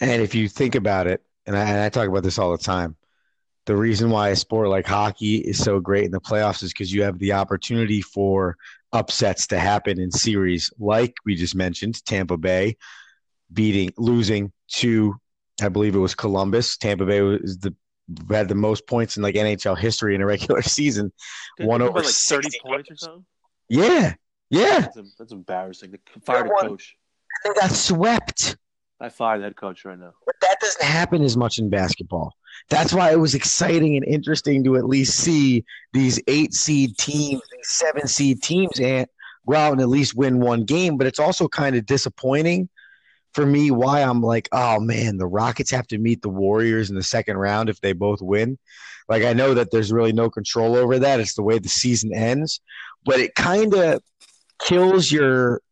And 0.00 0.22
if 0.22 0.34
you 0.34 0.48
think 0.48 0.74
about 0.76 1.06
it, 1.06 1.22
and 1.46 1.56
I, 1.56 1.64
and 1.64 1.80
I 1.80 1.88
talk 1.88 2.06
about 2.06 2.22
this 2.22 2.38
all 2.38 2.52
the 2.52 2.62
time, 2.62 2.94
the 3.66 3.76
reason 3.76 4.10
why 4.10 4.30
a 4.30 4.36
sport 4.36 4.68
like 4.68 4.86
hockey 4.86 5.36
is 5.36 5.58
so 5.58 5.80
great 5.80 6.04
in 6.04 6.10
the 6.10 6.20
playoffs 6.20 6.62
is 6.62 6.72
because 6.72 6.92
you 6.92 7.02
have 7.02 7.18
the 7.18 7.32
opportunity 7.32 8.02
for 8.02 8.56
upsets 8.92 9.46
to 9.48 9.58
happen 9.58 10.00
in 10.00 10.10
series, 10.10 10.72
like 10.78 11.14
we 11.24 11.34
just 11.34 11.54
mentioned, 11.54 12.04
Tampa 12.04 12.36
Bay 12.36 12.76
beating, 13.52 13.92
losing 13.96 14.52
to, 14.68 15.16
I 15.62 15.68
believe 15.68 15.94
it 15.94 15.98
was 15.98 16.14
Columbus. 16.14 16.76
Tampa 16.76 17.06
Bay 17.06 17.20
was 17.20 17.58
the 17.58 17.74
had 18.28 18.48
the 18.48 18.54
most 18.54 18.86
points 18.86 19.16
in 19.16 19.22
like 19.22 19.34
NHL 19.34 19.78
history 19.78 20.14
in 20.14 20.20
a 20.20 20.26
regular 20.26 20.62
season. 20.78 21.12
Did 21.58 21.66
One 21.66 21.82
oh 21.82 21.88
over 21.88 22.00
like 22.00 22.12
thirty 22.12 22.48
points 22.64 22.90
or 22.90 22.96
something. 22.96 23.24
Yeah, 23.68 24.14
yeah. 24.48 24.80
That's, 24.80 25.14
that's 25.16 25.32
embarrassing. 25.32 25.92
They 25.92 25.98
fired 26.24 26.46
a 26.46 26.68
coach. 26.68 26.96
They 27.44 27.54
got 27.54 27.70
swept. 27.70 28.56
I 29.00 29.08
fired 29.08 29.42
head 29.42 29.56
coach 29.56 29.84
right 29.84 29.98
now. 29.98 30.12
Doesn't 30.80 30.92
happen 30.92 31.22
as 31.22 31.36
much 31.36 31.58
in 31.58 31.68
basketball. 31.68 32.34
That's 32.68 32.92
why 32.92 33.12
it 33.12 33.18
was 33.18 33.34
exciting 33.34 33.96
and 33.96 34.04
interesting 34.04 34.64
to 34.64 34.76
at 34.76 34.84
least 34.84 35.18
see 35.18 35.64
these 35.92 36.20
eight 36.26 36.54
seed 36.54 36.96
teams, 36.96 37.42
these 37.52 37.68
seven 37.68 38.06
seed 38.06 38.42
teams, 38.42 38.78
and 38.80 39.06
go 39.46 39.56
out 39.56 39.72
and 39.72 39.80
at 39.80 39.88
least 39.88 40.14
win 40.14 40.40
one 40.40 40.64
game. 40.64 40.96
But 40.96 41.06
it's 41.06 41.18
also 41.18 41.48
kind 41.48 41.76
of 41.76 41.86
disappointing 41.86 42.68
for 43.34 43.46
me 43.46 43.70
why 43.70 44.02
I'm 44.02 44.22
like, 44.22 44.48
oh 44.52 44.80
man, 44.80 45.16
the 45.16 45.26
Rockets 45.26 45.70
have 45.70 45.86
to 45.88 45.98
meet 45.98 46.22
the 46.22 46.28
Warriors 46.28 46.90
in 46.90 46.96
the 46.96 47.02
second 47.02 47.36
round 47.36 47.68
if 47.68 47.80
they 47.80 47.92
both 47.92 48.20
win. 48.20 48.58
Like 49.08 49.24
I 49.24 49.32
know 49.32 49.54
that 49.54 49.70
there's 49.70 49.92
really 49.92 50.12
no 50.12 50.30
control 50.30 50.76
over 50.76 50.98
that. 50.98 51.20
It's 51.20 51.34
the 51.34 51.42
way 51.42 51.58
the 51.58 51.68
season 51.68 52.14
ends, 52.14 52.60
but 53.04 53.20
it 53.20 53.34
kind 53.34 53.74
of 53.74 54.02
kills 54.60 55.10
your 55.10 55.62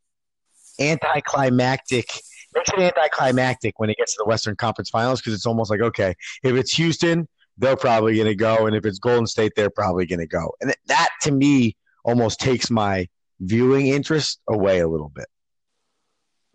anticlimactic 0.80 2.08
makes 2.54 2.70
it 2.70 2.78
anticlimactic 2.78 3.78
when 3.78 3.90
it 3.90 3.96
gets 3.96 4.14
to 4.14 4.22
the 4.24 4.28
Western 4.28 4.56
Conference 4.56 4.90
Finals 4.90 5.20
because 5.20 5.34
it's 5.34 5.46
almost 5.46 5.70
like 5.70 5.80
okay, 5.80 6.14
if 6.42 6.54
it's 6.54 6.74
Houston, 6.74 7.28
they're 7.56 7.76
probably 7.76 8.14
going 8.16 8.26
to 8.28 8.34
go, 8.34 8.66
and 8.66 8.76
if 8.76 8.84
it's 8.84 8.98
Golden 8.98 9.26
State, 9.26 9.52
they're 9.56 9.70
probably 9.70 10.06
going 10.06 10.20
to 10.20 10.26
go, 10.26 10.54
and 10.61 10.74
that 10.87 11.08
to 11.22 11.32
me 11.32 11.76
almost 12.04 12.40
takes 12.40 12.70
my 12.70 13.06
viewing 13.40 13.88
interest 13.88 14.40
away 14.48 14.80
a 14.80 14.88
little 14.88 15.11
bit. 15.11 15.26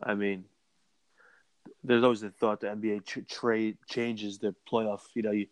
I 0.01 0.15
mean, 0.15 0.45
there's 1.84 2.03
always 2.03 2.21
the 2.21 2.29
thought 2.29 2.62
the 2.62 2.67
NBA 2.67 3.06
tr- 3.06 3.21
trade 3.21 3.77
changes 3.88 4.38
the 4.39 4.56
playoff. 4.69 5.01
You 5.13 5.23
know, 5.23 5.32
you, 5.32 5.47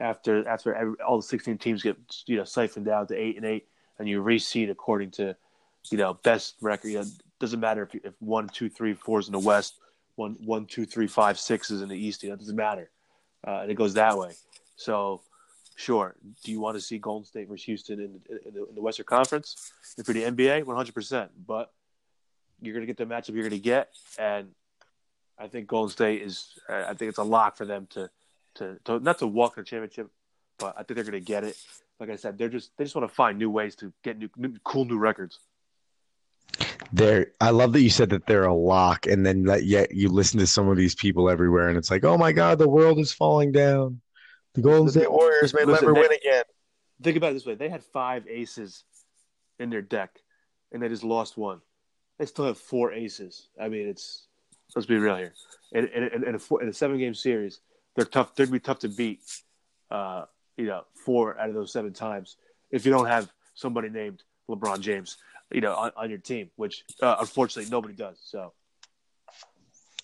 after 0.00 0.46
after 0.48 0.74
every, 0.74 0.94
all 1.06 1.16
the 1.18 1.22
16 1.22 1.58
teams 1.58 1.82
get 1.82 1.96
you 2.26 2.36
know 2.36 2.44
siphoned 2.44 2.86
down 2.86 3.06
to 3.08 3.16
eight 3.16 3.36
and 3.36 3.44
eight, 3.44 3.68
and 3.98 4.08
you 4.08 4.22
reseed 4.22 4.70
according 4.70 5.10
to 5.12 5.36
you 5.90 5.98
know 5.98 6.14
best 6.14 6.56
record. 6.60 6.88
You 6.88 6.98
know, 7.00 7.06
doesn't 7.40 7.60
matter 7.60 7.82
if 7.82 7.94
if 8.04 8.14
one, 8.20 8.48
two, 8.48 8.68
three, 8.68 8.94
four 8.94 9.20
is 9.20 9.26
in 9.26 9.32
the 9.32 9.38
West, 9.38 9.74
one, 10.16 10.36
one, 10.44 10.66
two, 10.66 10.84
three, 10.84 11.06
five, 11.06 11.38
six 11.38 11.70
is 11.70 11.82
in 11.82 11.88
the 11.88 11.96
East. 11.96 12.24
It 12.24 12.36
doesn't 12.38 12.56
matter, 12.56 12.90
uh, 13.46 13.60
and 13.60 13.70
it 13.70 13.74
goes 13.74 13.94
that 13.94 14.18
way. 14.18 14.32
So, 14.76 15.22
sure. 15.76 16.16
Do 16.44 16.52
you 16.52 16.60
want 16.60 16.76
to 16.76 16.80
see 16.80 16.98
Golden 16.98 17.24
State 17.24 17.48
versus 17.48 17.64
Houston 17.64 18.00
in, 18.00 18.20
in, 18.46 18.54
the, 18.54 18.68
in 18.68 18.74
the 18.74 18.80
Western 18.80 19.06
Conference? 19.06 19.72
And 19.96 20.04
for 20.04 20.12
the 20.12 20.22
NBA, 20.22 20.64
100. 20.64 20.94
percent 20.94 21.30
But 21.46 21.72
you're 22.60 22.74
going 22.74 22.86
to 22.86 22.92
get 22.92 22.96
the 22.96 23.06
matchup 23.06 23.34
you're 23.34 23.42
going 23.42 23.50
to 23.50 23.58
get, 23.58 23.90
and 24.18 24.48
I 25.38 25.48
think 25.48 25.68
Golden 25.68 25.90
State 25.90 26.22
is. 26.22 26.58
I 26.68 26.94
think 26.94 27.08
it's 27.08 27.18
a 27.18 27.24
lock 27.24 27.56
for 27.56 27.64
them 27.64 27.86
to, 27.90 28.10
to, 28.56 28.78
to 28.84 28.98
not 29.00 29.18
to 29.18 29.26
walk 29.26 29.54
the 29.54 29.62
championship, 29.62 30.10
but 30.58 30.74
I 30.76 30.82
think 30.82 30.96
they're 30.96 31.04
going 31.04 31.12
to 31.12 31.20
get 31.20 31.44
it. 31.44 31.56
Like 32.00 32.10
I 32.10 32.16
said, 32.16 32.38
they're 32.38 32.48
just 32.48 32.76
they 32.76 32.84
just 32.84 32.94
want 32.94 33.08
to 33.08 33.14
find 33.14 33.38
new 33.38 33.50
ways 33.50 33.76
to 33.76 33.92
get 34.02 34.18
new, 34.18 34.28
new 34.36 34.54
cool 34.64 34.84
new 34.84 34.98
records. 34.98 35.38
They're, 36.92 37.32
I 37.40 37.50
love 37.50 37.72
that 37.74 37.82
you 37.82 37.90
said 37.90 38.10
that 38.10 38.26
they're 38.26 38.44
a 38.44 38.54
lock, 38.54 39.06
and 39.06 39.24
then 39.24 39.44
that 39.44 39.64
yet 39.64 39.94
you 39.94 40.08
listen 40.08 40.40
to 40.40 40.46
some 40.46 40.68
of 40.68 40.76
these 40.76 40.94
people 40.94 41.28
everywhere, 41.28 41.68
and 41.68 41.76
it's 41.76 41.90
like, 41.90 42.04
oh 42.04 42.16
my 42.16 42.32
god, 42.32 42.58
the 42.58 42.68
world 42.68 42.98
is 42.98 43.12
falling 43.12 43.52
down. 43.52 44.00
The 44.54 44.62
Golden 44.62 44.90
State 44.90 45.10
Warriors 45.10 45.52
may 45.54 45.64
Listen, 45.64 45.86
never 45.86 45.94
they, 45.94 46.00
win 46.00 46.12
again. 46.12 46.44
Think 47.02 47.16
about 47.16 47.30
it 47.30 47.34
this 47.34 47.46
way: 47.46 47.54
they 47.54 47.68
had 47.68 47.84
five 47.84 48.26
aces 48.26 48.84
in 49.58 49.70
their 49.70 49.82
deck, 49.82 50.18
and 50.72 50.82
they 50.82 50.88
just 50.88 51.04
lost 51.04 51.36
one. 51.36 51.60
They 52.18 52.26
still 52.26 52.46
have 52.46 52.58
four 52.58 52.92
aces. 52.92 53.48
I 53.60 53.68
mean, 53.68 53.86
it's 53.86 54.26
let's 54.74 54.86
be 54.86 54.96
real 54.96 55.16
here. 55.16 55.34
In, 55.72 55.86
in, 55.88 56.24
in, 56.24 56.34
a, 56.34 56.38
four, 56.38 56.62
in 56.62 56.68
a 56.68 56.72
seven-game 56.72 57.14
series, 57.14 57.60
they're 57.94 58.06
tough. 58.06 58.34
They'd 58.34 58.50
be 58.50 58.60
tough 58.60 58.80
to 58.80 58.88
beat. 58.88 59.20
Uh, 59.90 60.24
you 60.56 60.66
know, 60.66 60.84
four 60.92 61.38
out 61.38 61.48
of 61.48 61.54
those 61.54 61.72
seven 61.72 61.92
times 61.92 62.36
if 62.70 62.84
you 62.84 62.92
don't 62.92 63.06
have 63.06 63.32
somebody 63.54 63.88
named 63.88 64.22
LeBron 64.50 64.80
James 64.80 65.16
you 65.52 65.60
know, 65.60 65.74
on, 65.74 65.92
on 65.96 66.10
your 66.10 66.18
team, 66.18 66.50
which 66.56 66.84
uh, 67.02 67.16
unfortunately 67.20 67.70
nobody 67.70 67.94
does. 67.94 68.18
So, 68.22 68.52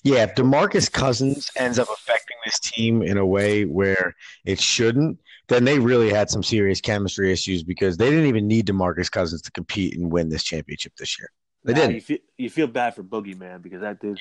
yeah, 0.02 0.24
if 0.24 0.34
DeMarcus 0.34 0.90
Cousins 0.90 1.50
ends 1.56 1.78
up 1.78 1.88
affecting 1.92 2.36
this 2.44 2.58
team 2.60 3.02
in 3.02 3.16
a 3.16 3.24
way 3.24 3.64
where 3.64 4.14
it 4.44 4.60
shouldn't, 4.60 5.18
then 5.48 5.64
they 5.64 5.78
really 5.78 6.10
had 6.10 6.30
some 6.30 6.42
serious 6.42 6.80
chemistry 6.80 7.32
issues 7.32 7.62
because 7.62 7.96
they 7.96 8.10
didn't 8.10 8.26
even 8.26 8.46
need 8.46 8.66
DeMarcus 8.66 9.10
Cousins 9.10 9.42
to 9.42 9.50
compete 9.50 9.96
and 9.96 10.12
win 10.12 10.28
this 10.28 10.42
championship 10.42 10.92
this 10.98 11.18
year. 11.18 11.30
They 11.64 11.72
nah, 11.72 11.80
didn't. 11.80 11.94
You 11.94 12.00
feel, 12.00 12.18
you 12.36 12.50
feel 12.50 12.66
bad 12.66 12.94
for 12.94 13.02
Boogie 13.02 13.38
man 13.38 13.60
because 13.62 13.80
that 13.80 14.00
dude, 14.00 14.20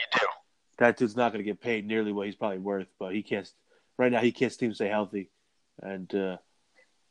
that 0.77 0.97
dude's 0.97 1.15
not 1.15 1.33
going 1.33 1.43
to 1.43 1.49
get 1.49 1.61
paid 1.61 1.85
nearly 1.85 2.13
what 2.13 2.25
he's 2.25 2.35
probably 2.35 2.59
worth. 2.59 2.87
But 2.99 3.13
he 3.13 3.21
can't 3.21 3.49
right 3.97 4.11
now. 4.11 4.21
He 4.21 4.31
can't 4.31 4.51
seem 4.51 4.69
to 4.69 4.75
stay 4.75 4.87
healthy, 4.87 5.29
and 5.81 6.13
uh, 6.15 6.37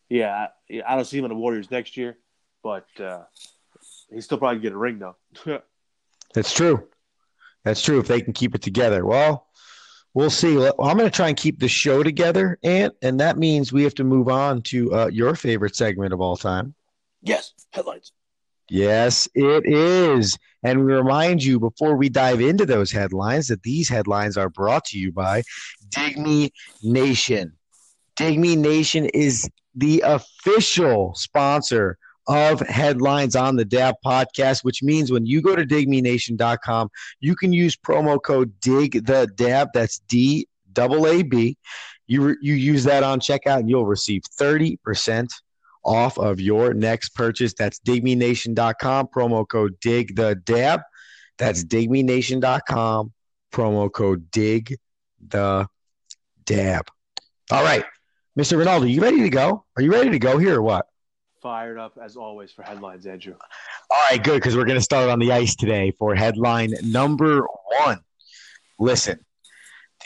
yeah, 0.09 0.48
I, 0.70 0.83
I, 0.87 0.96
don't 0.96 1.05
see 1.05 1.18
him 1.18 1.27
in 1.27 1.31
the 1.31 1.37
Warriors 1.37 1.70
next 1.70 1.96
year. 1.98 2.16
But 2.62 2.87
uh, 2.98 3.25
He's 4.12 4.25
still 4.25 4.38
probably 4.38 4.61
get 4.61 4.72
a 4.72 4.77
ring 4.77 4.98
though. 4.98 5.16
That's 6.35 6.53
true. 6.53 6.88
That's 7.64 7.83
true. 7.83 8.01
If 8.01 8.09
they 8.09 8.20
can 8.20 8.33
keep 8.33 8.55
it 8.55 8.62
together, 8.62 9.07
well, 9.07 9.46
we'll 10.14 10.31
see. 10.31 10.57
I'm 10.57 10.96
going 10.96 10.98
to 10.98 11.11
try 11.11 11.29
and 11.29 11.37
keep 11.37 11.61
the 11.61 11.68
show 11.68 12.03
together, 12.03 12.59
Ant, 12.62 12.94
and 13.03 13.20
that 13.20 13.38
means 13.38 13.72
we 13.72 13.85
have 13.85 13.94
to 13.96 14.05
move 14.05 14.29
on 14.29 14.62
to 14.62 14.94
uh, 14.94 15.07
your 15.07 15.35
favorite 15.37 15.77
segment 15.77 16.12
of 16.12 16.20
all 16.20 16.37
time. 16.37 16.75
Yes, 17.22 17.53
headlines. 17.70 18.12
Yes, 18.68 19.29
it 19.35 19.64
is. 19.66 20.38
And 20.62 20.85
we 20.85 20.92
remind 20.92 21.44
you 21.44 21.61
before 21.61 21.96
we 21.96 22.09
dive 22.09 22.40
into 22.40 22.64
those 22.64 22.90
headlines 22.90 23.48
that 23.48 23.62
these 23.62 23.88
headlines 23.88 24.37
are 24.37 24.48
brought 24.48 24.85
to 24.87 24.98
you 24.98 25.12
by 25.12 25.42
Dig 25.90 26.18
Me 26.18 26.51
Nation. 26.83 27.53
Dig 28.16 28.38
Me 28.38 28.57
Nation 28.57 29.07
is 29.07 29.48
the 29.75 30.03
official 30.05 31.14
sponsor 31.14 31.98
of 32.27 32.61
headlines 32.61 33.37
on 33.37 33.57
the 33.57 33.65
DAB 33.65 33.97
podcast, 34.05 34.65
which 34.65 34.83
means 34.83 35.11
when 35.11 35.27
you 35.27 35.43
go 35.43 35.57
to 35.57 35.65
digmenation.com, 35.65 36.89
you 37.21 37.35
can 37.35 37.53
use 37.53 37.77
promo 37.77 38.23
code 38.23 38.53
DIG 38.61 39.05
the 39.07 39.31
DAB. 39.35 39.69
That's 39.75 39.99
D 40.09 40.47
double 40.73 41.07
A 41.07 41.23
B. 41.23 41.57
You, 42.07 42.37
you 42.41 42.55
use 42.55 42.85
that 42.85 43.03
on 43.03 43.21
checkout 43.21 43.61
and 43.61 43.71
you'll 43.71 43.87
receive 43.87 44.23
30% 44.39 45.29
off 45.85 46.19
of 46.19 46.41
your 46.41 46.75
next 46.75 47.11
purchase. 47.11 47.55
That's 47.55 47.79
digmenation.com, 47.81 49.09
promo 49.09 49.47
code 49.49 49.79
DIG 49.81 50.17
the 50.17 50.35
DAB. 50.35 50.81
That's 51.39 51.65
digmenation.com, 51.65 53.13
promo 53.53 53.93
code 53.93 54.31
DIG 54.31 54.79
the 55.27 55.67
DAB. 56.45 56.87
All 57.51 57.65
right. 57.65 57.85
Mr. 58.39 58.57
Rinaldi, 58.57 58.91
you 58.91 59.03
ready 59.03 59.21
to 59.21 59.29
go? 59.29 59.65
Are 59.77 59.83
you 59.83 59.93
ready 59.93 60.11
to 60.11 60.19
go 60.19 60.39
here 60.39 60.57
or 60.57 60.63
what? 60.63 60.87
Fired 61.42 61.76
up 61.76 61.98
as 62.02 62.16
always 62.16 62.52
for 62.52 62.62
headlines, 62.62 63.05
Andrew. 63.05 63.35
All 63.90 63.98
right, 64.11 64.22
good, 64.22 64.35
because 64.35 64.57
we're 64.57 64.64
going 64.64 64.78
to 64.78 64.85
start 64.85 65.11
on 65.11 65.18
the 65.18 65.33
ice 65.33 65.57
today 65.57 65.92
for 65.98 66.14
headline 66.14 66.72
number 66.83 67.44
one. 67.85 67.98
Listen, 68.78 69.18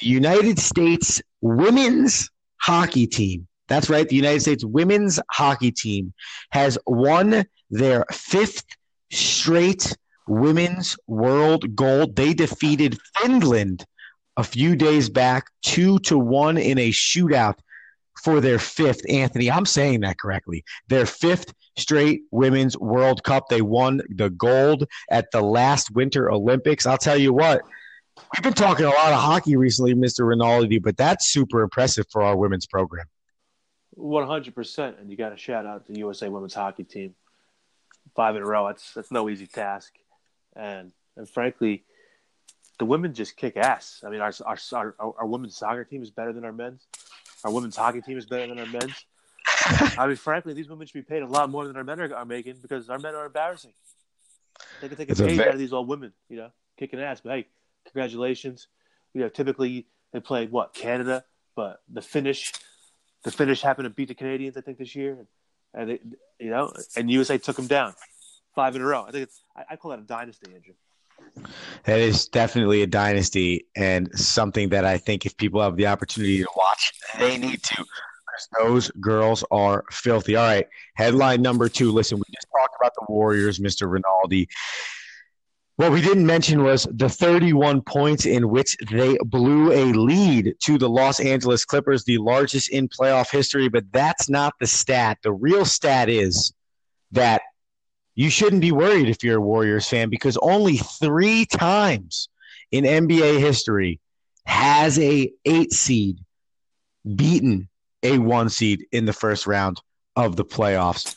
the 0.00 0.06
United 0.06 0.58
States 0.58 1.20
women's 1.42 2.30
hockey 2.56 3.06
team, 3.06 3.46
that's 3.68 3.90
right, 3.90 4.08
the 4.08 4.16
United 4.16 4.40
States 4.40 4.64
women's 4.64 5.20
hockey 5.30 5.70
team 5.70 6.14
has 6.50 6.78
won 6.86 7.44
their 7.70 8.04
fifth 8.10 8.64
straight 9.12 9.94
women's 10.26 10.96
world 11.06 11.76
gold. 11.76 12.16
They 12.16 12.32
defeated 12.32 12.98
Finland 13.18 13.84
a 14.36 14.44
few 14.44 14.74
days 14.74 15.08
back, 15.08 15.46
two 15.62 15.98
to 16.00 16.18
one 16.18 16.58
in 16.58 16.78
a 16.78 16.90
shootout 16.90 17.58
for 18.26 18.40
their 18.40 18.58
fifth, 18.58 19.08
Anthony. 19.08 19.48
I'm 19.48 19.64
saying 19.64 20.00
that 20.00 20.18
correctly. 20.18 20.64
Their 20.88 21.06
fifth 21.06 21.54
straight 21.78 22.22
women's 22.32 22.76
World 22.76 23.22
Cup. 23.22 23.44
They 23.48 23.62
won 23.62 24.02
the 24.08 24.30
gold 24.30 24.88
at 25.08 25.30
the 25.30 25.40
last 25.40 25.92
Winter 25.92 26.28
Olympics. 26.28 26.86
I'll 26.86 26.98
tell 26.98 27.16
you 27.16 27.32
what, 27.32 27.62
we've 28.16 28.42
been 28.42 28.52
talking 28.52 28.84
a 28.84 28.88
lot 28.88 29.12
of 29.12 29.20
hockey 29.20 29.54
recently, 29.54 29.94
Mr. 29.94 30.26
Rinaldi, 30.26 30.80
but 30.80 30.96
that's 30.96 31.30
super 31.30 31.60
impressive 31.60 32.06
for 32.10 32.20
our 32.20 32.36
women's 32.36 32.66
program. 32.66 33.06
100%. 33.96 35.00
And 35.00 35.08
you 35.08 35.16
got 35.16 35.28
to 35.28 35.36
shout 35.36 35.64
out 35.64 35.86
the 35.86 35.96
USA 36.00 36.28
women's 36.28 36.54
hockey 36.54 36.82
team. 36.82 37.14
Five 38.16 38.34
in 38.34 38.42
a 38.42 38.46
row. 38.46 38.66
That's, 38.66 38.92
that's 38.92 39.12
no 39.12 39.28
easy 39.28 39.46
task. 39.46 39.92
And, 40.56 40.90
and 41.16 41.30
frankly, 41.30 41.84
the 42.80 42.86
women 42.86 43.14
just 43.14 43.36
kick 43.36 43.56
ass. 43.56 44.02
I 44.04 44.10
mean, 44.10 44.20
our, 44.20 44.32
our, 44.44 44.58
our, 44.72 44.94
our 44.98 45.26
women's 45.26 45.56
soccer 45.56 45.84
team 45.84 46.02
is 46.02 46.10
better 46.10 46.32
than 46.32 46.44
our 46.44 46.52
men's. 46.52 46.88
Our 47.46 47.52
women's 47.52 47.76
hockey 47.76 48.00
team 48.00 48.18
is 48.18 48.26
better 48.26 48.48
than 48.48 48.58
our 48.58 48.66
men's. 48.66 49.04
I 49.96 50.08
mean, 50.08 50.16
frankly, 50.16 50.52
these 50.52 50.68
women 50.68 50.84
should 50.88 50.94
be 50.94 51.02
paid 51.02 51.22
a 51.22 51.28
lot 51.28 51.48
more 51.48 51.64
than 51.64 51.76
our 51.76 51.84
men 51.84 52.00
are, 52.00 52.12
are 52.12 52.24
making 52.24 52.56
because 52.60 52.90
our 52.90 52.98
men 52.98 53.14
are 53.14 53.26
embarrassing. 53.26 53.72
They 54.80 54.88
can 54.88 54.96
take 54.96 55.10
a 55.10 55.12
it's 55.12 55.20
page 55.20 55.38
a 55.38 55.46
out 55.46 55.54
of 55.54 55.60
these 55.60 55.72
old 55.72 55.86
women, 55.86 56.12
you 56.28 56.38
know, 56.38 56.50
kicking 56.76 57.00
ass. 57.00 57.20
But 57.22 57.30
hey, 57.30 57.46
congratulations. 57.84 58.66
You 59.14 59.20
know, 59.20 59.28
typically 59.28 59.86
they 60.12 60.18
played 60.18 60.50
what 60.50 60.74
Canada, 60.74 61.24
but 61.54 61.82
the 61.88 62.02
Finnish, 62.02 62.52
the 63.22 63.30
Finnish 63.30 63.62
happened 63.62 63.84
to 63.84 63.90
beat 63.90 64.08
the 64.08 64.14
Canadians, 64.14 64.56
I 64.56 64.60
think, 64.62 64.78
this 64.78 64.96
year, 64.96 65.16
and 65.72 65.90
they, 65.90 66.00
you 66.40 66.50
know, 66.50 66.72
and 66.96 67.08
USA 67.12 67.38
took 67.38 67.54
them 67.54 67.68
down 67.68 67.94
five 68.56 68.74
in 68.74 68.82
a 68.82 68.84
row. 68.84 69.04
I 69.06 69.12
think 69.12 69.22
it's 69.22 69.40
I, 69.56 69.62
I 69.70 69.76
call 69.76 69.92
that 69.92 70.00
a 70.00 70.02
dynasty, 70.02 70.52
Andrew. 70.52 70.74
That 71.84 72.00
is 72.00 72.28
definitely 72.28 72.82
a 72.82 72.86
dynasty 72.86 73.66
and 73.76 74.08
something 74.18 74.70
that 74.70 74.84
I 74.84 74.98
think 74.98 75.26
if 75.26 75.36
people 75.36 75.60
have 75.60 75.76
the 75.76 75.86
opportunity 75.86 76.38
to 76.38 76.48
watch, 76.56 76.92
they 77.18 77.38
need 77.38 77.62
to. 77.62 77.84
Those 78.58 78.90
girls 79.00 79.44
are 79.50 79.84
filthy. 79.90 80.36
All 80.36 80.44
right. 80.46 80.66
Headline 80.94 81.42
number 81.42 81.68
two. 81.68 81.90
Listen, 81.90 82.18
we 82.18 82.24
just 82.34 82.48
talked 82.52 82.74
about 82.80 82.92
the 82.94 83.06
Warriors, 83.08 83.58
Mr. 83.58 83.90
Rinaldi. 83.90 84.48
What 85.76 85.92
we 85.92 86.00
didn't 86.00 86.24
mention 86.24 86.62
was 86.62 86.88
the 86.90 87.08
31 87.08 87.82
points 87.82 88.24
in 88.24 88.48
which 88.48 88.76
they 88.90 89.18
blew 89.24 89.72
a 89.72 89.92
lead 89.92 90.54
to 90.64 90.78
the 90.78 90.88
Los 90.88 91.20
Angeles 91.20 91.66
Clippers, 91.66 92.04
the 92.04 92.16
largest 92.16 92.70
in 92.70 92.88
playoff 92.88 93.30
history. 93.30 93.68
But 93.68 93.84
that's 93.92 94.30
not 94.30 94.54
the 94.58 94.66
stat. 94.66 95.18
The 95.22 95.32
real 95.32 95.66
stat 95.66 96.08
is 96.08 96.54
that 97.12 97.42
you 98.16 98.30
shouldn't 98.30 98.62
be 98.62 98.72
worried 98.72 99.08
if 99.08 99.22
you're 99.22 99.36
a 99.36 99.40
Warriors 99.40 99.88
fan 99.88 100.08
because 100.08 100.36
only 100.38 100.78
three 100.78 101.44
times 101.44 102.28
in 102.72 102.84
NBA 102.84 103.38
history 103.38 104.00
has 104.46 104.98
a 104.98 105.30
eight 105.44 105.72
seed 105.72 106.18
beaten 107.14 107.68
a 108.02 108.18
one 108.18 108.48
seed 108.48 108.86
in 108.90 109.04
the 109.04 109.12
first 109.12 109.46
round 109.46 109.80
of 110.16 110.34
the 110.34 110.44
playoffs. 110.44 111.14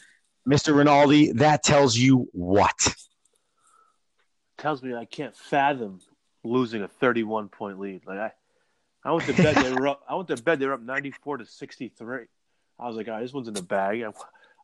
Mr. 0.47 0.75
Rinaldi, 0.75 1.33
that 1.33 1.63
tells 1.63 1.95
you 1.95 2.27
what? 2.33 2.75
Tells 4.57 4.83
me 4.83 4.93
I 4.93 5.05
can't 5.05 5.35
fathom 5.35 6.01
losing 6.43 6.81
a 6.81 6.87
31 6.87 7.47
point 7.47 7.79
lead. 7.79 8.01
Like 8.05 8.19
I, 8.19 8.31
I 9.05 9.11
went 9.13 9.25
to 9.27 9.33
bed. 9.33 9.55
They 9.55 9.71
were 9.71 9.87
up. 9.87 10.03
I 10.09 10.15
went 10.15 10.27
to 10.29 10.37
bed. 10.37 10.59
They 10.59 10.65
were 10.65 10.73
up 10.73 10.81
94 10.81 11.37
to 11.37 11.45
63. 11.45 12.25
I 12.77 12.87
was 12.87 12.97
like, 12.97 13.07
all 13.07 13.13
right, 13.13 13.21
this 13.21 13.33
one's 13.33 13.47
in 13.47 13.53
the 13.53 13.61
bag. 13.61 14.03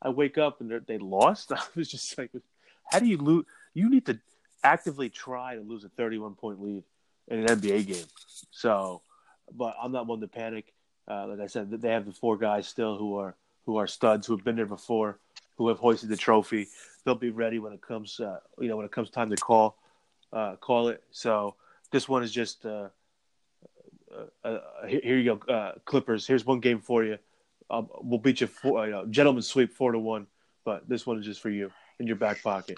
I 0.06 0.10
wake 0.10 0.38
up 0.38 0.62
and 0.62 0.72
they 0.86 0.99
lost. 0.99 1.51
I 1.51 1.60
was 1.76 1.89
just 1.89 2.16
like, 2.18 2.32
how 2.91 2.99
do 2.99 3.08
you 3.08 3.18
lose? 3.18 3.45
You 3.74 3.89
need 3.89 4.06
to 4.06 4.20
actively 4.64 5.10
try 5.10 5.56
to 5.56 5.62
lose 5.62 5.84
a 5.84 5.89
31 5.89 6.36
point 6.36 6.62
lead 6.62 6.84
in 7.28 7.39
an 7.39 7.47
NBA 7.47 7.88
game. 7.88 8.06
So, 8.51 9.01
but 9.51 9.76
I'm 9.82 9.91
not 9.91 10.06
one 10.06 10.22
to 10.22 10.28
panic. 10.28 10.72
Uh, 11.08 11.28
like 11.28 11.39
I 11.39 11.47
said, 11.47 11.72
they 11.72 11.89
have 11.89 12.06
the 12.06 12.12
four 12.12 12.38
guys 12.38 12.68
still 12.68 12.97
who 12.97 13.18
are 13.18 13.36
who 13.66 13.78
are 13.78 13.88
studs 13.88 14.28
who 14.28 14.36
have 14.36 14.45
been 14.45 14.56
there 14.56 14.66
before, 14.68 15.18
who 15.58 15.68
have 15.70 15.80
hoisted 15.80 16.10
the 16.10 16.18
trophy. 16.18 16.68
They'll 17.03 17.16
be 17.16 17.32
ready 17.32 17.58
when 17.58 17.74
it 17.74 17.82
comes, 17.82 18.20
uh, 18.20 18.39
you 18.60 18.68
know, 18.68 18.78
when 18.78 18.86
it 18.86 18.91
comes 18.91 19.10
time 19.10 19.32
to 19.32 19.36
call 19.36 19.76
uh, 20.32 20.56
call 20.58 20.89
it. 20.89 21.03
So 21.12 21.56
this 21.91 22.08
one 22.08 22.24
is 22.24 22.32
just 22.32 22.66
uh, 22.66 22.89
uh, 24.43 24.47
uh 24.47 24.60
here 24.88 25.18
you 25.18 25.36
go, 25.36 25.74
Clippers. 25.86 26.28
Here's 26.28 26.45
one 26.45 26.60
game 26.60 26.80
for 26.80 27.03
you. 27.03 27.18
Um, 27.70 27.88
we'll 28.01 28.20
beat 28.20 28.41
you 28.41 28.47
four, 28.47 28.86
you 28.86 28.91
know, 28.91 29.05
gentlemen 29.05 29.41
sweep 29.41 29.74
four 29.74 29.91
to 29.91 29.99
one, 29.99 30.28
but 30.66 30.88
this 30.88 31.05
one 31.05 31.20
is 31.20 31.26
just 31.26 31.41
for 31.41 31.49
you 31.49 31.72
in 31.99 32.07
your 32.07 32.16
back 32.16 32.41
pocket. 32.43 32.78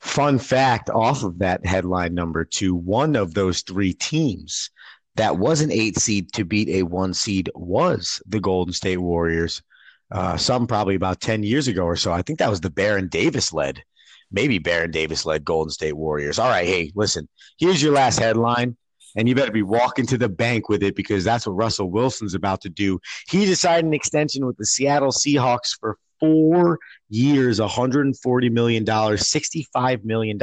Fun 0.00 0.38
fact 0.38 0.90
off 0.90 1.22
of 1.22 1.38
that 1.38 1.64
headline 1.64 2.14
number 2.14 2.44
two, 2.44 2.74
one 2.74 3.16
of 3.16 3.34
those 3.34 3.62
three 3.62 3.92
teams 3.92 4.70
that 5.16 5.38
was 5.38 5.60
an 5.60 5.70
eight 5.70 5.98
seed 5.98 6.32
to 6.32 6.44
beat 6.44 6.68
a 6.68 6.82
one 6.82 7.14
seed 7.14 7.50
was 7.54 8.20
the 8.26 8.40
Golden 8.40 8.72
State 8.72 8.98
Warriors. 8.98 9.62
Uh, 10.10 10.36
some 10.36 10.66
probably 10.66 10.94
about 10.94 11.20
10 11.20 11.42
years 11.42 11.68
ago 11.68 11.84
or 11.84 11.96
so. 11.96 12.12
I 12.12 12.22
think 12.22 12.38
that 12.38 12.50
was 12.50 12.60
the 12.60 12.70
Baron 12.70 13.08
Davis 13.08 13.52
led, 13.52 13.82
maybe 14.30 14.58
Baron 14.58 14.90
Davis 14.90 15.24
led 15.24 15.44
Golden 15.44 15.70
State 15.70 15.96
Warriors. 15.96 16.38
All 16.38 16.50
right, 16.50 16.66
hey, 16.66 16.92
listen, 16.94 17.28
here's 17.58 17.82
your 17.82 17.92
last 17.92 18.18
headline 18.18 18.76
and 19.16 19.28
you 19.28 19.34
better 19.34 19.52
be 19.52 19.62
walking 19.62 20.06
to 20.06 20.18
the 20.18 20.28
bank 20.28 20.68
with 20.68 20.82
it 20.82 20.96
because 20.96 21.24
that's 21.24 21.46
what 21.46 21.54
Russell 21.54 21.90
Wilson's 21.90 22.34
about 22.34 22.60
to 22.62 22.68
do. 22.68 22.98
He 23.28 23.46
decided 23.46 23.84
an 23.84 23.94
extension 23.94 24.46
with 24.46 24.56
the 24.56 24.66
Seattle 24.66 25.12
Seahawks 25.12 25.78
for 25.78 25.98
four 26.20 26.78
years, 27.08 27.60
$140 27.60 28.50
million, 28.50 28.84
$65 28.84 30.04
million 30.04 30.40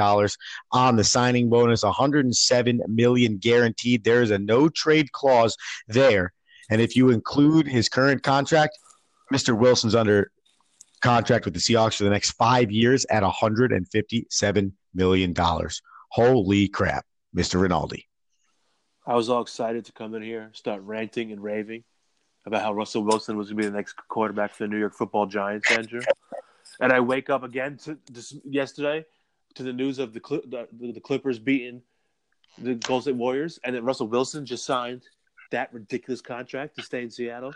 on 0.71 0.95
the 0.95 1.03
signing 1.03 1.49
bonus, 1.49 1.83
107 1.83 2.81
million 2.87 3.37
guaranteed. 3.37 4.03
There 4.03 4.21
is 4.21 4.31
a 4.31 4.39
no 4.39 4.69
trade 4.69 5.11
clause 5.11 5.57
there. 5.87 6.33
And 6.69 6.81
if 6.81 6.95
you 6.95 7.09
include 7.09 7.67
his 7.67 7.89
current 7.89 8.23
contract, 8.23 8.77
Mr. 9.33 9.57
Wilson's 9.57 9.95
under 9.95 10.31
contract 11.01 11.45
with 11.45 11.53
the 11.53 11.59
Seahawks 11.59 11.95
for 11.97 12.03
the 12.03 12.09
next 12.09 12.31
five 12.31 12.71
years 12.71 13.05
at 13.09 13.23
$157 13.23 14.71
million. 14.93 15.35
Holy 16.09 16.67
crap, 16.67 17.05
Mr. 17.35 17.59
Rinaldi. 17.59 18.07
I 19.11 19.15
was 19.15 19.29
all 19.29 19.41
excited 19.41 19.83
to 19.83 19.91
come 19.91 20.15
in 20.15 20.21
here, 20.21 20.49
start 20.53 20.83
ranting 20.83 21.33
and 21.33 21.43
raving 21.43 21.83
about 22.45 22.61
how 22.61 22.71
Russell 22.71 23.03
Wilson 23.03 23.35
was 23.35 23.47
going 23.49 23.57
to 23.57 23.63
be 23.63 23.69
the 23.69 23.75
next 23.75 23.97
quarterback 24.07 24.53
for 24.53 24.63
the 24.63 24.69
New 24.69 24.79
York 24.79 24.93
Football 24.93 25.25
Giants, 25.25 25.69
Andrew. 25.69 25.99
and 26.79 26.93
I 26.93 27.01
wake 27.01 27.29
up 27.29 27.43
again 27.43 27.75
to 27.79 27.97
this 28.09 28.33
yesterday 28.45 29.03
to 29.55 29.63
the 29.63 29.73
news 29.73 29.99
of 29.99 30.13
the 30.13 30.21
the, 30.47 30.93
the 30.93 31.01
Clippers 31.01 31.39
beating 31.39 31.81
the 32.57 32.75
Golden 32.75 33.01
State 33.01 33.15
Warriors, 33.17 33.59
and 33.65 33.75
that 33.75 33.81
Russell 33.81 34.07
Wilson 34.07 34.45
just 34.45 34.63
signed 34.63 35.01
that 35.51 35.73
ridiculous 35.73 36.21
contract 36.21 36.77
to 36.77 36.81
stay 36.81 37.03
in 37.03 37.11
Seattle. 37.11 37.53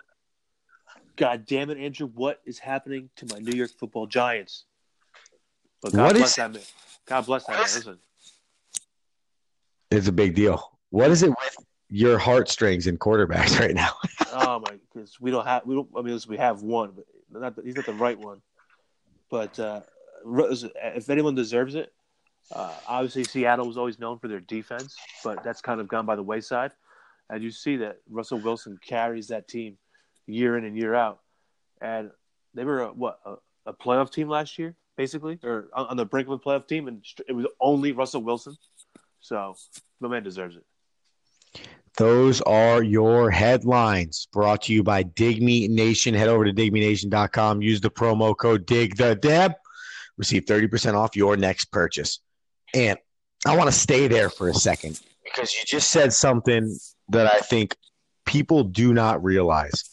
God 1.16 1.46
damn 1.46 1.70
it, 1.70 1.78
Andrew! 1.78 2.10
What 2.16 2.42
is 2.44 2.60
happening 2.60 3.10
to 3.16 3.28
my 3.34 3.40
New 3.40 3.56
York 3.56 3.72
Football 3.80 4.08
Giants? 4.08 4.66
But 5.82 5.94
God 5.94 6.04
what 6.04 6.16
bless 6.18 6.32
is, 6.32 6.36
that 6.36 6.52
man. 6.52 6.62
God 7.06 7.26
bless 7.26 7.46
that 7.46 7.54
man. 7.54 7.62
Listen, 7.62 8.00
it's 9.90 10.10
a 10.10 10.12
big 10.12 10.36
deal. 10.36 10.75
What 10.96 11.12
is 11.12 11.24
it 11.24 11.30
with 11.30 11.58
your 11.90 12.18
heartstrings 12.18 12.88
and 12.88 12.98
quarterbacks 12.98 13.60
right 13.60 13.76
now? 13.76 13.92
oh 14.32 14.62
my, 14.62 14.78
because 14.94 15.20
we 15.20 15.30
don't 15.30 15.46
have 15.46 15.66
we 15.66 15.76
don't. 15.76 15.90
I 15.94 16.02
mean, 16.02 16.18
we 16.30 16.38
have 16.38 16.62
one, 16.62 16.94
but 17.30 17.42
not 17.42 17.58
the, 17.58 17.64
he's 17.64 17.76
not 17.76 17.86
the 17.86 17.92
right 17.92 18.18
one. 18.18 18.42
But 19.30 19.60
uh, 19.60 19.82
if 20.26 21.10
anyone 21.10 21.36
deserves 21.36 21.76
it, 21.76 21.92
uh, 22.50 22.74
obviously 22.88 23.26
Seattle 23.26 23.68
was 23.68 23.78
always 23.78 24.00
known 24.00 24.20
for 24.20 24.30
their 24.30 24.40
defense, 24.40 24.96
but 25.22 25.44
that's 25.44 25.60
kind 25.60 25.82
of 25.82 25.90
gone 25.90 26.06
by 26.06 26.16
the 26.16 26.24
wayside. 26.24 26.72
And 27.30 27.44
you 27.44 27.52
see 27.52 27.76
that 27.76 27.98
Russell 28.10 28.40
Wilson 28.40 28.80
carries 28.82 29.28
that 29.28 29.50
team 29.50 29.78
year 30.28 30.58
in 30.58 30.64
and 30.64 30.78
year 30.78 30.96
out. 30.96 31.20
And 31.82 32.10
they 32.54 32.64
were 32.64 32.84
a, 32.84 32.88
what 32.94 33.20
a, 33.26 33.36
a 33.66 33.74
playoff 33.74 34.14
team 34.14 34.30
last 34.30 34.58
year, 34.58 34.78
basically, 34.96 35.40
or 35.44 35.68
on, 35.74 35.88
on 35.88 35.98
the 35.98 36.06
brink 36.06 36.30
of 36.30 36.36
a 36.36 36.40
playoff 36.40 36.70
team, 36.70 36.88
and 36.88 37.04
it 37.28 37.34
was 37.34 37.48
only 37.60 37.92
Russell 37.92 38.22
Wilson. 38.22 38.56
So 39.20 39.58
the 40.00 40.08
man 40.08 40.24
deserves 40.24 40.56
it. 40.56 40.64
Those 41.98 42.42
are 42.42 42.84
your 42.84 43.32
headlines 43.32 44.28
brought 44.34 44.64
to 44.64 44.74
you 44.74 44.84
by 44.84 45.04
Dig 45.04 45.42
Me 45.42 45.68
Nation. 45.68 46.14
Head 46.14 46.28
over 46.28 46.44
to 46.44 46.52
digmenation.com. 46.52 47.62
Use 47.62 47.80
the 47.80 47.90
promo 47.90 48.36
code 48.36 48.66
DIG 48.66 48.98
the 48.98 49.16
DAB. 49.16 49.54
Receive 50.18 50.46
30% 50.46 50.96
off 50.96 51.16
your 51.16 51.38
next 51.38 51.66
purchase. 51.72 52.20
And 52.74 52.98
I 53.46 53.56
want 53.56 53.70
to 53.70 53.76
stay 53.78 54.08
there 54.08 54.30
for 54.30 54.50
a 54.50 54.54
second 54.54 55.00
because 55.24 55.54
you 55.54 55.62
just 55.66 55.92
said 55.92 56.12
something 56.12 56.78
that 57.10 57.28
I 57.34 57.40
think 57.40 57.76
people 58.26 58.64
do 58.64 58.94
not 58.94 59.24
realize. 59.24 59.84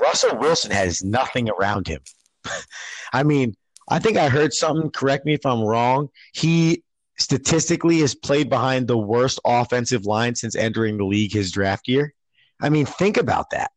Russell 0.00 0.38
Wilson 0.38 0.70
has 0.70 1.02
nothing 1.02 1.48
around 1.48 1.86
him. 1.86 2.00
I 3.12 3.22
mean, 3.22 3.54
I 3.88 3.98
think 3.98 4.16
I 4.16 4.28
heard 4.28 4.52
something, 4.52 4.90
correct 4.90 5.24
me 5.24 5.34
if 5.34 5.46
I'm 5.46 5.62
wrong. 5.62 6.08
He 6.34 6.82
statistically 7.22 8.00
has 8.00 8.14
played 8.14 8.48
behind 8.48 8.86
the 8.86 8.98
worst 8.98 9.40
offensive 9.44 10.04
line 10.04 10.34
since 10.34 10.56
entering 10.56 10.96
the 10.98 11.04
league 11.04 11.32
his 11.32 11.50
draft 11.50 11.88
year. 11.88 12.14
I 12.60 12.68
mean, 12.68 12.86
think 12.86 13.16
about 13.16 13.50
that. 13.50 13.70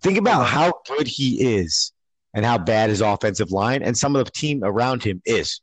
Think 0.00 0.18
about 0.18 0.42
uh-huh. 0.42 0.58
how 0.58 0.96
good 0.96 1.06
he 1.06 1.56
is 1.56 1.92
and 2.34 2.44
how 2.44 2.58
bad 2.58 2.90
his 2.90 3.00
offensive 3.00 3.50
line 3.50 3.82
and 3.82 3.96
some 3.96 4.16
of 4.16 4.24
the 4.24 4.30
team 4.30 4.62
around 4.62 5.02
him 5.02 5.20
is. 5.24 5.60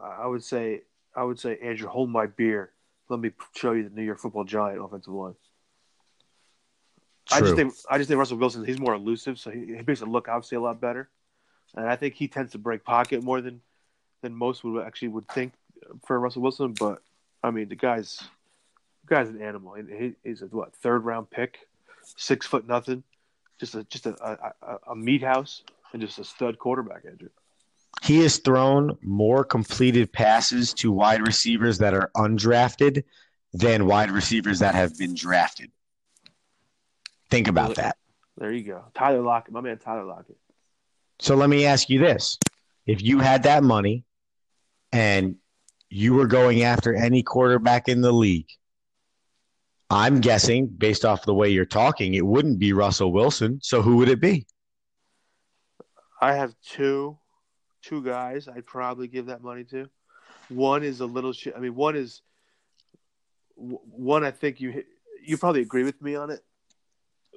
I 0.00 0.26
would 0.26 0.44
say, 0.44 0.82
I 1.14 1.24
would 1.24 1.38
say, 1.38 1.58
Andrew, 1.62 1.88
hold 1.88 2.10
my 2.10 2.26
beer. 2.26 2.72
Let 3.08 3.20
me 3.20 3.32
show 3.56 3.72
you 3.72 3.88
the 3.88 3.94
New 3.94 4.04
York 4.04 4.18
Football 4.18 4.44
Giant 4.44 4.82
offensive 4.82 5.12
line. 5.12 5.34
True. 7.26 7.38
I 7.38 7.40
just 7.40 7.56
think 7.56 7.74
I 7.88 7.98
just 7.98 8.08
think 8.08 8.18
Russell 8.18 8.38
Wilson 8.38 8.64
he's 8.64 8.80
more 8.80 8.94
elusive, 8.94 9.38
so 9.38 9.50
he, 9.50 9.66
he 9.66 9.82
makes 9.86 10.00
it 10.00 10.08
look 10.08 10.28
obviously 10.28 10.56
a 10.56 10.60
lot 10.60 10.80
better, 10.80 11.08
and 11.76 11.88
I 11.88 11.96
think 11.96 12.14
he 12.14 12.28
tends 12.28 12.52
to 12.52 12.58
break 12.58 12.84
pocket 12.84 13.22
more 13.22 13.40
than 13.40 13.60
than 14.22 14.34
most 14.34 14.64
would 14.64 14.84
actually 14.84 15.08
would 15.08 15.28
think 15.28 15.52
for 16.06 16.18
Russell 16.18 16.42
Wilson, 16.42 16.74
but 16.78 17.02
I 17.42 17.50
mean 17.50 17.68
the 17.68 17.76
guy's 17.76 18.22
the 19.06 19.14
guy's 19.14 19.28
an 19.28 19.40
animal. 19.40 19.74
He, 19.74 20.14
he's 20.24 20.42
a 20.42 20.46
what 20.46 20.74
third 20.76 21.04
round 21.04 21.30
pick, 21.30 21.58
six 22.16 22.46
foot 22.46 22.66
nothing, 22.66 23.02
just 23.58 23.74
a 23.74 23.84
just 23.84 24.06
a, 24.06 24.52
a, 24.62 24.78
a 24.90 24.96
meat 24.96 25.22
house 25.22 25.62
and 25.92 26.00
just 26.00 26.18
a 26.18 26.24
stud 26.24 26.58
quarterback, 26.58 27.04
Andrew. 27.04 27.28
He 28.02 28.22
has 28.22 28.38
thrown 28.38 28.96
more 29.02 29.44
completed 29.44 30.12
passes 30.12 30.72
to 30.74 30.90
wide 30.90 31.26
receivers 31.26 31.78
that 31.78 31.92
are 31.92 32.10
undrafted 32.16 33.04
than 33.52 33.86
wide 33.86 34.10
receivers 34.10 34.60
that 34.60 34.74
have 34.74 34.96
been 34.96 35.14
drafted. 35.14 35.70
Think 37.30 37.48
about 37.48 37.76
that. 37.76 37.96
There 38.38 38.52
you 38.52 38.64
go. 38.64 38.84
Tyler 38.94 39.20
Lockett, 39.22 39.52
my 39.52 39.60
man 39.60 39.78
Tyler 39.78 40.04
Lockett. 40.04 40.38
So 41.18 41.34
let 41.34 41.50
me 41.50 41.66
ask 41.66 41.90
you 41.90 41.98
this. 41.98 42.38
If 42.86 43.02
you 43.02 43.18
had 43.18 43.42
that 43.42 43.62
money 43.62 44.04
and 44.90 45.36
you 45.90 46.14
were 46.14 46.26
going 46.26 46.62
after 46.62 46.94
any 46.94 47.22
quarterback 47.22 47.88
in 47.88 48.00
the 48.00 48.12
league, 48.12 48.48
I'm 49.90 50.20
guessing, 50.20 50.68
based 50.68 51.04
off 51.04 51.24
the 51.24 51.34
way 51.34 51.50
you're 51.50 51.64
talking, 51.64 52.14
it 52.14 52.24
wouldn't 52.24 52.60
be 52.60 52.72
Russell 52.72 53.12
Wilson. 53.12 53.58
So 53.60 53.82
who 53.82 53.96
would 53.96 54.08
it 54.08 54.20
be? 54.20 54.46
I 56.20 56.34
have 56.34 56.54
two, 56.64 57.18
two 57.82 58.02
guys. 58.04 58.46
I'd 58.46 58.66
probably 58.66 59.08
give 59.08 59.26
that 59.26 59.42
money 59.42 59.64
to. 59.64 59.90
One 60.48 60.84
is 60.84 61.00
a 61.00 61.06
little. 61.06 61.32
Sh- 61.32 61.48
I 61.54 61.58
mean, 61.58 61.74
one 61.74 61.96
is 61.96 62.22
one. 63.56 64.24
I 64.24 64.30
think 64.30 64.60
you 64.60 64.84
you 65.22 65.36
probably 65.38 65.62
agree 65.62 65.84
with 65.84 66.00
me 66.00 66.14
on 66.14 66.30
it. 66.30 66.40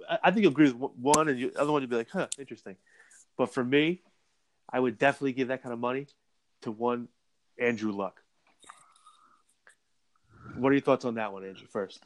I, 0.10 0.20
I 0.26 0.32
think 0.32 0.43
you 0.43 0.49
agree 0.49 0.72
with 0.72 0.91
one, 0.95 1.30
and 1.30 1.38
the 1.38 1.60
other 1.60 1.72
one 1.72 1.82
you'd 1.82 1.89
be 1.89 1.95
like, 1.95 2.10
"Huh, 2.10 2.28
interesting." 2.38 2.76
But 3.38 3.54
for 3.54 3.64
me, 3.64 4.01
I 4.72 4.80
would 4.80 4.97
definitely 4.97 5.34
give 5.34 5.47
that 5.47 5.64
kind 5.64 5.74
of 5.74 5.80
money 5.80 6.08
to 6.64 6.72
one 6.72 7.08
Andrew 7.60 7.91
Luck. 7.91 8.22
What 10.56 10.70
are 10.70 10.74
your 10.74 10.82
thoughts 10.82 11.06
on 11.06 11.16
that 11.16 11.32
one, 11.32 11.43
Andrew? 11.45 11.68
First, 11.70 12.04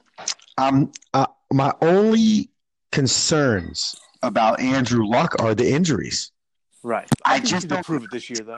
um, 0.58 0.92
uh, 1.14 1.28
my 1.52 1.74
only 1.82 2.50
concerns 2.92 3.96
about 4.24 4.60
Andrew 4.60 5.06
Luck 5.06 5.36
are 5.40 5.54
the 5.54 5.70
injuries. 5.70 6.32
Right. 6.84 7.08
I, 7.26 7.36
I 7.36 7.40
just 7.40 7.68
don't 7.68 7.86
prove 7.86 8.04
it 8.04 8.12
this 8.12 8.30
year, 8.30 8.40
though. 8.46 8.58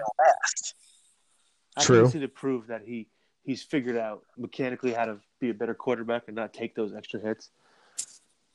I 1.78 1.84
True. 1.84 2.04
think 2.04 2.14
he's 2.14 2.22
to 2.22 2.28
prove 2.28 2.68
that 2.68 2.84
he 2.86 3.08
he's 3.44 3.64
figured 3.64 3.98
out 3.98 4.24
mechanically 4.38 4.94
how 4.94 5.06
to 5.06 5.18
be 5.40 5.50
a 5.50 5.54
better 5.54 5.74
quarterback 5.74 6.24
and 6.28 6.36
not 6.36 6.54
take 6.54 6.76
those 6.76 6.94
extra 6.94 7.20
hits. 7.20 7.50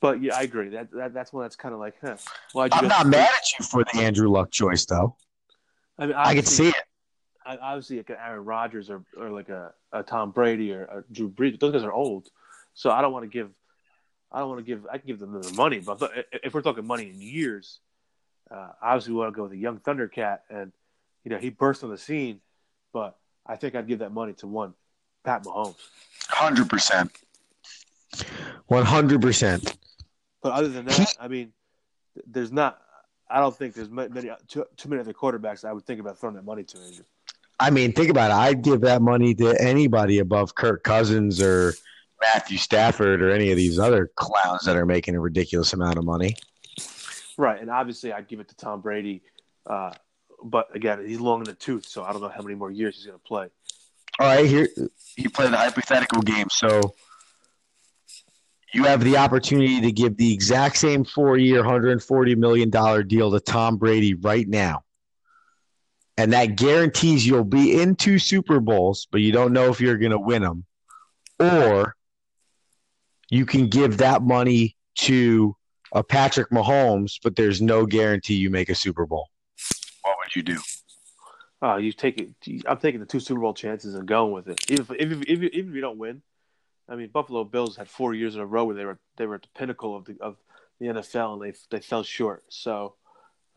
But 0.00 0.22
yeah, 0.22 0.36
I 0.36 0.42
agree. 0.42 0.68
That, 0.68 0.90
that 0.92 1.14
that's 1.14 1.32
one 1.32 1.44
that's 1.44 1.56
kind 1.56 1.72
of 1.72 1.80
like, 1.80 1.94
huh? 2.00 2.16
I'm 2.54 2.88
not 2.88 3.06
mad 3.06 3.30
at 3.34 3.58
you 3.58 3.64
for 3.64 3.84
the 3.84 4.00
Andrew 4.00 4.28
Luck 4.28 4.50
choice, 4.50 4.84
though. 4.84 5.16
I 5.98 6.06
mean, 6.06 6.14
I 6.16 6.34
can 6.34 6.44
see 6.44 6.68
it. 6.68 6.74
I- 7.46 7.56
obviously 7.58 7.96
like 7.98 8.10
an 8.10 8.16
Aaron 8.24 8.44
Rodgers 8.44 8.90
or, 8.90 9.02
or 9.16 9.30
like 9.30 9.48
a, 9.48 9.72
a 9.92 10.02
Tom 10.02 10.30
Brady 10.30 10.72
or 10.72 10.84
a 10.84 11.04
Drew 11.12 11.28
Brees. 11.28 11.58
Those 11.60 11.72
guys 11.72 11.82
are 11.82 11.92
old, 11.92 12.28
so 12.74 12.90
I 12.90 13.02
don't 13.02 13.12
want 13.12 13.24
to 13.24 13.30
give. 13.30 13.50
I 14.32 14.40
don't 14.40 14.48
want 14.48 14.60
to 14.60 14.64
give. 14.64 14.86
I 14.90 14.98
can 14.98 15.06
give 15.06 15.18
them 15.20 15.40
the 15.40 15.52
money, 15.54 15.78
but 15.80 16.00
if- 16.02 16.40
if 16.44 16.54
we're 16.54 16.62
talking 16.62 16.86
money 16.86 17.08
in 17.10 17.20
years, 17.20 17.78
uh, 18.50 18.68
obviously 18.82 19.12
we 19.12 19.18
want 19.20 19.32
to 19.32 19.36
go 19.36 19.42
with 19.44 19.52
a 19.52 19.56
young 19.56 19.78
Thundercat, 19.78 20.40
and 20.50 20.72
you 21.24 21.30
know 21.30 21.38
he 21.38 21.50
burst 21.50 21.84
on 21.84 21.90
the 21.90 21.98
scene. 21.98 22.40
But 22.92 23.16
I 23.46 23.56
think 23.56 23.74
I'd 23.74 23.86
give 23.86 23.98
that 24.00 24.12
money 24.12 24.32
to 24.34 24.46
one, 24.46 24.74
Pat 25.24 25.44
Mahomes. 25.44 25.76
Hundred 26.28 26.68
percent. 26.70 27.10
One 28.66 28.84
hundred 28.84 29.20
percent. 29.20 29.76
But 30.42 30.52
other 30.52 30.68
than 30.68 30.84
that, 30.86 31.14
I 31.20 31.28
mean, 31.28 31.52
there's 32.26 32.52
not. 32.52 32.80
I 33.30 33.40
don't 33.40 33.56
think 33.56 33.74
there's 33.74 33.88
many 33.90 34.30
too, 34.48 34.64
too 34.76 34.88
many 34.88 35.00
other 35.00 35.12
quarterbacks 35.14 35.64
I 35.64 35.72
would 35.72 35.84
think 35.86 36.00
about 36.00 36.18
throwing 36.18 36.36
that 36.36 36.44
money 36.44 36.62
to. 36.64 36.78
Andrew. 36.78 37.04
I 37.60 37.70
mean, 37.70 37.92
think 37.92 38.10
about 38.10 38.30
it. 38.30 38.34
I'd 38.34 38.62
give 38.62 38.80
that 38.82 39.00
money 39.00 39.34
to 39.36 39.54
anybody 39.60 40.18
above 40.18 40.54
Kirk 40.54 40.82
Cousins 40.82 41.40
or 41.40 41.74
Matthew 42.20 42.58
Stafford 42.58 43.22
or 43.22 43.30
any 43.30 43.50
of 43.50 43.56
these 43.56 43.78
other 43.78 44.10
clowns 44.16 44.64
that 44.64 44.76
are 44.76 44.86
making 44.86 45.14
a 45.14 45.20
ridiculous 45.20 45.72
amount 45.72 45.98
of 45.98 46.04
money. 46.04 46.34
Right, 47.36 47.60
and 47.60 47.70
obviously 47.70 48.12
I'd 48.12 48.28
give 48.28 48.40
it 48.40 48.48
to 48.48 48.56
Tom 48.56 48.80
Brady, 48.80 49.22
uh, 49.68 49.92
but 50.42 50.74
again, 50.74 51.04
he's 51.06 51.20
long 51.20 51.40
in 51.40 51.44
the 51.44 51.54
tooth, 51.54 51.86
so 51.86 52.04
I 52.04 52.12
don't 52.12 52.22
know 52.22 52.28
how 52.28 52.42
many 52.42 52.54
more 52.54 52.70
years 52.70 52.96
he's 52.96 53.06
going 53.06 53.18
to 53.18 53.24
play. 53.24 53.48
All 54.20 54.26
right, 54.26 54.46
here 54.46 54.68
you 55.16 55.30
play 55.30 55.48
the 55.48 55.56
hypothetical 55.56 56.22
game. 56.22 56.46
So 56.50 56.94
you 58.72 58.84
have 58.84 59.02
the 59.02 59.16
opportunity 59.16 59.80
to 59.80 59.90
give 59.90 60.16
the 60.16 60.32
exact 60.32 60.76
same 60.76 61.04
four-year, 61.04 61.64
hundred 61.64 62.00
forty 62.02 62.34
million 62.36 62.70
dollar 62.70 63.02
deal 63.02 63.32
to 63.32 63.40
Tom 63.40 63.76
Brady 63.76 64.14
right 64.14 64.46
now, 64.46 64.84
and 66.16 66.32
that 66.32 66.56
guarantees 66.56 67.26
you'll 67.26 67.44
be 67.44 67.80
in 67.80 67.96
two 67.96 68.18
Super 68.18 68.60
Bowls, 68.60 69.08
but 69.10 69.20
you 69.20 69.32
don't 69.32 69.52
know 69.52 69.70
if 69.70 69.80
you're 69.80 69.98
going 69.98 70.12
to 70.12 70.18
win 70.18 70.42
them, 70.42 70.64
or 71.38 71.96
you 73.30 73.46
can 73.46 73.68
give 73.68 73.98
that 73.98 74.22
money 74.22 74.76
to 74.96 75.56
a 75.92 76.02
Patrick 76.02 76.50
Mahomes, 76.50 77.18
but 77.22 77.36
there's 77.36 77.60
no 77.60 77.86
guarantee 77.86 78.34
you 78.34 78.50
make 78.50 78.68
a 78.68 78.74
Super 78.74 79.06
Bowl. 79.06 79.28
What 80.02 80.16
would 80.18 80.36
you 80.36 80.42
do? 80.42 80.60
Uh, 81.62 81.76
you 81.76 81.92
take 81.92 82.20
it. 82.20 82.62
I'm 82.66 82.78
taking 82.78 83.00
the 83.00 83.06
two 83.06 83.20
Super 83.20 83.40
Bowl 83.40 83.54
chances 83.54 83.94
and 83.94 84.06
going 84.06 84.32
with 84.32 84.48
it. 84.48 84.70
Even 84.70 84.86
if, 84.98 85.12
if, 85.12 85.22
if, 85.22 85.42
even 85.42 85.68
if 85.70 85.74
you 85.74 85.80
don't 85.80 85.98
win, 85.98 86.22
I 86.88 86.96
mean, 86.96 87.08
Buffalo 87.08 87.44
Bills 87.44 87.76
had 87.76 87.88
four 87.88 88.12
years 88.12 88.34
in 88.34 88.40
a 88.40 88.46
row 88.46 88.64
where 88.64 88.74
they 88.74 88.84
were 88.84 88.98
they 89.16 89.26
were 89.26 89.36
at 89.36 89.42
the 89.42 89.48
pinnacle 89.54 89.96
of 89.96 90.04
the 90.04 90.16
of 90.20 90.36
the 90.78 90.86
NFL 90.86 91.34
and 91.34 91.42
they 91.42 91.58
they 91.70 91.80
fell 91.80 92.02
short. 92.02 92.44
So, 92.50 92.96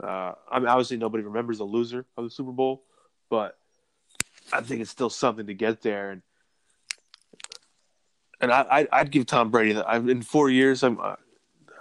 uh, 0.04 0.34
I 0.50 0.60
mean, 0.60 0.68
obviously 0.68 0.98
nobody 0.98 1.24
remembers 1.24 1.58
the 1.58 1.64
loser 1.64 2.06
of 2.16 2.24
the 2.24 2.30
Super 2.30 2.52
Bowl, 2.52 2.84
but 3.30 3.58
I 4.54 4.62
think 4.62 4.82
it's 4.82 4.92
still 4.92 5.10
something 5.10 5.48
to 5.48 5.54
get 5.54 5.82
there. 5.82 6.12
And 6.12 6.22
and 8.40 8.52
I 8.52 8.66
I'd, 8.70 8.88
I'd 8.92 9.12
give 9.12 9.26
Tom 9.26 9.50
Brady 9.50 9.74
that. 9.74 9.90
I'm 9.90 10.10
in 10.10 10.22
four 10.22 10.50
years. 10.50 10.84
I'm. 10.84 11.00
Uh, 11.00 11.16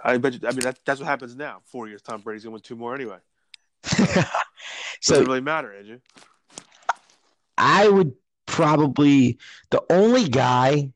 I 0.03 0.17
bet. 0.17 0.33
You, 0.33 0.47
I 0.47 0.51
mean, 0.51 0.61
that, 0.61 0.79
that's 0.85 0.99
what 0.99 1.07
happens 1.07 1.35
now. 1.35 1.61
Four 1.65 1.87
years, 1.87 2.01
Tom 2.01 2.21
Brady's 2.21 2.43
gonna 2.43 2.53
win 2.53 2.61
two 2.61 2.75
more 2.75 2.95
anyway. 2.95 3.17
so 3.83 4.03
Doesn't 5.13 5.25
really 5.27 5.41
matter, 5.41 5.73
Andrew. 5.73 5.99
I 7.57 7.87
would 7.87 8.13
probably 8.45 9.37
the 9.69 9.83
only 9.89 10.27
guy, 10.27 10.91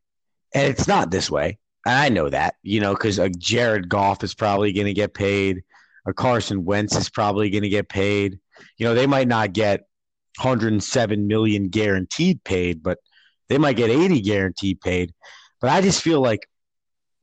and 0.54 0.68
it's 0.68 0.88
not 0.88 1.12
this 1.12 1.30
way. 1.30 1.60
And 1.86 1.96
I 1.96 2.10
know 2.10 2.30
that, 2.30 2.56
you 2.62 2.80
know, 2.80 2.94
because 2.94 3.18
a 3.18 3.30
Jared 3.30 3.90
Goff 3.90 4.24
is 4.24 4.34
probably 4.34 4.72
going 4.72 4.86
to 4.86 4.94
get 4.94 5.14
paid. 5.14 5.64
A 6.06 6.14
Carson 6.14 6.66
Wentz 6.66 6.96
is 6.96 7.10
probably 7.10 7.50
going 7.50 7.64
to 7.64 7.70
get 7.70 7.90
paid. 7.90 8.40
You 8.78 8.86
know, 8.86 8.96
they 8.96 9.08
might 9.08 9.28
not 9.28 9.54
get 9.54 9.82
107 10.42 11.28
million 11.28 11.70
guaranteed 11.70 12.44
paid, 12.44 12.82
but 12.82 12.98
they 13.50 13.58
might 13.58 13.76
get 13.76 13.90
80 13.90 14.22
guaranteed 14.22 14.82
paid. 14.82 15.14
But 15.60 15.70
I 15.70 15.82
just 15.82 16.02
feel 16.02 16.22
like 16.22 16.48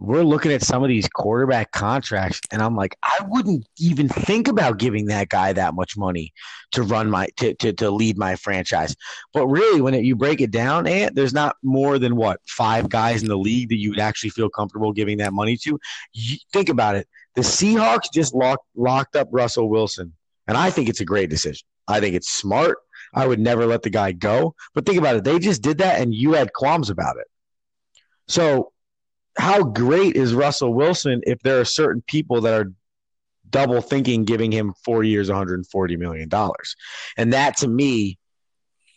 we're 0.00 0.22
looking 0.22 0.52
at 0.52 0.62
some 0.62 0.82
of 0.84 0.88
these 0.88 1.08
quarterback 1.08 1.72
contracts, 1.72 2.40
and 2.52 2.62
I'm 2.62 2.76
like, 2.76 2.96
I 3.02 3.18
wouldn't 3.26 3.66
even 3.78 4.08
think 4.08 4.46
about 4.46 4.78
giving 4.78 5.06
that 5.06 5.28
guy 5.28 5.52
that 5.52 5.74
much 5.74 5.96
money 5.96 6.32
to 6.72 6.82
run 6.82 7.10
my 7.10 7.26
to 7.38 7.54
to, 7.54 7.72
to 7.72 7.90
lead 7.90 8.16
my 8.16 8.36
franchise. 8.36 8.94
But 9.34 9.48
really, 9.48 9.80
when 9.80 9.94
it, 9.94 10.04
you 10.04 10.14
break 10.14 10.40
it 10.40 10.52
down, 10.52 10.86
Ant, 10.86 11.16
there's 11.16 11.34
not 11.34 11.56
more 11.64 11.98
than 11.98 12.14
what 12.14 12.40
five 12.46 12.88
guys 12.88 13.22
in 13.22 13.28
the 13.28 13.38
league 13.38 13.70
that 13.70 13.78
you 13.78 13.90
would 13.90 13.98
actually 13.98 14.30
feel 14.30 14.48
comfortable 14.48 14.92
giving 14.92 15.18
that 15.18 15.32
money 15.32 15.56
to. 15.64 15.78
You, 16.12 16.36
think 16.52 16.68
about 16.68 16.94
it. 16.94 17.08
The 17.38 17.44
Seahawks 17.44 18.12
just 18.12 18.34
locked 18.34 18.66
locked 18.74 19.14
up 19.14 19.28
Russell 19.30 19.68
Wilson, 19.68 20.12
and 20.48 20.56
I 20.56 20.70
think 20.70 20.88
it's 20.88 21.02
a 21.02 21.04
great 21.04 21.30
decision. 21.30 21.68
I 21.86 22.00
think 22.00 22.16
it's 22.16 22.28
smart. 22.28 22.78
I 23.14 23.28
would 23.28 23.38
never 23.38 23.64
let 23.64 23.82
the 23.82 23.90
guy 23.90 24.10
go. 24.10 24.56
But 24.74 24.84
think 24.84 24.98
about 24.98 25.14
it. 25.14 25.22
They 25.22 25.38
just 25.38 25.62
did 25.62 25.78
that, 25.78 26.00
and 26.00 26.12
you 26.12 26.32
had 26.32 26.52
qualms 26.52 26.90
about 26.90 27.16
it. 27.16 27.28
So, 28.26 28.72
how 29.38 29.62
great 29.62 30.16
is 30.16 30.34
Russell 30.34 30.74
Wilson 30.74 31.20
if 31.28 31.38
there 31.42 31.60
are 31.60 31.64
certain 31.64 32.02
people 32.08 32.40
that 32.40 32.54
are 32.54 32.72
double 33.48 33.82
thinking 33.82 34.24
giving 34.24 34.50
him 34.50 34.74
four 34.84 35.04
years, 35.04 35.28
140 35.28 35.96
million 35.96 36.28
dollars? 36.28 36.74
And 37.16 37.32
that 37.34 37.58
to 37.58 37.68
me 37.68 38.18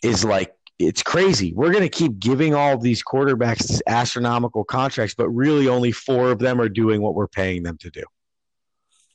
is 0.02 0.24
like 0.24 0.52
it's 0.80 1.04
crazy. 1.04 1.52
We're 1.54 1.70
going 1.70 1.88
to 1.88 1.88
keep 1.88 2.18
giving 2.18 2.56
all 2.56 2.76
these 2.76 3.04
quarterbacks 3.04 3.80
astronomical 3.86 4.64
contracts, 4.64 5.14
but 5.14 5.28
really 5.28 5.68
only 5.68 5.92
four 5.92 6.32
of 6.32 6.40
them 6.40 6.60
are 6.60 6.68
doing 6.68 7.00
what 7.02 7.14
we're 7.14 7.28
paying 7.28 7.62
them 7.62 7.78
to 7.78 7.90
do. 7.90 8.02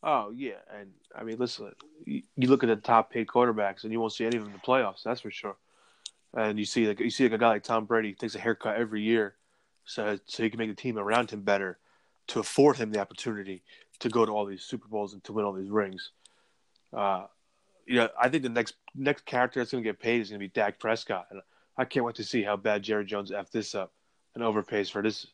Oh 0.03 0.31
yeah, 0.35 0.59
and 0.79 0.91
I 1.15 1.23
mean, 1.23 1.37
listen, 1.37 1.71
you, 2.05 2.21
look 2.37 2.63
at 2.63 2.67
the 2.67 2.75
top 2.75 3.11
paid 3.11 3.27
quarterbacks, 3.27 3.83
and 3.83 3.91
you 3.91 3.99
won't 3.99 4.13
see 4.13 4.25
any 4.25 4.37
of 4.37 4.43
them 4.43 4.53
in 4.53 4.59
the 4.59 4.65
playoffs. 4.65 5.03
That's 5.03 5.21
for 5.21 5.31
sure. 5.31 5.57
And 6.35 6.59
you 6.59 6.65
see, 6.65 6.87
like 6.87 6.99
you 6.99 7.09
see, 7.09 7.23
like 7.23 7.33
a 7.33 7.37
guy 7.37 7.49
like 7.49 7.63
Tom 7.63 7.85
Brady 7.85 8.13
takes 8.13 8.35
a 8.35 8.39
haircut 8.39 8.77
every 8.77 9.01
year, 9.01 9.35
so 9.85 10.19
so 10.25 10.43
he 10.43 10.49
can 10.49 10.59
make 10.59 10.69
the 10.69 10.75
team 10.75 10.99
around 10.99 11.31
him 11.31 11.41
better, 11.41 11.79
to 12.27 12.39
afford 12.39 12.77
him 12.77 12.91
the 12.91 12.99
opportunity 12.99 13.63
to 13.99 14.09
go 14.09 14.25
to 14.25 14.31
all 14.31 14.45
these 14.45 14.63
Super 14.63 14.87
Bowls 14.87 15.13
and 15.13 15.23
to 15.23 15.33
win 15.33 15.45
all 15.45 15.53
these 15.53 15.69
rings. 15.69 16.11
Uh, 16.93 17.25
you 17.87 17.95
know, 17.95 18.09
I 18.21 18.29
think 18.29 18.43
the 18.43 18.49
next 18.49 18.75
next 18.93 19.25
character 19.25 19.59
that's 19.59 19.71
going 19.71 19.83
to 19.83 19.89
get 19.89 19.99
paid 19.99 20.21
is 20.21 20.29
going 20.29 20.39
to 20.39 20.45
be 20.45 20.51
Dak 20.51 20.79
Prescott, 20.79 21.27
and 21.31 21.41
I 21.77 21.85
can't 21.85 22.05
wait 22.05 22.15
to 22.15 22.23
see 22.23 22.43
how 22.43 22.55
bad 22.55 22.83
Jerry 22.83 23.05
Jones 23.05 23.31
f 23.31 23.49
this 23.51 23.73
up 23.73 23.93
and 24.35 24.43
overpays 24.43 24.91
for 24.91 25.01
this 25.01 25.25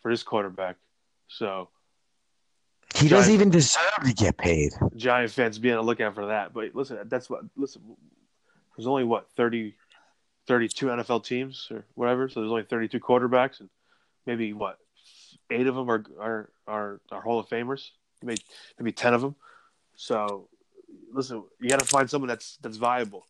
for 0.00 0.10
this 0.10 0.24
quarterback. 0.24 0.76
So 1.28 1.68
He 2.94 3.08
doesn't 3.08 3.32
even 3.32 3.50
deserve 3.50 4.02
to 4.04 4.12
get 4.12 4.36
paid. 4.36 4.72
Giant 4.96 5.30
fans 5.32 5.58
be 5.58 5.70
on 5.70 5.76
the 5.76 5.82
lookout 5.82 6.14
for 6.14 6.26
that. 6.26 6.52
But 6.52 6.74
listen, 6.74 6.98
that's 7.06 7.30
what 7.30 7.42
listen. 7.56 7.82
There's 8.76 8.86
only 8.86 9.04
what 9.04 9.28
30, 9.36 9.74
32 10.46 10.86
NFL 10.86 11.24
teams 11.24 11.68
or 11.70 11.84
whatever. 11.94 12.28
So 12.28 12.40
there's 12.40 12.50
only 12.50 12.64
32 12.64 12.98
quarterbacks, 13.00 13.60
and 13.60 13.68
maybe 14.26 14.52
what 14.52 14.78
eight 15.50 15.66
of 15.66 15.74
them 15.74 15.90
are 15.90 16.04
are 16.18 16.50
are, 16.66 17.00
are 17.12 17.20
Hall 17.20 17.38
of 17.38 17.48
Famers. 17.48 17.90
Maybe 18.22 18.42
maybe 18.78 18.92
ten 18.92 19.14
of 19.14 19.20
them. 19.20 19.34
So 19.96 20.48
listen, 21.12 21.44
you 21.60 21.68
got 21.68 21.80
to 21.80 21.86
find 21.86 22.08
someone 22.10 22.28
that's 22.28 22.56
that's 22.62 22.76
viable. 22.76 23.26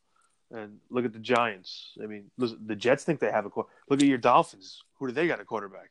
And 0.52 0.78
look 0.90 1.04
at 1.04 1.12
the 1.12 1.20
Giants. 1.20 1.92
I 2.02 2.06
mean, 2.06 2.24
listen, 2.36 2.58
the 2.66 2.74
Jets 2.74 3.04
think 3.04 3.20
they 3.20 3.30
have 3.30 3.46
a. 3.46 3.50
qu- 3.50 3.66
Look 3.88 4.02
at 4.02 4.08
your 4.08 4.18
Dolphins. 4.18 4.82
Who 4.98 5.06
do 5.06 5.12
they 5.12 5.28
got 5.28 5.38
a 5.38 5.44
quarterback? 5.44 5.90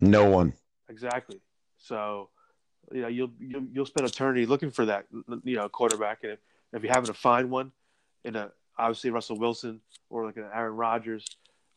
No 0.00 0.30
one. 0.30 0.52
Exactly. 0.88 1.40
So, 1.78 2.28
you 2.92 3.02
know, 3.02 3.08
you'll 3.08 3.30
you'll, 3.40 3.66
you'll 3.72 3.86
spend 3.86 4.08
eternity 4.08 4.46
looking 4.46 4.70
for 4.70 4.86
that, 4.86 5.06
you 5.44 5.56
know, 5.56 5.68
quarterback, 5.68 6.18
and 6.22 6.32
if, 6.32 6.38
if 6.72 6.82
you 6.82 6.88
happen 6.88 7.06
to 7.06 7.14
find 7.14 7.50
one, 7.50 7.72
in 8.24 8.36
a 8.36 8.50
obviously 8.78 9.10
Russell 9.10 9.38
Wilson 9.38 9.80
or 10.10 10.26
like 10.26 10.36
an 10.36 10.48
Aaron 10.52 10.76
Rodgers 10.76 11.24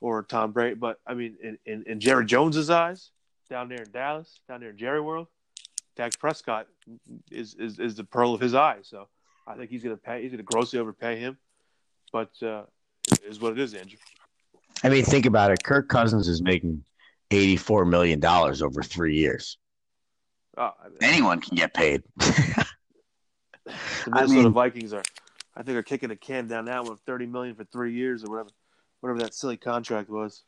or 0.01 0.23
Tom 0.23 0.51
Brady, 0.51 0.75
but 0.75 0.99
I 1.05 1.13
mean, 1.13 1.35
in 1.41 1.57
in, 1.65 1.83
in 1.87 1.99
Jerry 1.99 2.25
Jones's 2.25 2.69
eyes, 2.69 3.11
down 3.49 3.69
there 3.69 3.83
in 3.83 3.91
Dallas, 3.91 4.39
down 4.47 4.59
there 4.59 4.69
in 4.69 4.77
Jerry 4.77 5.01
World, 5.01 5.27
Dak 5.95 6.17
Prescott 6.19 6.67
is 7.31 7.55
is 7.55 7.79
is 7.79 7.95
the 7.95 8.03
pearl 8.03 8.33
of 8.33 8.41
his 8.41 8.53
eye. 8.53 8.79
So, 8.81 9.07
I 9.47 9.55
think 9.55 9.69
he's 9.69 9.83
gonna 9.83 9.97
pay. 9.97 10.21
He's 10.21 10.31
gonna 10.31 10.43
grossly 10.43 10.79
overpay 10.79 11.19
him, 11.19 11.37
but 12.11 12.31
uh, 12.41 12.63
is 13.25 13.39
what 13.39 13.53
it 13.53 13.59
is, 13.59 13.73
Andrew. 13.73 13.97
I 14.83 14.89
mean, 14.89 15.03
think 15.03 15.25
about 15.25 15.51
it. 15.51 15.63
Kirk 15.63 15.89
Cousins 15.89 16.27
is 16.27 16.41
making 16.41 16.83
$84 17.31 17.87
million 17.87 18.23
over 18.23 18.81
three 18.81 19.17
years. 19.17 19.57
Oh, 20.59 20.71
I 20.83 20.89
mean, 20.89 20.97
Anyone 21.01 21.39
can 21.41 21.55
get 21.55 21.73
paid. 21.73 22.03
The 23.65 23.73
I 24.13 24.21
Minnesota 24.21 24.43
mean- 24.43 24.53
Vikings 24.53 24.93
are, 24.93 25.03
I 25.55 25.61
think, 25.61 25.77
are 25.77 25.83
kicking 25.83 26.09
a 26.09 26.15
can 26.15 26.47
down 26.47 26.65
that 26.65 26.83
one, 26.85 26.97
thirty 27.05 27.27
million 27.27 27.53
for 27.55 27.65
three 27.65 27.93
years 27.93 28.23
or 28.23 28.31
whatever, 28.31 28.49
whatever 29.01 29.19
that 29.19 29.35
silly 29.35 29.57
contract 29.57 30.09
was. 30.09 30.41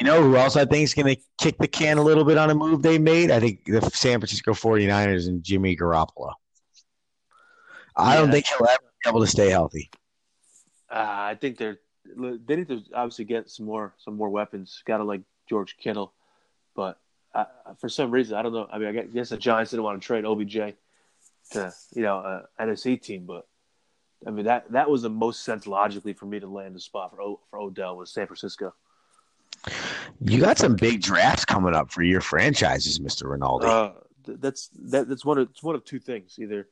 You 0.00 0.06
know 0.06 0.20
who 0.20 0.36
else 0.36 0.56
I 0.56 0.64
think 0.64 0.82
is 0.82 0.92
going 0.92 1.14
to 1.14 1.22
kick 1.38 1.58
the 1.58 1.68
can 1.68 1.96
a 1.98 2.02
little 2.02 2.24
bit 2.24 2.36
on 2.38 2.50
a 2.50 2.54
move 2.56 2.82
they 2.82 2.98
made? 2.98 3.30
I 3.30 3.38
think 3.38 3.64
the 3.66 3.80
San 3.82 4.18
Francisco 4.18 4.52
49ers 4.52 5.28
and 5.28 5.44
Jimmy 5.44 5.76
Garoppolo. 5.76 6.32
I 7.94 8.16
don't 8.16 8.30
think 8.32 8.46
he'll 8.46 8.66
ever 8.66 8.78
be 9.04 9.08
able 9.08 9.20
to 9.20 9.26
stay 9.28 9.48
healthy. 9.48 9.90
Uh, 10.90 10.96
I 11.06 11.38
think 11.40 11.56
they're, 11.58 11.78
they 12.16 12.56
need 12.56 12.68
to 12.68 12.82
obviously 12.94 13.24
get 13.26 13.48
some 13.48 13.64
more 13.66 13.94
some 13.98 14.16
more 14.16 14.28
weapons. 14.28 14.82
Got 14.84 14.98
to 14.98 15.04
like 15.04 15.22
George 15.48 15.76
Kittle, 15.78 16.12
but 16.74 16.98
uh, 17.36 17.74
for 17.78 17.88
some 17.88 18.10
reason 18.10 18.36
I 18.36 18.42
don't 18.42 18.52
know. 18.52 18.68
I 18.70 18.78
mean, 18.78 18.88
I 18.88 19.02
guess 19.02 19.30
the 19.30 19.36
Giants 19.36 19.70
didn't 19.70 19.84
want 19.84 20.00
to 20.00 20.06
trade 20.06 20.24
OBJ 20.24 20.74
to 21.52 21.72
you 21.94 22.02
know 22.02 22.18
uh, 22.18 22.42
NFC 22.60 23.00
team, 23.00 23.24
but 23.26 23.46
I 24.26 24.30
mean 24.30 24.46
that 24.46 24.70
that 24.72 24.90
was 24.90 25.02
the 25.02 25.10
most 25.10 25.44
sense 25.44 25.66
logically 25.66 26.12
for 26.12 26.26
me 26.26 26.40
to 26.40 26.46
land 26.46 26.76
a 26.76 26.80
spot 26.80 27.10
for 27.10 27.20
o, 27.20 27.40
for 27.50 27.60
Odell 27.60 27.96
was 27.96 28.12
San 28.12 28.26
Francisco. 28.26 28.74
You 30.20 30.40
got 30.40 30.58
some 30.58 30.76
big 30.76 31.02
drafts 31.02 31.44
coming 31.44 31.74
up 31.74 31.90
for 31.90 32.02
your 32.02 32.20
franchises, 32.20 33.00
Mister 33.00 33.28
Rinaldi. 33.28 33.66
Uh, 33.66 33.90
that's 34.26 34.68
that, 34.90 35.08
that's 35.08 35.24
one 35.24 35.38
of 35.38 35.48
it's 35.50 35.62
one 35.62 35.74
of 35.74 35.84
two 35.84 35.98
things 36.00 36.36
either 36.38 36.68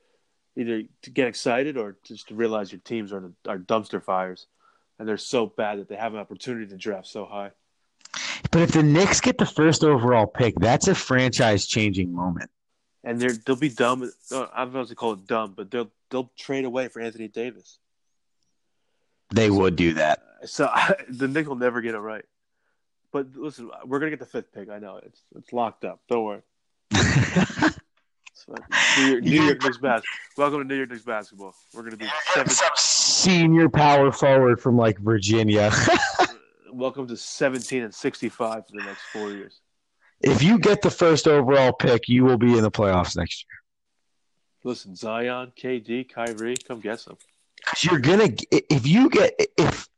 either 0.57 0.83
to 1.03 1.11
get 1.11 1.27
excited 1.27 1.77
or 1.77 1.97
just 2.05 2.29
to 2.29 2.35
realize 2.35 2.73
your 2.73 2.81
teams 2.81 3.12
are 3.12 3.33
are 3.47 3.59
dumpster 3.59 4.03
fires 4.03 4.47
and 4.99 5.09
they're 5.09 5.17
so 5.17 5.47
bad 5.47 5.79
that 5.79 5.89
they 5.89 5.97
have 5.97 6.15
an 6.15 6.21
opportunity 6.21 6.67
to 6.67 6.77
draft 6.77 7.07
so 7.07 7.25
high. 7.25 7.51
But 8.55 8.63
if 8.63 8.71
the 8.71 8.85
Knicks 8.85 9.21
get 9.21 9.37
the 9.37 9.47
first 9.47 9.83
overall 9.83 10.29
pick, 10.29 10.55
that's 10.61 10.87
a 10.87 10.95
franchise 10.95 11.67
changing 11.67 12.15
moment. 12.15 12.53
And 13.03 13.21
they're 13.21 13.33
they'll 13.33 13.57
be 13.57 13.69
dumb. 13.69 14.09
Uh, 14.31 14.47
I 14.55 14.63
don't 14.63 14.73
going 14.73 14.87
to 14.87 14.95
call 14.95 15.15
it 15.15 15.27
dumb, 15.27 15.55
but 15.57 15.73
they'll 15.73 15.91
they'll 16.09 16.31
trade 16.39 16.65
away 16.65 16.87
for 16.87 17.01
Anthony 17.01 17.27
Davis. 17.27 17.81
They 19.31 19.51
would 19.51 19.75
do 19.75 19.95
that. 19.95 20.23
So 20.45 20.67
I, 20.67 20.95
the 21.09 21.27
Knicks 21.27 21.49
will 21.49 21.57
never 21.57 21.81
get 21.81 21.97
it 21.97 21.99
right. 21.99 22.25
But 23.11 23.35
listen, 23.35 23.73
we're 23.85 23.99
gonna 23.99 24.11
get 24.11 24.21
the 24.21 24.27
fifth 24.27 24.53
pick. 24.53 24.71
I 24.71 24.79
know 24.79 25.01
it's 25.05 25.21
it's 25.35 25.53
locked 25.53 25.85
up. 25.85 25.99
Don't 26.09 26.23
worry. 26.23 26.43
New 28.97 29.05
York, 29.05 29.25
New 29.25 29.43
York 29.43 29.63
Knicks 29.65 29.79
basketball. 29.79 30.03
Welcome 30.37 30.61
to 30.61 30.65
New 30.65 30.77
York 30.77 30.91
Knicks 30.91 31.03
basketball. 31.03 31.57
We're 31.75 31.83
gonna 31.83 31.97
be 31.97 32.07
seven... 32.33 32.53
some 32.53 32.71
senior 32.77 33.69
power 33.69 34.13
forward 34.13 34.61
from 34.61 34.77
like 34.77 35.01
Virginia. 35.01 35.73
Welcome 36.77 37.07
to 37.09 37.16
seventeen 37.16 37.83
and 37.83 37.95
sixty-five 37.95 38.66
for 38.66 38.77
the 38.77 38.85
next 38.85 39.03
four 39.12 39.31
years. 39.31 39.61
If 40.20 40.43
you 40.43 40.59
get 40.59 40.83
the 40.83 40.91
first 40.91 41.29
overall 41.29 41.72
pick, 41.72 42.09
you 42.09 42.25
will 42.25 42.39
be 42.39 42.57
in 42.57 42.62
the 42.62 42.70
playoffs 42.70 43.16
next 43.16 43.45
year. 43.45 43.59
Listen, 44.64 44.97
Zion, 44.97 45.53
KD, 45.57 46.09
Kyrie, 46.12 46.57
come 46.66 46.81
get 46.81 47.01
some. 47.01 47.16
You're 47.81 48.01
gonna 48.01 48.29
if 48.51 48.87
you 48.87 49.09
get 49.09 49.35
if 49.57 49.89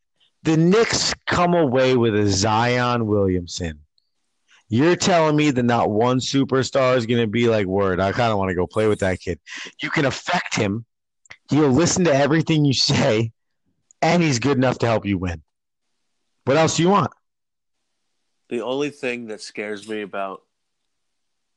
the 0.43 0.57
Knicks 0.57 1.15
come 1.27 1.55
away 1.55 1.97
with 1.97 2.15
a 2.15 2.29
Zion 2.29 3.07
Williamson 3.07 3.81
you're 4.69 4.97
telling 4.97 5.37
me 5.37 5.51
that 5.51 5.63
not 5.63 5.91
one 5.91 6.19
superstar 6.19 6.97
is 6.97 7.07
going 7.07 7.21
to 7.21 7.27
be 7.27 7.49
like, 7.49 7.67
word, 7.67 8.01
I 8.01 8.13
kind 8.13 8.33
of 8.33 8.39
want 8.39 8.49
to 8.49 8.55
go 8.55 8.67
play 8.67 8.89
with 8.89 9.01
that 9.01 9.21
kid. 9.21 9.39
You 9.81 9.91
can 9.91 10.05
affect 10.05 10.57
him. 10.57 10.85
He'll 11.49 11.71
listen 11.71 12.05
to 12.05 12.15
everything 12.15 12.65
you 12.65 12.75
say, 12.75 13.31
and 14.03 14.23
he's 14.23 14.41
good 14.41 14.57
enough 14.57 14.79
to 14.79 14.87
help 14.87 15.07
you 15.07 15.19
win. 15.19 15.43
What 16.47 16.57
else 16.57 16.77
do 16.77 16.85
you 16.85 16.91
want? 16.91 17.13
The 18.51 18.63
only 18.63 18.91
thing 18.91 19.27
that 19.27 19.41
scares 19.41 19.89
me 19.89 20.03
about 20.03 20.43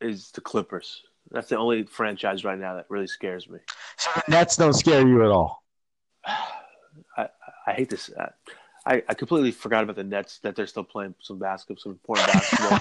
is 0.01 0.31
the 0.31 0.41
Clippers. 0.41 1.03
That's 1.29 1.47
the 1.47 1.57
only 1.57 1.83
franchise 1.83 2.43
right 2.43 2.57
now 2.57 2.73
that 2.75 2.87
really 2.89 3.05
scares 3.05 3.47
me. 3.47 3.59
So 3.97 4.09
the 4.15 4.31
Nets 4.31 4.57
don't 4.57 4.73
scare 4.73 5.07
you 5.07 5.23
at 5.23 5.29
all. 5.29 5.63
I, 6.25 7.29
I 7.67 7.73
hate 7.73 7.91
this. 7.91 8.09
I, 8.83 9.03
I 9.07 9.13
completely 9.13 9.51
forgot 9.51 9.83
about 9.83 9.95
the 9.95 10.03
Nets 10.03 10.39
that 10.39 10.55
they're 10.55 10.65
still 10.65 10.83
playing 10.83 11.13
some 11.21 11.37
basketball, 11.37 11.79
some 11.79 11.91
important 11.91 12.27
basketball. 12.33 12.79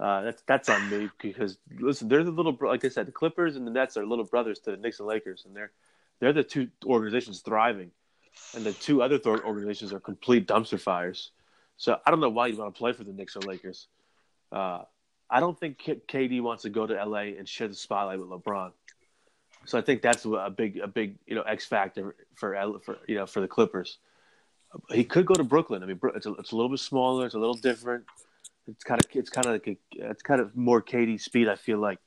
uh, 0.00 0.22
that's 0.24 0.42
that's 0.46 0.68
on 0.68 0.90
me 0.90 1.08
because 1.22 1.56
listen, 1.80 2.08
they're 2.08 2.22
the 2.22 2.32
little 2.32 2.58
like 2.60 2.84
I 2.84 2.88
said, 2.88 3.06
the 3.06 3.12
Clippers 3.12 3.56
and 3.56 3.66
the 3.66 3.70
Nets 3.70 3.96
are 3.96 4.04
little 4.04 4.26
brothers 4.26 4.58
to 4.60 4.72
the 4.72 4.76
Knicks 4.76 4.98
and 4.98 5.08
Lakers, 5.08 5.44
and 5.46 5.56
they're 5.56 5.72
they're 6.20 6.34
the 6.34 6.44
two 6.44 6.68
organizations 6.84 7.40
thriving, 7.40 7.92
and 8.54 8.64
the 8.64 8.72
two 8.72 9.02
other 9.02 9.18
th- 9.18 9.40
organizations 9.40 9.92
are 9.92 10.00
complete 10.00 10.46
dumpster 10.46 10.80
fires. 10.80 11.30
So 11.76 11.98
I 12.06 12.10
don't 12.10 12.20
know 12.20 12.30
why 12.30 12.48
you 12.48 12.56
want 12.56 12.74
to 12.74 12.78
play 12.78 12.92
for 12.92 13.04
the 13.04 13.12
Knicks 13.12 13.36
or 13.36 13.40
Lakers. 13.40 13.88
Uh, 14.52 14.82
I 15.28 15.40
don't 15.40 15.58
think 15.58 15.78
KD 15.78 16.40
wants 16.40 16.62
to 16.62 16.70
go 16.70 16.86
to 16.86 16.94
LA 17.04 17.34
and 17.38 17.48
share 17.48 17.68
the 17.68 17.74
spotlight 17.74 18.20
with 18.20 18.28
LeBron. 18.28 18.72
So 19.66 19.78
I 19.78 19.80
think 19.80 20.02
that's 20.02 20.24
a 20.24 20.52
big 20.54 20.78
a 20.78 20.86
big 20.86 21.16
you 21.26 21.34
know 21.34 21.42
X 21.42 21.64
factor 21.66 22.14
for 22.34 22.54
for 22.84 22.98
you 23.08 23.16
know 23.16 23.26
for 23.26 23.40
the 23.40 23.48
Clippers 23.48 23.98
he 24.92 25.04
could 25.04 25.26
go 25.26 25.34
to 25.34 25.44
Brooklyn. 25.44 25.82
I 25.82 25.86
mean, 25.86 26.00
it's 26.14 26.26
a, 26.26 26.32
it's 26.34 26.52
a 26.52 26.56
little 26.56 26.70
bit 26.70 26.80
smaller. 26.80 27.26
It's 27.26 27.34
a 27.34 27.38
little 27.38 27.54
different. 27.54 28.04
It's 28.66 28.82
kind 28.82 29.00
of 29.02 29.10
it's 29.14 29.30
kind 29.30 29.46
of 29.46 29.52
like 29.52 29.66
a, 29.68 29.76
it's 30.10 30.22
kind 30.22 30.40
of 30.40 30.56
more 30.56 30.82
KD 30.82 31.20
speed. 31.20 31.48
I 31.48 31.56
feel 31.56 31.78
like, 31.78 31.98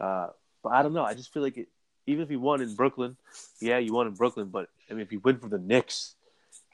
uh, 0.00 0.28
but 0.62 0.70
I 0.70 0.82
don't 0.82 0.92
know. 0.92 1.04
I 1.04 1.14
just 1.14 1.32
feel 1.32 1.42
like 1.42 1.56
it, 1.56 1.68
even 2.06 2.22
if 2.22 2.28
he 2.28 2.36
won 2.36 2.62
in 2.62 2.74
Brooklyn, 2.74 3.16
yeah, 3.60 3.78
you 3.78 3.92
won 3.92 4.06
in 4.06 4.14
Brooklyn. 4.14 4.48
But 4.48 4.68
I 4.90 4.94
mean, 4.94 5.02
if 5.02 5.12
you 5.12 5.20
win 5.20 5.38
for 5.38 5.48
the 5.48 5.58
Knicks, 5.58 6.14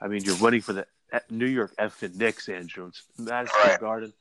I 0.00 0.08
mean, 0.08 0.22
you're 0.24 0.36
winning 0.36 0.60
for 0.60 0.72
the 0.72 0.86
New 1.30 1.46
York 1.46 1.74
effing 1.78 2.16
Knicks, 2.16 2.48
Andrew. 2.48 2.86
It's 2.86 3.04
Madison 3.18 3.54
Square 3.60 3.78
Garden. 3.78 4.12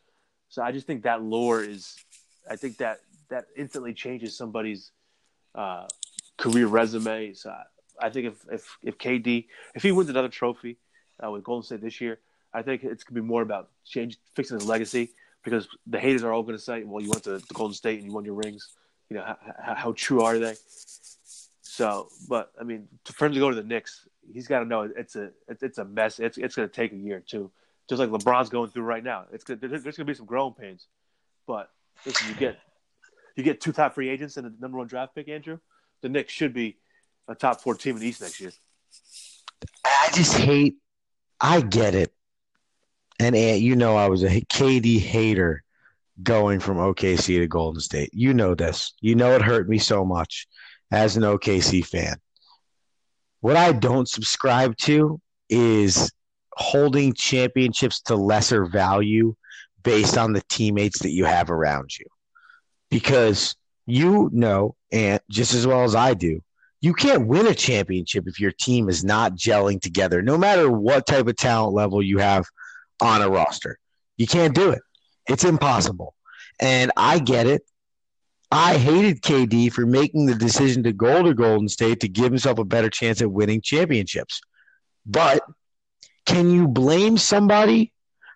So 0.50 0.62
I 0.62 0.72
just 0.72 0.88
think 0.88 1.04
that 1.04 1.22
lore 1.22 1.64
is. 1.64 1.96
I 2.50 2.56
think 2.56 2.78
that 2.78 3.00
that 3.30 3.46
instantly 3.56 3.94
changes 3.94 4.38
somebody's 4.38 4.92
uh, 5.56 5.88
career 6.38 6.68
resume. 6.68 7.34
So 7.34 7.50
I, 7.50 8.08
I 8.08 8.10
think 8.10 8.28
if 8.28 8.46
if 8.52 8.78
if 8.84 8.98
KD 8.98 9.48
if 9.76 9.84
he 9.84 9.92
wins 9.92 10.10
another 10.10 10.30
trophy 10.30 10.78
uh, 11.24 11.32
with 11.32 11.44
Golden 11.44 11.64
State 11.64 11.82
this 11.82 12.02
year. 12.02 12.20
I 12.54 12.62
think 12.62 12.84
it's 12.84 13.04
going 13.04 13.16
to 13.16 13.22
be 13.22 13.28
more 13.28 13.42
about 13.42 13.70
change, 13.84 14.18
fixing 14.36 14.60
his 14.60 14.68
legacy 14.68 15.10
because 15.44 15.68
the 15.88 16.00
haters 16.00 16.24
are 16.24 16.32
all 16.32 16.44
going 16.44 16.58
to 16.58 16.64
say, 16.64 16.84
"Well, 16.84 17.02
you 17.02 17.10
went 17.10 17.24
to 17.24 17.40
the 17.40 17.54
Golden 17.54 17.74
State 17.74 18.00
and 18.00 18.08
you 18.08 18.14
won 18.14 18.26
your 18.26 18.36
rings. 18.36 18.70
You 19.10 19.18
know, 19.18 19.36
how, 19.62 19.76
how 19.76 19.92
true 19.94 20.22
are 20.22 20.38
they?" 20.38 20.56
So, 21.74 22.10
but 22.30 22.52
I 22.62 22.64
mean, 22.64 22.88
for 23.04 23.26
him 23.26 23.34
to 23.34 23.40
go 23.40 23.50
to 23.50 23.56
the 23.56 23.64
Knicks, 23.64 24.08
he's 24.32 24.48
got 24.48 24.60
to 24.60 24.66
know 24.66 24.92
it's 24.96 25.16
a 25.16 25.32
it's 25.48 25.80
a 25.80 25.86
mess. 25.86 26.20
It's 26.20 26.38
it's 26.38 26.56
going 26.56 26.70
to 26.70 26.74
take 26.74 26.94
a 26.94 26.96
year 26.96 27.20
too, 27.20 27.50
just 27.90 28.00
like 28.00 28.12
LeBron's 28.12 28.50
going 28.50 28.70
through 28.70 28.84
right 28.84 29.04
now. 29.04 29.26
It's 29.32 29.44
there's, 29.44 29.60
there's 29.60 29.82
going 29.82 29.94
to 29.94 30.06
be 30.06 30.14
some 30.14 30.28
growing 30.28 30.54
pains, 30.54 30.86
but 31.48 31.72
listen, 32.06 32.30
you 32.30 32.36
get 32.36 32.60
you 33.36 33.42
get 33.42 33.60
two 33.60 33.72
top 33.72 33.96
free 33.96 34.08
agents 34.08 34.38
and 34.38 34.46
a 34.46 34.52
number 34.62 34.78
one 34.78 34.86
draft 34.86 35.16
pick, 35.16 35.28
Andrew. 35.28 35.58
The 36.02 36.10
Knicks 36.10 36.32
should 36.32 36.54
be 36.54 36.78
a 37.28 37.34
top 37.34 37.60
four 37.60 37.74
team 37.74 37.96
in 37.96 38.02
the 38.02 38.08
East 38.08 38.22
next 38.22 38.40
year. 38.40 38.52
I 39.84 40.10
just 40.14 40.38
hate 40.38 40.76
I 41.42 41.62
get 41.62 41.96
it. 41.96 42.14
And 43.20 43.36
you 43.36 43.76
know, 43.76 43.96
I 43.96 44.10
was 44.10 44.22
a 44.24 44.30
KD 44.30 45.00
hater 45.00 45.64
going 46.22 46.60
from 46.60 46.78
OKC 46.78 47.40
to 47.40 47.48
Golden 47.48 47.82
State. 47.82 48.12
You 48.14 48.36
know 48.36 48.54
this. 48.54 48.94
You 49.02 49.16
know 49.16 49.32
it 49.32 49.42
hurt 49.42 49.68
me 49.68 49.80
so 49.80 50.06
much 50.06 50.48
as 50.94 51.18
an 51.18 51.24
OKC 51.24 51.84
fan. 51.86 52.16
What 53.42 53.58
I 53.58 53.72
don't 53.74 54.08
subscribe 54.08 54.78
to 54.84 55.20
is 55.50 56.12
holding 56.54 57.14
championships 57.14 58.00
to 58.02 58.16
lesser 58.16 58.66
value 58.66 59.36
based 59.82 60.18
on 60.18 60.34
the 60.34 60.44
teammates 60.50 61.00
that 61.00 61.10
you 61.10 61.26
have 61.26 61.50
around 61.50 61.98
you. 62.00 62.06
Because 62.90 63.56
you 63.86 64.30
know, 64.32 64.76
and 64.92 65.20
just 65.30 65.54
as 65.54 65.66
well 65.68 65.84
as 65.84 65.96
I 65.96 66.14
do, 66.14 66.42
you 66.80 66.94
can't 66.94 67.28
win 67.28 67.48
a 67.48 67.56
championship 67.56 68.26
if 68.28 68.40
your 68.40 68.52
team 68.52 68.88
is 68.88 69.04
not 69.04 69.36
gelling 69.36 69.82
together, 69.82 70.22
no 70.22 70.38
matter 70.38 70.72
what 70.72 71.08
type 71.08 71.28
of 71.28 71.36
talent 71.36 71.74
level 71.74 72.02
you 72.02 72.20
have 72.20 72.46
on 73.02 73.22
a 73.22 73.30
roster. 73.30 73.80
You 74.18 74.28
can't 74.28 74.54
do 74.54 74.70
it. 74.70 74.82
It's 75.28 75.44
impossible. 75.44 76.14
And 76.62 76.92
I 76.96 77.18
get 77.18 77.48
it. 77.48 77.64
I 78.56 78.78
hated 78.78 79.24
KD 79.24 79.74
for 79.74 79.84
making 79.84 80.28
the 80.28 80.36
decision 80.36 80.84
to 80.84 80.94
go 80.94 81.24
to 81.24 81.34
Golden 81.34 81.68
State 81.68 82.00
to 82.02 82.08
give 82.08 82.26
himself 82.26 82.60
a 82.60 82.64
better 82.64 82.88
chance 82.88 83.20
at 83.20 83.32
winning 83.32 83.62
championships. 83.62 84.42
But 85.08 85.42
can 86.28 86.52
you 86.52 86.68
blame 86.68 87.18
somebody 87.18 87.94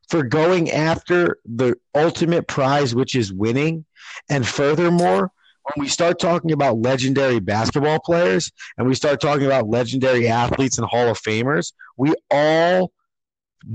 for 0.09 0.24
going 0.24 0.72
after 0.72 1.38
the 1.45 1.76
ultimate 1.93 2.47
prize, 2.47 2.95
which 2.95 3.13
is 3.13 3.32
winning? 3.32 3.86
And 4.28 4.47
furthermore, 4.47 5.32
when 5.65 5.84
we 5.84 5.88
start 5.88 6.18
talking 6.18 6.51
about 6.51 6.82
legendary 6.82 7.39
basketball 7.39 7.99
players 7.99 8.51
and 8.80 8.88
we 8.88 8.95
start 8.95 9.22
talking 9.22 9.45
about 9.45 9.70
legendary 9.70 10.28
athletes 10.28 10.80
and 10.80 10.88
Hall 10.88 11.09
of 11.09 11.22
Famers, 11.22 11.74
we 11.95 12.15
all 12.32 12.91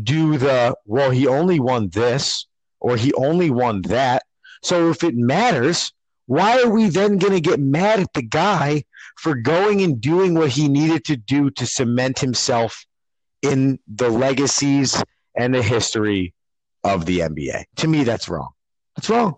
do 0.02 0.38
the 0.38 0.74
well, 0.86 1.12
he 1.12 1.28
only 1.28 1.60
won 1.60 1.88
this 1.90 2.48
or 2.80 2.96
he 2.96 3.14
only 3.14 3.50
won 3.50 3.82
that. 3.82 4.24
So 4.64 4.90
if 4.90 5.04
it 5.04 5.14
matters, 5.14 5.92
why 6.26 6.62
are 6.62 6.70
we 6.70 6.88
then 6.88 7.18
going 7.18 7.32
to 7.32 7.40
get 7.40 7.60
mad 7.60 8.00
at 8.00 8.12
the 8.14 8.22
guy 8.22 8.84
for 9.16 9.34
going 9.34 9.82
and 9.82 10.00
doing 10.00 10.34
what 10.34 10.50
he 10.50 10.68
needed 10.68 11.04
to 11.06 11.16
do 11.16 11.50
to 11.50 11.66
cement 11.66 12.18
himself 12.18 12.84
in 13.42 13.78
the 13.86 14.08
legacies 14.08 15.02
and 15.36 15.54
the 15.54 15.62
history 15.62 16.34
of 16.84 17.06
the 17.06 17.20
NBA? 17.20 17.64
To 17.76 17.88
me, 17.88 18.04
that's 18.04 18.28
wrong. 18.28 18.50
That's 18.96 19.10
wrong. 19.10 19.36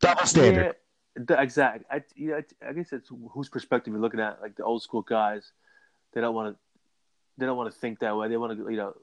Double 0.00 0.26
standard. 0.26 0.64
Yeah 0.64 0.72
Exactly. 1.16 1.84
I, 1.90 2.02
you 2.14 2.30
know, 2.30 2.42
I 2.66 2.72
guess 2.72 2.92
it's 2.92 3.10
whose 3.32 3.48
perspective 3.48 3.92
you're 3.92 4.00
looking 4.00 4.20
at. 4.20 4.40
Like 4.40 4.56
the 4.56 4.64
old 4.64 4.82
school 4.82 5.02
guys, 5.02 5.52
they 6.14 6.20
don't 6.20 6.34
want 6.34 6.54
to. 6.54 6.58
They 7.38 7.46
don't 7.46 7.56
want 7.56 7.72
to 7.72 7.78
think 7.78 7.98
that 8.00 8.16
way. 8.16 8.28
They 8.28 8.36
want 8.36 8.58
to, 8.58 8.70
you 8.70 8.76
know, 8.76 8.94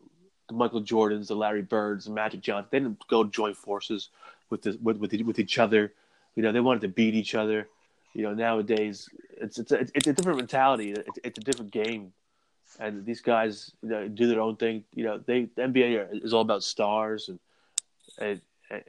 the 0.47 0.55
Michael 0.55 0.81
Jordans, 0.81 1.27
the 1.27 1.35
Larry 1.35 1.61
Birds, 1.61 2.05
the 2.05 2.11
Magic 2.11 2.41
Johnson. 2.41 2.67
They 2.71 2.79
didn't 2.79 3.07
go 3.07 3.23
join 3.23 3.53
forces 3.53 4.09
with 4.49 4.63
the, 4.63 4.77
with 4.81 4.97
with, 4.97 5.13
with 5.21 5.39
each 5.39 5.59
other. 5.59 5.93
You 6.39 6.43
know, 6.43 6.53
they 6.53 6.61
wanted 6.61 6.79
to 6.83 6.87
beat 6.87 7.15
each 7.15 7.35
other. 7.35 7.67
You 8.13 8.23
know, 8.23 8.33
nowadays 8.33 9.09
it's 9.41 9.59
it's 9.59 9.73
a, 9.73 9.79
it's 9.93 10.07
a 10.07 10.13
different 10.13 10.37
mentality. 10.37 10.91
It's, 10.91 11.19
it's 11.21 11.37
a 11.37 11.41
different 11.41 11.71
game. 11.71 12.13
and 12.79 13.05
these 13.05 13.19
guys 13.19 13.73
you 13.83 13.89
know, 13.89 14.07
do 14.07 14.25
their 14.25 14.39
own 14.39 14.55
thing. 14.55 14.85
You 14.93 15.03
know, 15.03 15.17
they 15.17 15.49
the 15.57 15.63
NBA 15.63 16.23
is 16.23 16.33
all 16.33 16.39
about 16.39 16.63
stars 16.63 17.27
and 17.27 17.39
and 18.21 18.39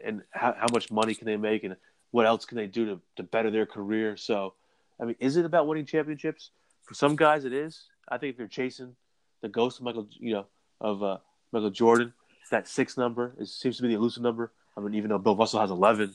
and 0.05 0.23
how, 0.31 0.55
how 0.57 0.69
much 0.73 0.93
money 0.93 1.13
can 1.13 1.27
they 1.27 1.37
make 1.37 1.65
and 1.65 1.75
what 2.13 2.25
else 2.25 2.45
can 2.45 2.57
they 2.57 2.69
do 2.69 2.87
to, 2.87 3.01
to 3.17 3.25
better 3.25 3.51
their 3.51 3.67
career. 3.67 4.17
So, 4.17 4.55
I 5.01 5.07
mean, 5.07 5.17
is 5.19 5.37
it 5.37 5.45
about 5.45 5.67
winning 5.67 5.87
championships? 5.87 6.53
For 6.85 6.95
some 6.95 7.17
guys, 7.17 7.45
it 7.45 7.53
is. 7.53 7.83
I 8.09 8.17
think 8.19 8.35
if 8.35 8.39
you're 8.39 8.47
chasing 8.47 8.95
the 9.41 9.49
ghost 9.49 9.81
of 9.81 9.85
Michael, 9.87 10.07
you 10.21 10.35
know, 10.35 10.47
of 10.81 11.03
uh, 11.03 11.17
Michael 11.51 11.71
Jordan, 11.71 12.13
that 12.53 12.69
six 12.69 12.97
number 12.97 13.35
it 13.41 13.49
seems 13.49 13.75
to 13.79 13.83
be 13.83 13.89
the 13.89 13.95
elusive 13.95 14.23
number. 14.23 14.53
I 14.77 14.81
mean, 14.81 14.95
even 14.95 15.11
though 15.11 15.19
Bill 15.19 15.35
Russell 15.35 15.59
has 15.59 15.73
eleven, 15.73 16.15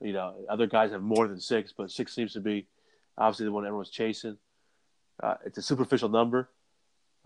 you 0.00 0.12
know, 0.12 0.34
other 0.48 0.66
guys 0.66 0.92
have 0.92 1.02
more 1.02 1.26
than 1.28 1.40
six, 1.40 1.72
but 1.76 1.90
six 1.90 2.14
seems 2.14 2.32
to 2.34 2.40
be 2.40 2.66
obviously 3.16 3.46
the 3.46 3.52
one 3.52 3.64
everyone's 3.64 3.90
chasing. 3.90 4.36
Uh, 5.22 5.34
it's 5.44 5.58
a 5.58 5.62
superficial 5.62 6.08
number, 6.08 6.50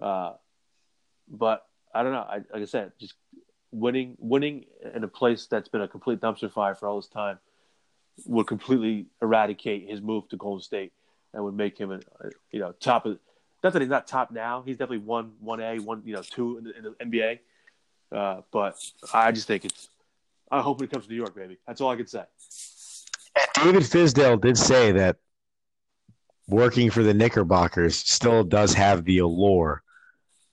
uh, 0.00 0.34
but 1.28 1.66
I 1.92 2.02
don't 2.02 2.12
know. 2.12 2.26
I, 2.28 2.36
like 2.36 2.62
I 2.62 2.64
said, 2.64 2.92
just 3.00 3.14
winning, 3.72 4.16
winning 4.20 4.66
in 4.94 5.02
a 5.02 5.08
place 5.08 5.46
that's 5.46 5.68
been 5.68 5.80
a 5.80 5.88
complete 5.88 6.20
dumpster 6.20 6.52
fire 6.52 6.74
for 6.74 6.88
all 6.88 6.96
this 7.00 7.08
time 7.08 7.38
would 8.26 8.46
completely 8.46 9.06
eradicate 9.22 9.88
his 9.88 10.00
move 10.00 10.28
to 10.28 10.36
Golden 10.36 10.62
State 10.62 10.92
and 11.32 11.44
would 11.44 11.54
make 11.54 11.78
him 11.78 11.92
a, 11.92 12.00
you 12.50 12.60
know 12.60 12.72
top 12.72 13.06
of. 13.06 13.18
Not 13.62 13.74
that 13.74 13.82
he's 13.82 13.90
not 13.90 14.06
top 14.06 14.30
now. 14.30 14.62
He's 14.64 14.76
definitely 14.76 15.04
one 15.04 15.32
one 15.40 15.60
A, 15.60 15.78
one 15.78 16.02
you 16.04 16.14
know 16.14 16.22
two 16.22 16.58
in 16.58 16.64
the, 16.64 16.76
in 16.76 16.84
the 17.10 17.18
NBA. 17.18 17.38
Uh, 18.12 18.42
but 18.50 18.76
I 19.12 19.32
just 19.32 19.46
think 19.46 19.64
it's. 19.64 19.88
I 20.50 20.60
hope 20.60 20.82
it 20.82 20.90
comes 20.90 21.06
to 21.06 21.10
New 21.10 21.16
York, 21.16 21.34
baby. 21.34 21.58
That's 21.66 21.80
all 21.80 21.90
I 21.90 21.96
can 21.96 22.06
say. 22.06 22.24
David 23.54 23.82
Fizdale 23.82 24.40
did 24.40 24.58
say 24.58 24.92
that 24.92 25.16
working 26.48 26.90
for 26.90 27.02
the 27.02 27.14
Knickerbockers 27.14 27.96
still 27.96 28.42
does 28.42 28.74
have 28.74 29.04
the 29.04 29.18
allure 29.18 29.82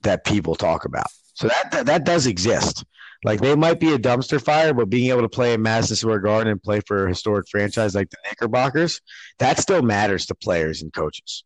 that 0.02 0.24
people 0.24 0.54
talk 0.54 0.84
about. 0.84 1.08
So 1.34 1.48
that, 1.48 1.70
that, 1.72 1.86
that 1.86 2.04
does 2.04 2.26
exist. 2.26 2.84
Like 3.24 3.40
they 3.40 3.56
might 3.56 3.80
be 3.80 3.92
a 3.92 3.98
dumpster 3.98 4.40
fire, 4.40 4.72
but 4.72 4.88
being 4.88 5.10
able 5.10 5.22
to 5.22 5.28
play 5.28 5.52
in 5.52 5.62
Madison 5.62 5.96
Square 5.96 6.20
Garden 6.20 6.52
and 6.52 6.62
play 6.62 6.80
for 6.86 7.06
a 7.06 7.08
historic 7.08 7.48
franchise 7.48 7.94
like 7.94 8.10
the 8.10 8.16
Knickerbockers, 8.24 9.00
that 9.40 9.58
still 9.58 9.82
matters 9.82 10.26
to 10.26 10.36
players 10.36 10.82
and 10.82 10.92
coaches. 10.92 11.42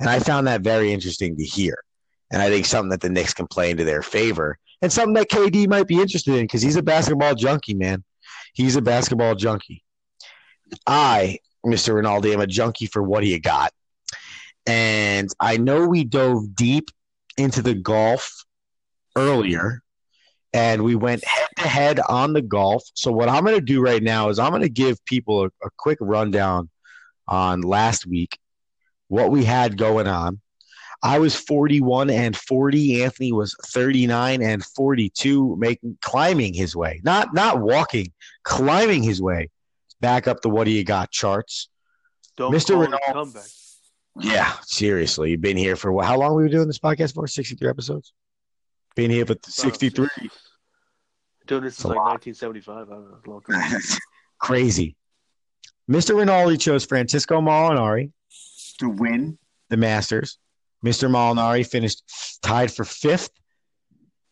And 0.00 0.10
I 0.10 0.18
found 0.18 0.48
that 0.48 0.62
very 0.62 0.92
interesting 0.92 1.36
to 1.36 1.44
hear. 1.44 1.76
And 2.32 2.42
I 2.42 2.48
think 2.48 2.66
something 2.66 2.90
that 2.90 3.00
the 3.00 3.10
Knicks 3.10 3.34
can 3.34 3.46
play 3.46 3.70
into 3.70 3.84
their 3.84 4.02
favor 4.02 4.58
and 4.80 4.92
something 4.92 5.14
that 5.14 5.30
KD 5.30 5.68
might 5.68 5.86
be 5.86 6.00
interested 6.00 6.34
in 6.34 6.44
because 6.44 6.62
he's 6.62 6.76
a 6.76 6.82
basketball 6.82 7.34
junkie, 7.34 7.74
man. 7.74 8.02
He's 8.54 8.74
a 8.76 8.82
basketball 8.82 9.34
junkie. 9.34 9.84
I, 10.86 11.38
Mr. 11.64 11.94
Rinaldi, 11.94 12.32
am 12.32 12.40
a 12.40 12.46
junkie 12.46 12.86
for 12.86 13.02
what 13.02 13.22
he 13.22 13.38
got. 13.38 13.72
And 14.66 15.28
I 15.38 15.56
know 15.58 15.86
we 15.86 16.04
dove 16.04 16.54
deep 16.54 16.88
into 17.36 17.62
the 17.62 17.74
golf 17.74 18.44
earlier 19.16 19.82
and 20.52 20.82
we 20.82 20.94
went 20.94 21.24
head 21.24 21.48
to 21.56 21.68
head 21.68 22.00
on 22.08 22.32
the 22.32 22.42
golf. 22.42 22.84
So 22.94 23.10
what 23.10 23.28
I'm 23.28 23.44
going 23.44 23.56
to 23.56 23.64
do 23.64 23.80
right 23.80 24.02
now 24.02 24.28
is 24.28 24.38
I'm 24.38 24.50
going 24.50 24.62
to 24.62 24.68
give 24.68 25.02
people 25.04 25.44
a, 25.44 25.46
a, 25.46 25.70
quick 25.78 25.98
rundown 26.00 26.68
on 27.26 27.62
last 27.62 28.06
week, 28.06 28.38
what 29.08 29.30
we 29.30 29.44
had 29.44 29.78
going 29.78 30.06
on. 30.06 30.40
I 31.02 31.18
was 31.18 31.34
41 31.34 32.10
and 32.10 32.36
40. 32.36 33.02
Anthony 33.02 33.32
was 33.32 33.56
39 33.66 34.40
and 34.40 34.64
42, 34.64 35.56
making 35.56 35.98
climbing 36.00 36.54
his 36.54 36.76
way, 36.76 37.00
not 37.02 37.34
not 37.34 37.60
walking, 37.60 38.12
climbing 38.44 39.02
his 39.02 39.20
way 39.20 39.48
back 40.00 40.28
up 40.28 40.42
the 40.42 40.48
what 40.48 40.64
do 40.64 40.70
you 40.70 40.84
got 40.84 41.10
charts. 41.10 41.68
Don't 42.36 42.52
Mr. 42.52 42.78
Rinaldi. 42.78 43.40
Yeah, 44.20 44.52
seriously, 44.62 45.30
you've 45.30 45.40
been 45.40 45.56
here 45.56 45.74
for 45.74 45.90
how 46.02 46.18
long? 46.18 46.32
Have 46.32 46.36
we 46.36 46.42
been 46.44 46.52
doing 46.52 46.66
this 46.66 46.78
podcast 46.78 47.14
for 47.14 47.26
63 47.26 47.68
episodes. 47.68 48.12
Been 48.94 49.10
here 49.10 49.24
for 49.24 49.32
uh, 49.32 49.36
63. 49.42 50.08
Doing 51.46 51.64
this 51.64 51.76
since 51.76 51.86
like 51.86 51.96
1975. 51.96 52.88
I 52.88 52.92
don't 52.92 53.26
know. 53.26 53.42
Crazy. 54.38 54.96
Mr. 55.90 56.16
Rinaldi 56.16 56.58
chose 56.58 56.84
Francesco 56.84 57.40
Molinari 57.40 58.12
to 58.78 58.88
win 58.88 59.38
the 59.70 59.76
Masters. 59.76 60.38
Mr. 60.84 61.08
Molinari 61.08 61.66
finished 61.66 62.02
tied 62.42 62.72
for 62.72 62.84
fifth. 62.84 63.30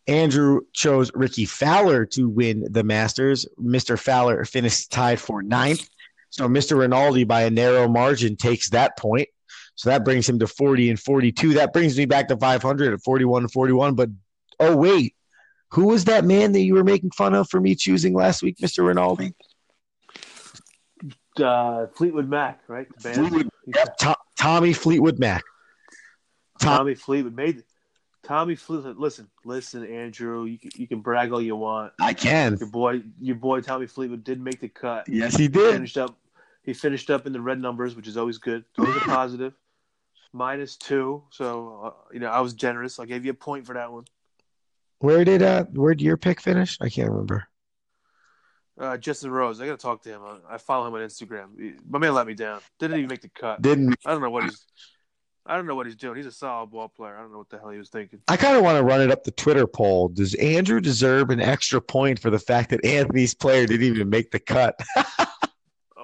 Andrew 0.07 0.61
chose 0.73 1.11
Rickie 1.13 1.45
Fowler 1.45 2.05
to 2.07 2.27
win 2.27 2.67
the 2.69 2.83
Masters. 2.83 3.45
Mr. 3.59 3.97
Fowler 3.97 4.43
finished 4.45 4.91
tied 4.91 5.19
for 5.19 5.41
ninth. 5.41 5.87
So 6.29 6.47
Mr. 6.47 6.77
Rinaldi, 6.79 7.23
by 7.23 7.43
a 7.43 7.49
narrow 7.49 7.87
margin, 7.87 8.35
takes 8.35 8.69
that 8.71 8.97
point. 8.97 9.29
So 9.75 9.89
that 9.89 10.03
brings 10.03 10.27
him 10.27 10.39
to 10.39 10.47
40 10.47 10.89
and 10.89 10.99
42. 10.99 11.55
That 11.55 11.73
brings 11.73 11.97
me 11.97 12.05
back 12.05 12.27
to 12.29 12.37
500 12.37 12.93
at 12.93 13.01
41 13.01 13.43
and 13.43 13.51
41. 13.51 13.95
But 13.95 14.09
oh, 14.59 14.75
wait. 14.75 15.15
Who 15.71 15.87
was 15.87 16.05
that 16.05 16.25
man 16.25 16.51
that 16.51 16.61
you 16.61 16.73
were 16.73 16.83
making 16.83 17.11
fun 17.11 17.33
of 17.33 17.49
for 17.49 17.61
me 17.61 17.75
choosing 17.75 18.13
last 18.13 18.43
week, 18.43 18.57
Mr. 18.57 18.85
Rinaldi? 18.85 19.33
Uh, 21.41 21.87
Fleetwood 21.95 22.27
Mac, 22.27 22.61
right? 22.67 22.87
Fleetwood, 22.99 23.49
yep, 23.73 23.97
Tom, 23.97 24.15
Tommy 24.37 24.73
Fleetwood 24.73 25.17
Mac. 25.17 25.43
Tom, 26.61 26.77
Tommy 26.77 26.95
Fleetwood 26.95 27.35
made 27.35 27.63
Tommy 28.23 28.55
Fleetwood. 28.55 28.97
Listen, 28.97 29.27
listen, 29.45 29.85
Andrew. 29.85 30.45
You 30.45 30.57
can, 30.57 30.71
you 30.75 30.87
can 30.87 30.99
brag 31.01 31.31
all 31.31 31.41
you 31.41 31.55
want. 31.55 31.93
I 31.99 32.13
can. 32.13 32.57
Your 32.59 32.69
boy, 32.69 33.01
your 33.19 33.35
boy 33.35 33.61
Tommy 33.61 33.87
Fleetwood 33.87 34.23
did 34.23 34.39
make 34.39 34.59
the 34.59 34.69
cut. 34.69 35.09
Yes, 35.09 35.35
he 35.35 35.47
did. 35.47 35.67
He 35.67 35.73
finished 35.73 35.97
up. 35.97 36.15
He 36.63 36.73
finished 36.73 37.09
up 37.09 37.25
in 37.25 37.33
the 37.33 37.41
red 37.41 37.59
numbers, 37.59 37.95
which 37.95 38.07
is 38.07 38.17
always 38.17 38.37
good. 38.37 38.63
Always 38.77 38.95
a 38.95 38.99
positive. 39.01 39.53
Minus 40.33 40.77
two. 40.77 41.23
So 41.31 41.81
uh, 41.83 42.13
you 42.13 42.19
know, 42.19 42.29
I 42.29 42.39
was 42.41 42.53
generous. 42.53 42.99
I 42.99 43.05
gave 43.05 43.25
you 43.25 43.31
a 43.31 43.35
point 43.35 43.65
for 43.65 43.73
that 43.73 43.91
one. 43.91 44.05
Where 44.99 45.25
did 45.25 45.41
uh 45.41 45.65
where 45.73 45.95
did 45.95 46.03
your 46.03 46.17
pick 46.17 46.39
finish? 46.39 46.77
I 46.79 46.89
can't 46.89 47.09
remember. 47.09 47.47
Uh, 48.79 48.97
Justin 48.97 49.31
Rose. 49.31 49.59
I 49.59 49.65
gotta 49.65 49.77
talk 49.77 50.03
to 50.03 50.09
him. 50.09 50.21
I 50.49 50.57
follow 50.57 50.87
him 50.87 50.93
on 50.93 51.01
Instagram. 51.01 51.75
My 51.89 51.99
man 51.99 52.13
let 52.13 52.27
me 52.27 52.33
down. 52.33 52.61
Didn't 52.79 52.97
even 52.97 53.09
make 53.09 53.21
the 53.21 53.29
cut. 53.29 53.61
Didn't. 53.61 53.95
I 54.05 54.11
don't 54.11 54.21
know 54.21 54.29
what 54.29 54.43
he's. 54.43 54.65
I 55.45 55.55
don't 55.55 55.65
know 55.65 55.75
what 55.75 55.87
he's 55.87 55.95
doing. 55.95 56.17
He's 56.17 56.27
a 56.27 56.31
solid 56.31 56.71
ball 56.71 56.87
player. 56.87 57.17
I 57.17 57.21
don't 57.21 57.31
know 57.31 57.39
what 57.39 57.49
the 57.49 57.57
hell 57.57 57.69
he 57.69 57.77
was 57.77 57.89
thinking. 57.89 58.19
I 58.27 58.37
kind 58.37 58.55
of 58.55 58.63
want 58.63 58.77
to 58.77 58.83
run 58.83 59.01
it 59.01 59.11
up 59.11 59.23
the 59.23 59.31
Twitter 59.31 59.65
poll. 59.65 60.07
Does 60.07 60.35
Andrew 60.35 60.79
deserve 60.79 61.29
an 61.31 61.41
extra 61.41 61.81
point 61.81 62.19
for 62.19 62.29
the 62.29 62.39
fact 62.39 62.69
that 62.69 62.85
Anthony's 62.85 63.33
player 63.33 63.65
didn't 63.65 63.87
even 63.87 64.09
make 64.09 64.31
the 64.31 64.39
cut? 64.39 64.79
Uh, 64.95 65.05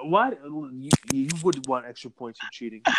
why 0.02 0.32
you, 0.72 0.90
you 1.12 1.28
would 1.42 1.66
want 1.66 1.86
extra 1.86 2.10
points 2.10 2.40
for 2.40 2.46
cheating? 2.52 2.82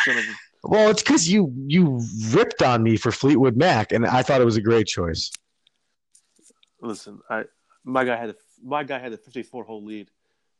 Well, 0.61 0.89
it's 0.89 1.01
because 1.01 1.29
you 1.29 1.53
you 1.67 2.01
ripped 2.31 2.61
on 2.61 2.83
me 2.83 2.97
for 2.97 3.13
Fleetwood 3.13 3.55
Mac, 3.55 3.93
and 3.93 4.05
I 4.05 4.23
thought 4.23 4.41
it 4.41 4.43
was 4.43 4.57
a 4.57 4.61
great 4.61 4.87
choice 4.87 5.31
listen, 6.81 7.19
I 7.29 7.45
my 7.83 8.03
guy 8.03 8.15
had 8.15 8.29
a 8.29 8.35
my 8.63 8.83
guy 8.83 8.99
had 8.99 9.13
a 9.13 9.17
54 9.17 9.63
hole 9.63 9.83
lead. 9.83 10.09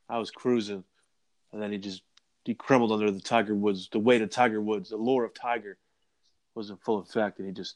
I 0.08 0.18
was 0.18 0.32
cruising, 0.32 0.84
and 1.52 1.62
then 1.62 1.72
he 1.72 1.78
just 1.78 2.02
he 2.50 2.56
crumbled 2.56 2.92
under 2.92 3.12
the 3.12 3.22
Tiger 3.22 3.54
Woods. 3.54 3.90
The 3.92 4.00
weight 4.00 4.24
of 4.24 4.32
Tiger 4.32 4.60
Woods, 4.60 4.90
the 4.90 4.98
lure 4.98 5.24
of 5.24 5.36
Tiger, 5.36 5.78
was 6.56 6.72
in 6.72 6.78
full 6.78 6.98
effect, 6.98 7.38
and 7.38 7.48
he 7.48 7.54
just 7.54 7.76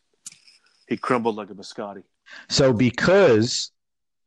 he 0.88 0.98
crumbled 0.98 1.36
like 1.36 1.52
a 1.52 1.54
biscotti. 1.54 2.02
So 2.50 2.74
because 2.74 3.72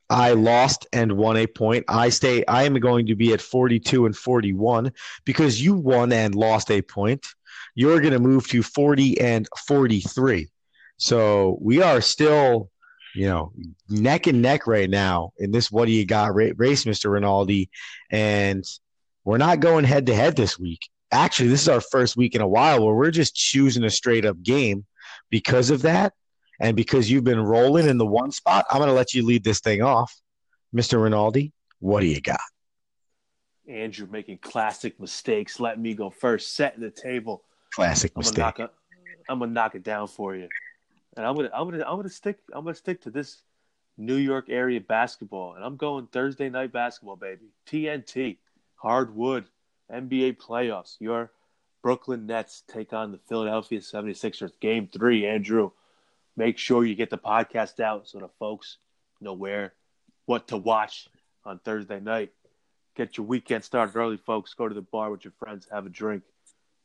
I 0.09 0.34
lost 0.34 0.86
and 0.92 1.16
won 1.16 1.36
a 1.36 1.49
point, 1.49 1.86
I 1.88 2.11
stay. 2.11 2.44
I 2.47 2.62
am 2.62 2.78
going 2.78 3.07
to 3.07 3.16
be 3.16 3.32
at 3.32 3.40
42 3.40 4.07
and 4.07 4.16
41 4.16 4.92
because 5.24 5.61
you 5.61 5.74
won 5.74 6.12
and 6.12 6.32
lost 6.36 6.70
a 6.70 6.80
point. 6.80 7.26
You're 7.74 7.99
going 7.99 8.12
to 8.12 8.20
move 8.20 8.47
to 8.51 8.62
40 8.62 9.20
and 9.20 9.49
43. 9.66 10.49
So 10.97 11.59
we 11.61 11.82
are 11.82 12.01
still 12.01 12.70
you 13.16 13.26
know, 13.26 13.51
neck 13.88 14.26
and 14.26 14.42
neck 14.42 14.66
right 14.66 14.90
now 14.90 15.32
in 15.38 15.51
this 15.51 15.72
what 15.72 15.86
do 15.86 15.92
you 15.92 16.05
got 16.05 16.34
race, 16.34 16.84
Mr. 16.84 17.11
Rinaldi. 17.11 17.70
And 18.11 18.62
we're 19.27 19.37
not 19.37 19.61
going 19.61 19.85
head 19.85 20.07
to 20.07 20.14
head 20.14 20.37
this 20.37 20.59
week. 20.59 20.89
Actually, 21.12 21.51
this 21.51 21.61
is 21.61 21.68
our 21.68 21.81
first 21.81 22.16
week 22.16 22.35
in 22.35 22.41
a 22.41 22.49
while 22.49 22.83
where 22.85 22.95
we're 22.95 23.11
just 23.11 23.35
choosing 23.35 23.85
a 23.85 23.91
straight 23.91 24.24
up 24.24 24.43
game 24.43 24.87
because 25.29 25.68
of 25.70 25.83
that. 25.83 26.14
And 26.59 26.74
because 26.74 27.11
you've 27.11 27.24
been 27.24 27.41
rolling 27.41 27.87
in 27.87 27.99
the 27.99 28.07
one 28.07 28.31
spot, 28.31 28.64
I'm 28.70 28.79
going 28.79 28.89
to 28.89 28.95
let 28.95 29.12
you 29.12 29.27
lead 29.27 29.45
this 29.45 29.61
thing 29.61 29.83
off. 29.83 30.14
Mr. 30.74 31.03
Rinaldi, 31.03 31.53
what 31.81 32.01
do 32.01 32.07
you 32.07 32.20
got? 32.20 32.41
Andrew 33.68 34.09
making 34.11 34.39
classic 34.39 34.99
mistakes. 34.99 35.61
Let 35.61 35.79
me 35.79 35.93
go 35.93 36.09
first. 36.09 36.55
Setting 36.55 36.81
the 36.81 36.91
table. 36.91 37.43
Classic 37.74 38.12
I'm 38.16 38.20
mistake. 38.20 38.55
Gonna 38.55 38.70
it, 38.70 38.74
I'm 39.29 39.39
gonna 39.41 39.51
knock 39.51 39.74
it 39.74 39.83
down 39.83 40.07
for 40.07 40.35
you 40.35 40.49
and 41.16 41.27
I'm 41.27 41.35
gonna 41.35 41.51
I'm 41.53 41.68
gonna 41.68 41.85
I'm 41.85 41.97
gonna 41.97 42.09
stick 42.09 42.39
I'm 42.55 42.64
gonna 42.64 42.77
stick 42.77 43.03
to 43.03 43.11
this 43.11 43.43
New 43.99 44.16
York 44.16 44.47
area 44.49 44.81
basketball, 44.81 45.55
and 45.55 45.64
I'm 45.64 45.77
going 45.77 46.07
Thursday 46.09 46.51
night 46.51 46.72
basketball, 46.72 47.16
baby. 47.16 47.47
TNT, 47.66 48.37
hardwood, 48.77 49.47
NBA 49.93 50.39
playoffs. 50.39 50.97
Your 51.01 51.31
Brooklyn 51.83 52.27
Nets 52.27 52.62
take 52.68 52.93
on 52.93 53.12
the 53.12 53.18
Philadelphia 53.29 53.81
76ers. 53.81 54.53
Game 54.61 54.89
three, 54.93 55.27
Andrew. 55.27 55.70
Make 56.37 56.59
sure 56.59 56.85
you 56.85 56.95
get 56.95 57.11
the 57.11 57.18
podcast 57.18 57.81
out 57.81 58.09
so 58.09 58.18
the 58.18 58.29
folks 58.39 58.79
know 59.20 59.33
where, 59.33 59.72
what 60.27 60.49
to 60.49 60.57
watch 60.57 61.09
on 61.45 61.59
Thursday 61.61 62.01
night. 62.01 62.33
Get 62.97 63.16
your 63.16 63.27
weekend 63.27 63.64
started 63.64 63.97
early, 63.97 64.16
folks. 64.16 64.55
Go 64.55 64.68
to 64.68 64.74
the 64.74 64.83
bar 64.83 65.11
with 65.11 65.24
your 65.24 65.33
friends, 65.39 65.66
have 65.70 65.87
a 65.87 65.91
drink, 65.91 66.22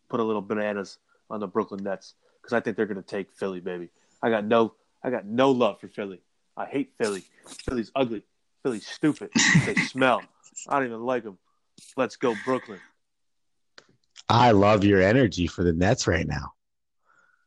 put 0.10 0.20
a 0.20 0.24
little 0.24 0.42
bananas 0.42 0.98
on 1.30 1.40
the 1.40 1.48
Brooklyn 1.48 1.84
Nets 1.84 2.14
because 2.42 2.54
I 2.54 2.60
think 2.60 2.78
they're 2.78 2.86
going 2.86 3.02
to 3.02 3.08
take 3.08 3.32
Philly, 3.32 3.60
baby. 3.60 3.90
I 4.22 4.30
got 4.30 4.46
no 4.46 4.74
I 5.04 5.10
got 5.10 5.26
no 5.26 5.52
love 5.52 5.80
for 5.80 5.88
Philly. 5.88 6.22
I 6.56 6.66
hate 6.66 6.94
Philly. 6.98 7.24
Philly's 7.66 7.92
ugly. 7.96 8.24
Philly's 8.64 8.86
stupid. 8.86 9.32
they 9.66 9.76
smell. 9.76 10.22
I 10.68 10.78
don't 10.78 10.88
even 10.88 11.04
like 11.04 11.24
them. 11.24 11.38
Let's 11.98 12.16
go 12.16 12.36
Brooklyn. 12.46 12.80
I 14.30 14.52
love 14.52 14.84
your 14.84 15.02
energy 15.02 15.48
for 15.48 15.64
the 15.64 15.74
Nets 15.74 16.08
right 16.08 16.28
now. 16.28 16.54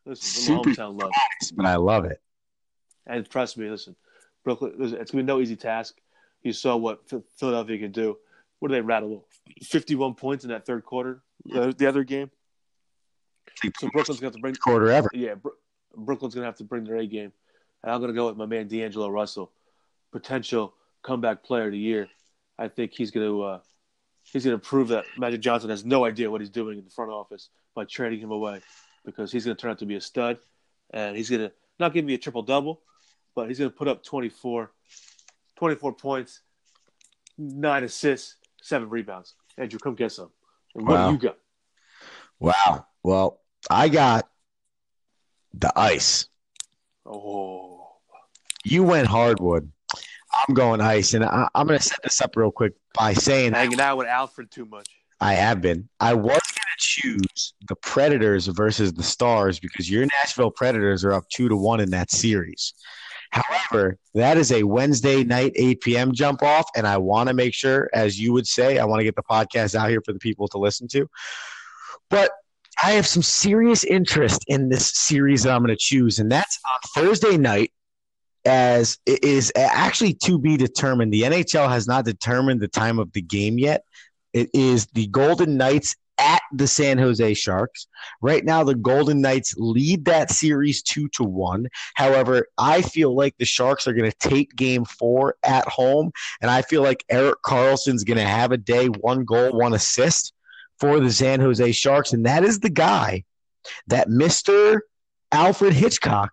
Listen, 0.05 0.43
Super 0.43 0.71
hometown 0.71 1.01
love. 1.01 1.11
But 1.55 1.67
I 1.67 1.77
love 1.77 2.05
it. 2.05 2.21
And 3.07 3.29
trust 3.29 3.57
me, 3.57 3.71
listen, 3.71 3.97
Brooklyn. 4.45 4.75
Listen, 4.79 4.99
it's 5.01 5.11
gonna 5.11 5.23
be 5.23 5.27
no 5.27 5.41
easy 5.41 5.57
task. 5.57 5.97
You 6.43 6.53
saw 6.53 6.77
what 6.77 7.01
Philadelphia 7.39 7.79
can 7.79 7.93
do. 7.93 8.19
What 8.59 8.69
do 8.69 8.75
they 8.75 8.81
rattle? 8.81 9.27
Fifty-one 9.63 10.15
points 10.15 10.45
in 10.45 10.51
that 10.51 10.67
third 10.67 10.85
quarter. 10.85 11.23
The 11.45 11.87
other 11.87 12.05
game. 12.05 12.31
So 13.79 13.89
Brooklyn's 13.93 14.21
gonna 14.21 14.29
have 14.29 14.35
to 14.35 14.41
bring 14.41 14.55
quarter 14.57 14.91
ever. 14.91 15.09
Yeah, 15.15 15.35
Brooklyn's 15.97 16.35
gonna 16.35 16.47
have 16.47 16.57
to 16.57 16.65
bring 16.65 16.85
their 16.85 16.97
A 16.97 17.07
game, 17.07 17.33
and 17.83 17.93
I'm 17.93 18.01
gonna 18.01 18.13
go 18.13 18.27
with 18.27 18.37
my 18.37 18.47
man 18.47 18.69
D'Angelo 18.69 19.09
Russell, 19.09 19.53
potential 20.13 20.75
comeback 21.03 21.45
player 21.45 21.67
of 21.67 21.73
the 21.73 21.79
year. 21.79 22.09
I 22.59 22.69
think 22.69 22.93
he's 22.93 23.11
gonna 23.11 23.41
uh, 23.41 23.61
he's 24.33 24.45
gonna 24.45 24.59
prove 24.59 24.89
that 24.89 25.05
Magic 25.17 25.41
Johnson 25.41 25.71
has 25.71 25.85
no 25.85 26.05
idea 26.05 26.31
what 26.31 26.41
he's 26.41 26.51
doing 26.51 26.79
in 26.79 26.85
the 26.85 26.91
front 26.91 27.11
office 27.11 27.49
by 27.75 27.85
trading 27.85 28.21
him 28.21 28.31
away, 28.31 28.61
because 29.05 29.31
he's 29.33 29.45
gonna 29.45 29.55
turn 29.55 29.71
out 29.71 29.79
to 29.79 29.87
be 29.87 29.97
a 29.97 30.01
stud, 30.01 30.39
and 30.91 31.17
he's 31.17 31.31
gonna 31.31 31.53
not 31.79 31.93
give 31.93 32.05
me 32.05 32.15
a 32.15 32.19
triple 32.19 32.43
double, 32.43 32.83
but 33.35 33.49
he's 33.49 33.59
gonna 33.59 33.71
put 33.71 33.89
up 33.89 34.03
24, 34.03 34.71
24 35.57 35.93
points, 35.93 36.41
nine 37.39 37.85
assists, 37.85 38.37
seven 38.63 38.89
rebounds. 38.89 39.35
Andrew, 39.59 39.79
come 39.79 39.95
get 39.95 40.13
some. 40.13 40.31
And 40.75 40.87
what 40.87 40.95
wow. 40.95 41.09
do 41.09 41.13
you 41.15 41.19
got? 41.21 41.39
Wow. 42.41 42.87
Well, 43.03 43.41
I 43.71 43.89
got 43.89 44.29
the 45.53 45.73
ice. 45.79 46.27
Oh. 47.07 47.87
You 48.65 48.83
went 48.83 49.07
hardwood. 49.07 49.71
I'm 50.47 50.55
going 50.55 50.81
ice, 50.81 51.15
and 51.15 51.25
I, 51.25 51.49
am 51.55 51.67
going 51.67 51.79
to 51.79 51.85
set 51.85 52.03
this 52.03 52.21
up 52.21 52.37
real 52.37 52.51
quick 52.51 52.75
by 52.95 53.15
saying 53.15 53.53
hanging 53.53 53.81
out 53.81 53.97
with 53.97 54.07
Alfred 54.07 54.51
too 54.51 54.67
much. 54.67 54.87
I 55.21 55.35
have 55.35 55.61
been. 55.61 55.89
I 56.01 56.13
was 56.13 56.25
going 56.25 56.39
to 56.39 56.79
choose 56.79 57.55
the 57.69 57.77
Predators 57.77 58.47
versus 58.49 58.93
the 58.93 59.03
Stars 59.03 59.59
because 59.59 59.91
your 59.91 60.07
Nashville 60.07 60.51
Predators 60.51 61.05
are 61.05 61.13
up 61.13 61.25
two 61.31 61.49
to 61.49 61.57
one 61.57 61.81
in 61.81 61.91
that 61.91 62.11
series. 62.11 62.75
However, 63.31 63.99
that 64.15 64.37
is 64.37 64.53
a 64.53 64.63
Wednesday 64.63 65.25
night 65.25 65.53
8 65.57 65.81
p.m. 65.81 66.13
jump 66.13 66.43
off, 66.43 66.67
and 66.77 66.87
I 66.87 66.99
want 66.99 67.29
to 67.29 67.35
make 67.35 67.55
sure, 67.55 67.89
as 67.93 68.21
you 68.21 68.33
would 68.33 68.47
say, 68.47 68.79
I 68.79 68.85
want 68.85 69.01
to 69.01 69.05
get 69.05 69.17
the 69.17 69.23
podcast 69.23 69.75
out 69.75 69.89
here 69.89 70.03
for 70.05 70.13
the 70.13 70.19
people 70.19 70.47
to 70.49 70.59
listen 70.59 70.87
to. 70.89 71.09
But 72.11 72.31
I 72.83 72.93
have 72.93 73.07
some 73.07 73.23
serious 73.23 73.83
interest 73.85 74.45
in 74.47 74.69
this 74.69 74.93
series 74.95 75.45
that 75.45 75.53
I'm 75.53 75.63
going 75.63 75.69
to 75.71 75.77
choose, 75.77 76.19
and 76.19 76.31
that's 76.31 76.61
on 76.67 77.03
Thursday 77.03 77.37
night. 77.37 77.73
As 78.47 78.99
it 79.07 79.25
is 79.25 79.51
actually 79.57 80.15
to 80.25 80.39
be 80.39 80.57
determined. 80.57 81.13
The 81.13 81.23
NHL 81.23 81.69
has 81.69 81.87
not 81.87 82.05
determined 82.05 82.61
the 82.61 82.69
time 82.69 82.99
of 82.99 83.13
the 83.13 83.23
game 83.23 83.59
yet. 83.59 83.85
It 84.35 84.51
is 84.53 84.87
the 84.89 85.07
Golden 85.07 85.57
Knights 85.57 85.97
at 86.19 86.43
the 86.53 86.67
San 86.67 86.99
Jose 86.99 87.35
Sharks. 87.35 87.87
Right 88.21 88.45
now, 88.45 88.65
the 88.65 88.75
Golden 88.75 89.21
Knights 89.21 89.55
lead 89.57 90.05
that 90.05 90.31
series 90.31 90.83
two 90.83 91.09
to 91.11 91.25
one. 91.25 91.69
However, 91.95 92.47
I 92.59 92.83
feel 92.83 93.15
like 93.15 93.35
the 93.39 93.45
Sharks 93.45 93.87
are 93.87 93.93
going 93.93 94.11
to 94.11 94.29
take 94.29 94.55
game 94.55 94.85
four 94.85 95.37
at 95.43 95.67
home, 95.69 96.13
and 96.41 96.51
I 96.51 96.63
feel 96.63 96.83
like 96.83 97.05
Erik 97.09 97.43
Karlsson's 97.45 98.05
going 98.05 98.19
to 98.19 98.25
have 98.25 98.53
a 98.53 98.57
day, 98.57 98.87
one 98.87 99.25
goal, 99.25 99.53
one 99.53 99.75
assist 99.75 100.33
for 100.79 101.01
the 101.01 101.13
San 101.13 101.41
Jose 101.41 101.73
Sharks, 101.73 102.13
and 102.13 102.27
that 102.27 102.45
is 102.45 102.61
the 102.61 102.71
guy 102.71 103.25
that 103.87 104.09
Mr. 104.09 104.81
Alfred 105.33 105.73
Hitchcock 105.73 106.33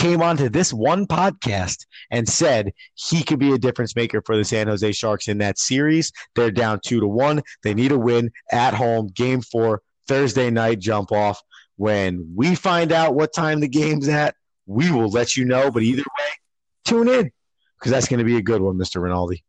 came 0.00 0.22
onto 0.22 0.48
this 0.48 0.72
one 0.72 1.06
podcast 1.06 1.86
and 2.10 2.28
said 2.28 2.72
he 2.94 3.22
could 3.22 3.38
be 3.38 3.52
a 3.52 3.58
difference 3.58 3.94
maker 3.94 4.22
for 4.24 4.36
the 4.36 4.44
San 4.44 4.66
Jose 4.66 4.92
Sharks 4.92 5.28
in 5.28 5.38
that 5.38 5.58
series. 5.58 6.10
They're 6.34 6.50
down 6.50 6.80
two 6.84 7.00
to 7.00 7.06
one. 7.06 7.42
They 7.62 7.74
need 7.74 7.92
a 7.92 7.98
win 7.98 8.30
at 8.50 8.74
home, 8.74 9.08
game 9.08 9.42
four, 9.42 9.82
Thursday 10.08 10.50
night 10.50 10.78
jump 10.78 11.12
off. 11.12 11.40
When 11.76 12.32
we 12.34 12.54
find 12.54 12.92
out 12.92 13.14
what 13.14 13.32
time 13.32 13.60
the 13.60 13.68
game's 13.68 14.08
at, 14.08 14.34
we 14.66 14.90
will 14.90 15.10
let 15.10 15.36
you 15.36 15.44
know. 15.44 15.70
But 15.70 15.82
either 15.82 16.02
way, 16.02 16.26
tune 16.84 17.08
in 17.08 17.30
because 17.78 17.92
that's 17.92 18.08
going 18.08 18.18
to 18.18 18.24
be 18.24 18.36
a 18.36 18.42
good 18.42 18.60
one, 18.60 18.76
Mr. 18.76 19.02
Rinaldi 19.02 19.44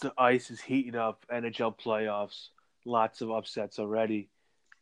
the 0.00 0.12
ice 0.18 0.50
is 0.50 0.60
heating 0.60 0.94
up. 0.94 1.24
NHL 1.32 1.78
playoffs, 1.78 2.48
lots 2.84 3.20
of 3.20 3.30
upsets 3.30 3.78
already. 3.78 4.28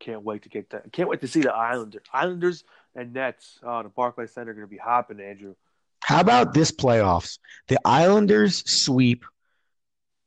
Can't 0.00 0.22
wait 0.22 0.42
to 0.42 0.48
get 0.48 0.70
that. 0.70 0.92
Can't 0.92 1.08
wait 1.08 1.20
to 1.20 1.28
see 1.28 1.40
the 1.40 1.52
Islanders, 1.52 2.02
Islanders 2.12 2.64
and 2.94 3.12
Nets. 3.12 3.58
Oh, 3.62 3.82
the 3.82 3.88
Barclays 3.88 4.32
Center 4.32 4.50
are 4.50 4.54
going 4.54 4.66
to 4.66 4.70
be 4.70 4.78
hopping, 4.78 5.20
Andrew. 5.20 5.54
How 6.02 6.20
about 6.20 6.52
this 6.52 6.70
playoffs? 6.70 7.38
The 7.68 7.78
Islanders 7.84 8.62
sweep 8.70 9.24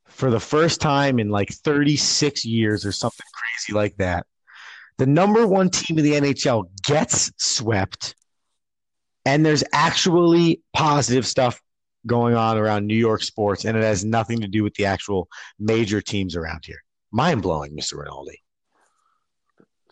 for 0.05 0.32
the 0.32 0.39
first 0.39 0.82
time 0.82 1.20
in 1.20 1.30
like 1.30 1.49
36 1.49 2.45
years 2.45 2.86
or 2.86 2.91
something 2.91 3.26
crazy 3.34 3.78
like 3.78 3.95
that. 3.97 4.26
The 4.97 5.05
number 5.05 5.45
one 5.45 5.70
team 5.70 5.99
in 5.99 6.03
the 6.03 6.13
NHL 6.13 6.70
gets 6.84 7.32
swept, 7.38 8.15
and 9.26 9.45
there's 9.45 9.63
actually 9.72 10.61
positive 10.74 11.28
stuff 11.28 11.61
going 12.07 12.34
on 12.34 12.57
around 12.57 12.88
New 12.88 12.95
York 12.95 13.22
sports, 13.22 13.65
and 13.65 13.78
it 13.78 13.84
has 13.84 14.03
nothing 14.03 14.39
to 14.39 14.47
do 14.47 14.63
with 14.63 14.74
the 14.74 14.86
actual 14.86 15.28
major 15.59 16.01
teams 16.01 16.36
around 16.36 16.65
here. 16.65 16.82
Mind 17.11 17.43
blowing, 17.43 17.78
Mr. 17.78 17.99
Rinaldi. 17.99 18.41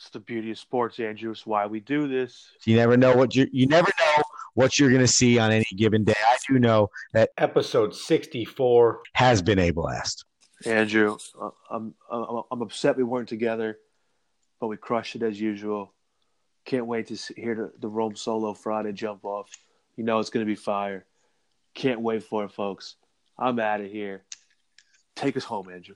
It's 0.06 0.12
the 0.12 0.20
beauty 0.20 0.52
of 0.52 0.60
sports, 0.60 1.00
Andrew. 1.00 1.32
It's 1.32 1.48
why 1.48 1.66
we 1.66 1.80
do 1.80 2.08
this. 2.08 2.52
You 2.64 2.76
never 2.76 2.96
know 2.96 3.16
what 3.16 3.36
you 3.36 3.48
you 3.52 3.66
never 3.66 3.90
know 4.00 4.24
what 4.54 4.78
you're 4.78 4.92
going 4.92 5.02
to 5.02 5.08
see 5.08 5.40
on 5.40 5.52
any 5.52 5.66
given 5.76 6.04
day. 6.04 6.14
I 6.16 6.38
do 6.48 6.60
know 6.60 6.92
that 7.14 7.32
episode 7.40 7.96
64 7.96 9.02
has 9.14 9.42
been 9.42 9.58
a 9.58 9.72
blast. 9.72 10.24
Andrew, 10.64 11.18
uh, 11.42 11.50
I'm, 11.72 11.96
I'm 12.12 12.44
I'm 12.52 12.62
upset 12.62 12.98
we 12.98 13.04
weren't 13.04 13.28
together, 13.30 13.80
but 14.60 14.68
we 14.68 14.78
crushed 14.78 15.16
it 15.16 15.24
as 15.24 15.42
usual. 15.42 15.92
Can't 16.66 16.86
wait 16.86 17.08
to 17.08 17.16
hear 17.34 17.56
the, 17.56 17.72
the 17.80 17.88
Rome 17.88 18.16
Solo 18.16 18.54
Friday 18.54 18.92
jump 18.92 19.26
off. 19.26 19.50
You 19.96 20.04
know 20.04 20.20
it's 20.20 20.30
going 20.30 20.46
to 20.46 20.50
be 20.50 20.56
fire. 20.56 21.08
Can't 21.74 22.02
wait 22.02 22.22
for 22.22 22.44
it, 22.44 22.52
folks. 22.52 22.96
I'm 23.40 23.58
out 23.58 23.82
of 23.82 23.90
here. 23.90 24.24
Take 25.16 25.36
us 25.36 25.46
home, 25.46 25.68
Andrew. 25.68 25.96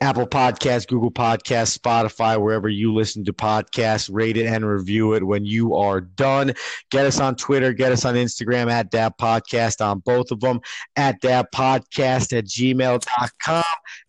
Apple 0.00 0.26
Podcasts, 0.26 0.86
Google 0.86 1.10
Podcasts, 1.10 1.78
Spotify, 1.78 2.40
wherever 2.40 2.68
you 2.68 2.92
listen 2.92 3.24
to 3.24 3.32
podcasts, 3.32 4.08
rate 4.12 4.36
it 4.36 4.46
and 4.46 4.66
review 4.66 5.14
it 5.14 5.24
when 5.24 5.44
you 5.44 5.74
are 5.74 6.00
done. 6.00 6.52
Get 6.90 7.06
us 7.06 7.20
on 7.20 7.36
Twitter, 7.36 7.72
get 7.72 7.92
us 7.92 8.04
on 8.04 8.14
Instagram 8.14 8.70
at 8.70 8.90
Dab 8.90 9.16
Podcast 9.16 9.84
on 9.84 10.00
both 10.00 10.30
of 10.30 10.40
them, 10.40 10.60
at 10.96 11.20
Dab 11.20 11.46
Podcast 11.54 12.36
at 12.36 12.46
gmail.com, 12.46 13.64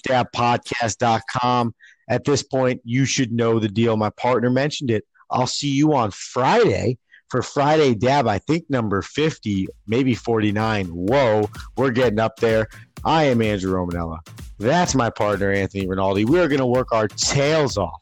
dabpodcast.com. 0.07 1.75
At 2.09 2.25
this 2.25 2.43
point, 2.43 2.81
you 2.83 3.05
should 3.05 3.31
know 3.31 3.59
the 3.59 3.69
deal. 3.69 3.95
My 3.97 4.09
partner 4.11 4.49
mentioned 4.49 4.91
it. 4.91 5.05
I'll 5.29 5.47
see 5.47 5.69
you 5.69 5.93
on 5.93 6.11
Friday 6.11 6.97
for 7.33 7.41
Friday 7.41 7.95
Dab, 7.95 8.27
I 8.27 8.37
think 8.37 8.69
number 8.69 9.01
50, 9.01 9.67
maybe 9.87 10.13
49. 10.13 10.85
Whoa, 10.85 11.49
we're 11.75 11.89
getting 11.89 12.19
up 12.19 12.37
there. 12.37 12.67
I 13.05 13.25
am 13.25 13.41
Andrew 13.41 13.73
Romanella. 13.73 14.19
That's 14.59 14.95
my 14.95 15.09
partner, 15.09 15.51
Anthony 15.51 15.87
Rinaldi. 15.87 16.25
We 16.25 16.39
are 16.39 16.47
going 16.47 16.59
to 16.59 16.65
work 16.65 16.91
our 16.91 17.07
tails 17.07 17.77
off 17.77 18.01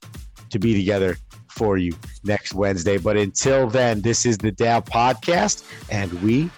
to 0.50 0.60
be 0.60 0.74
together 0.74 1.18
for 1.48 1.78
you 1.78 1.94
next 2.24 2.54
Wednesday. 2.54 2.98
But 2.98 3.18
until 3.18 3.68
then, 3.68 4.02
this 4.02 4.26
is 4.26 4.38
the 4.38 4.52
Dab 4.52 4.88
Podcast, 4.88 5.64
and 5.90 6.12
we 6.22 6.50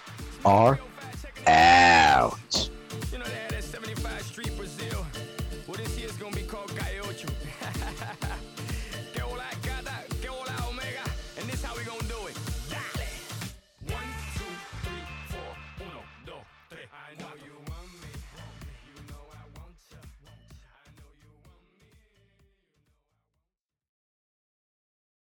are 0.44 0.78
out. 1.46 2.70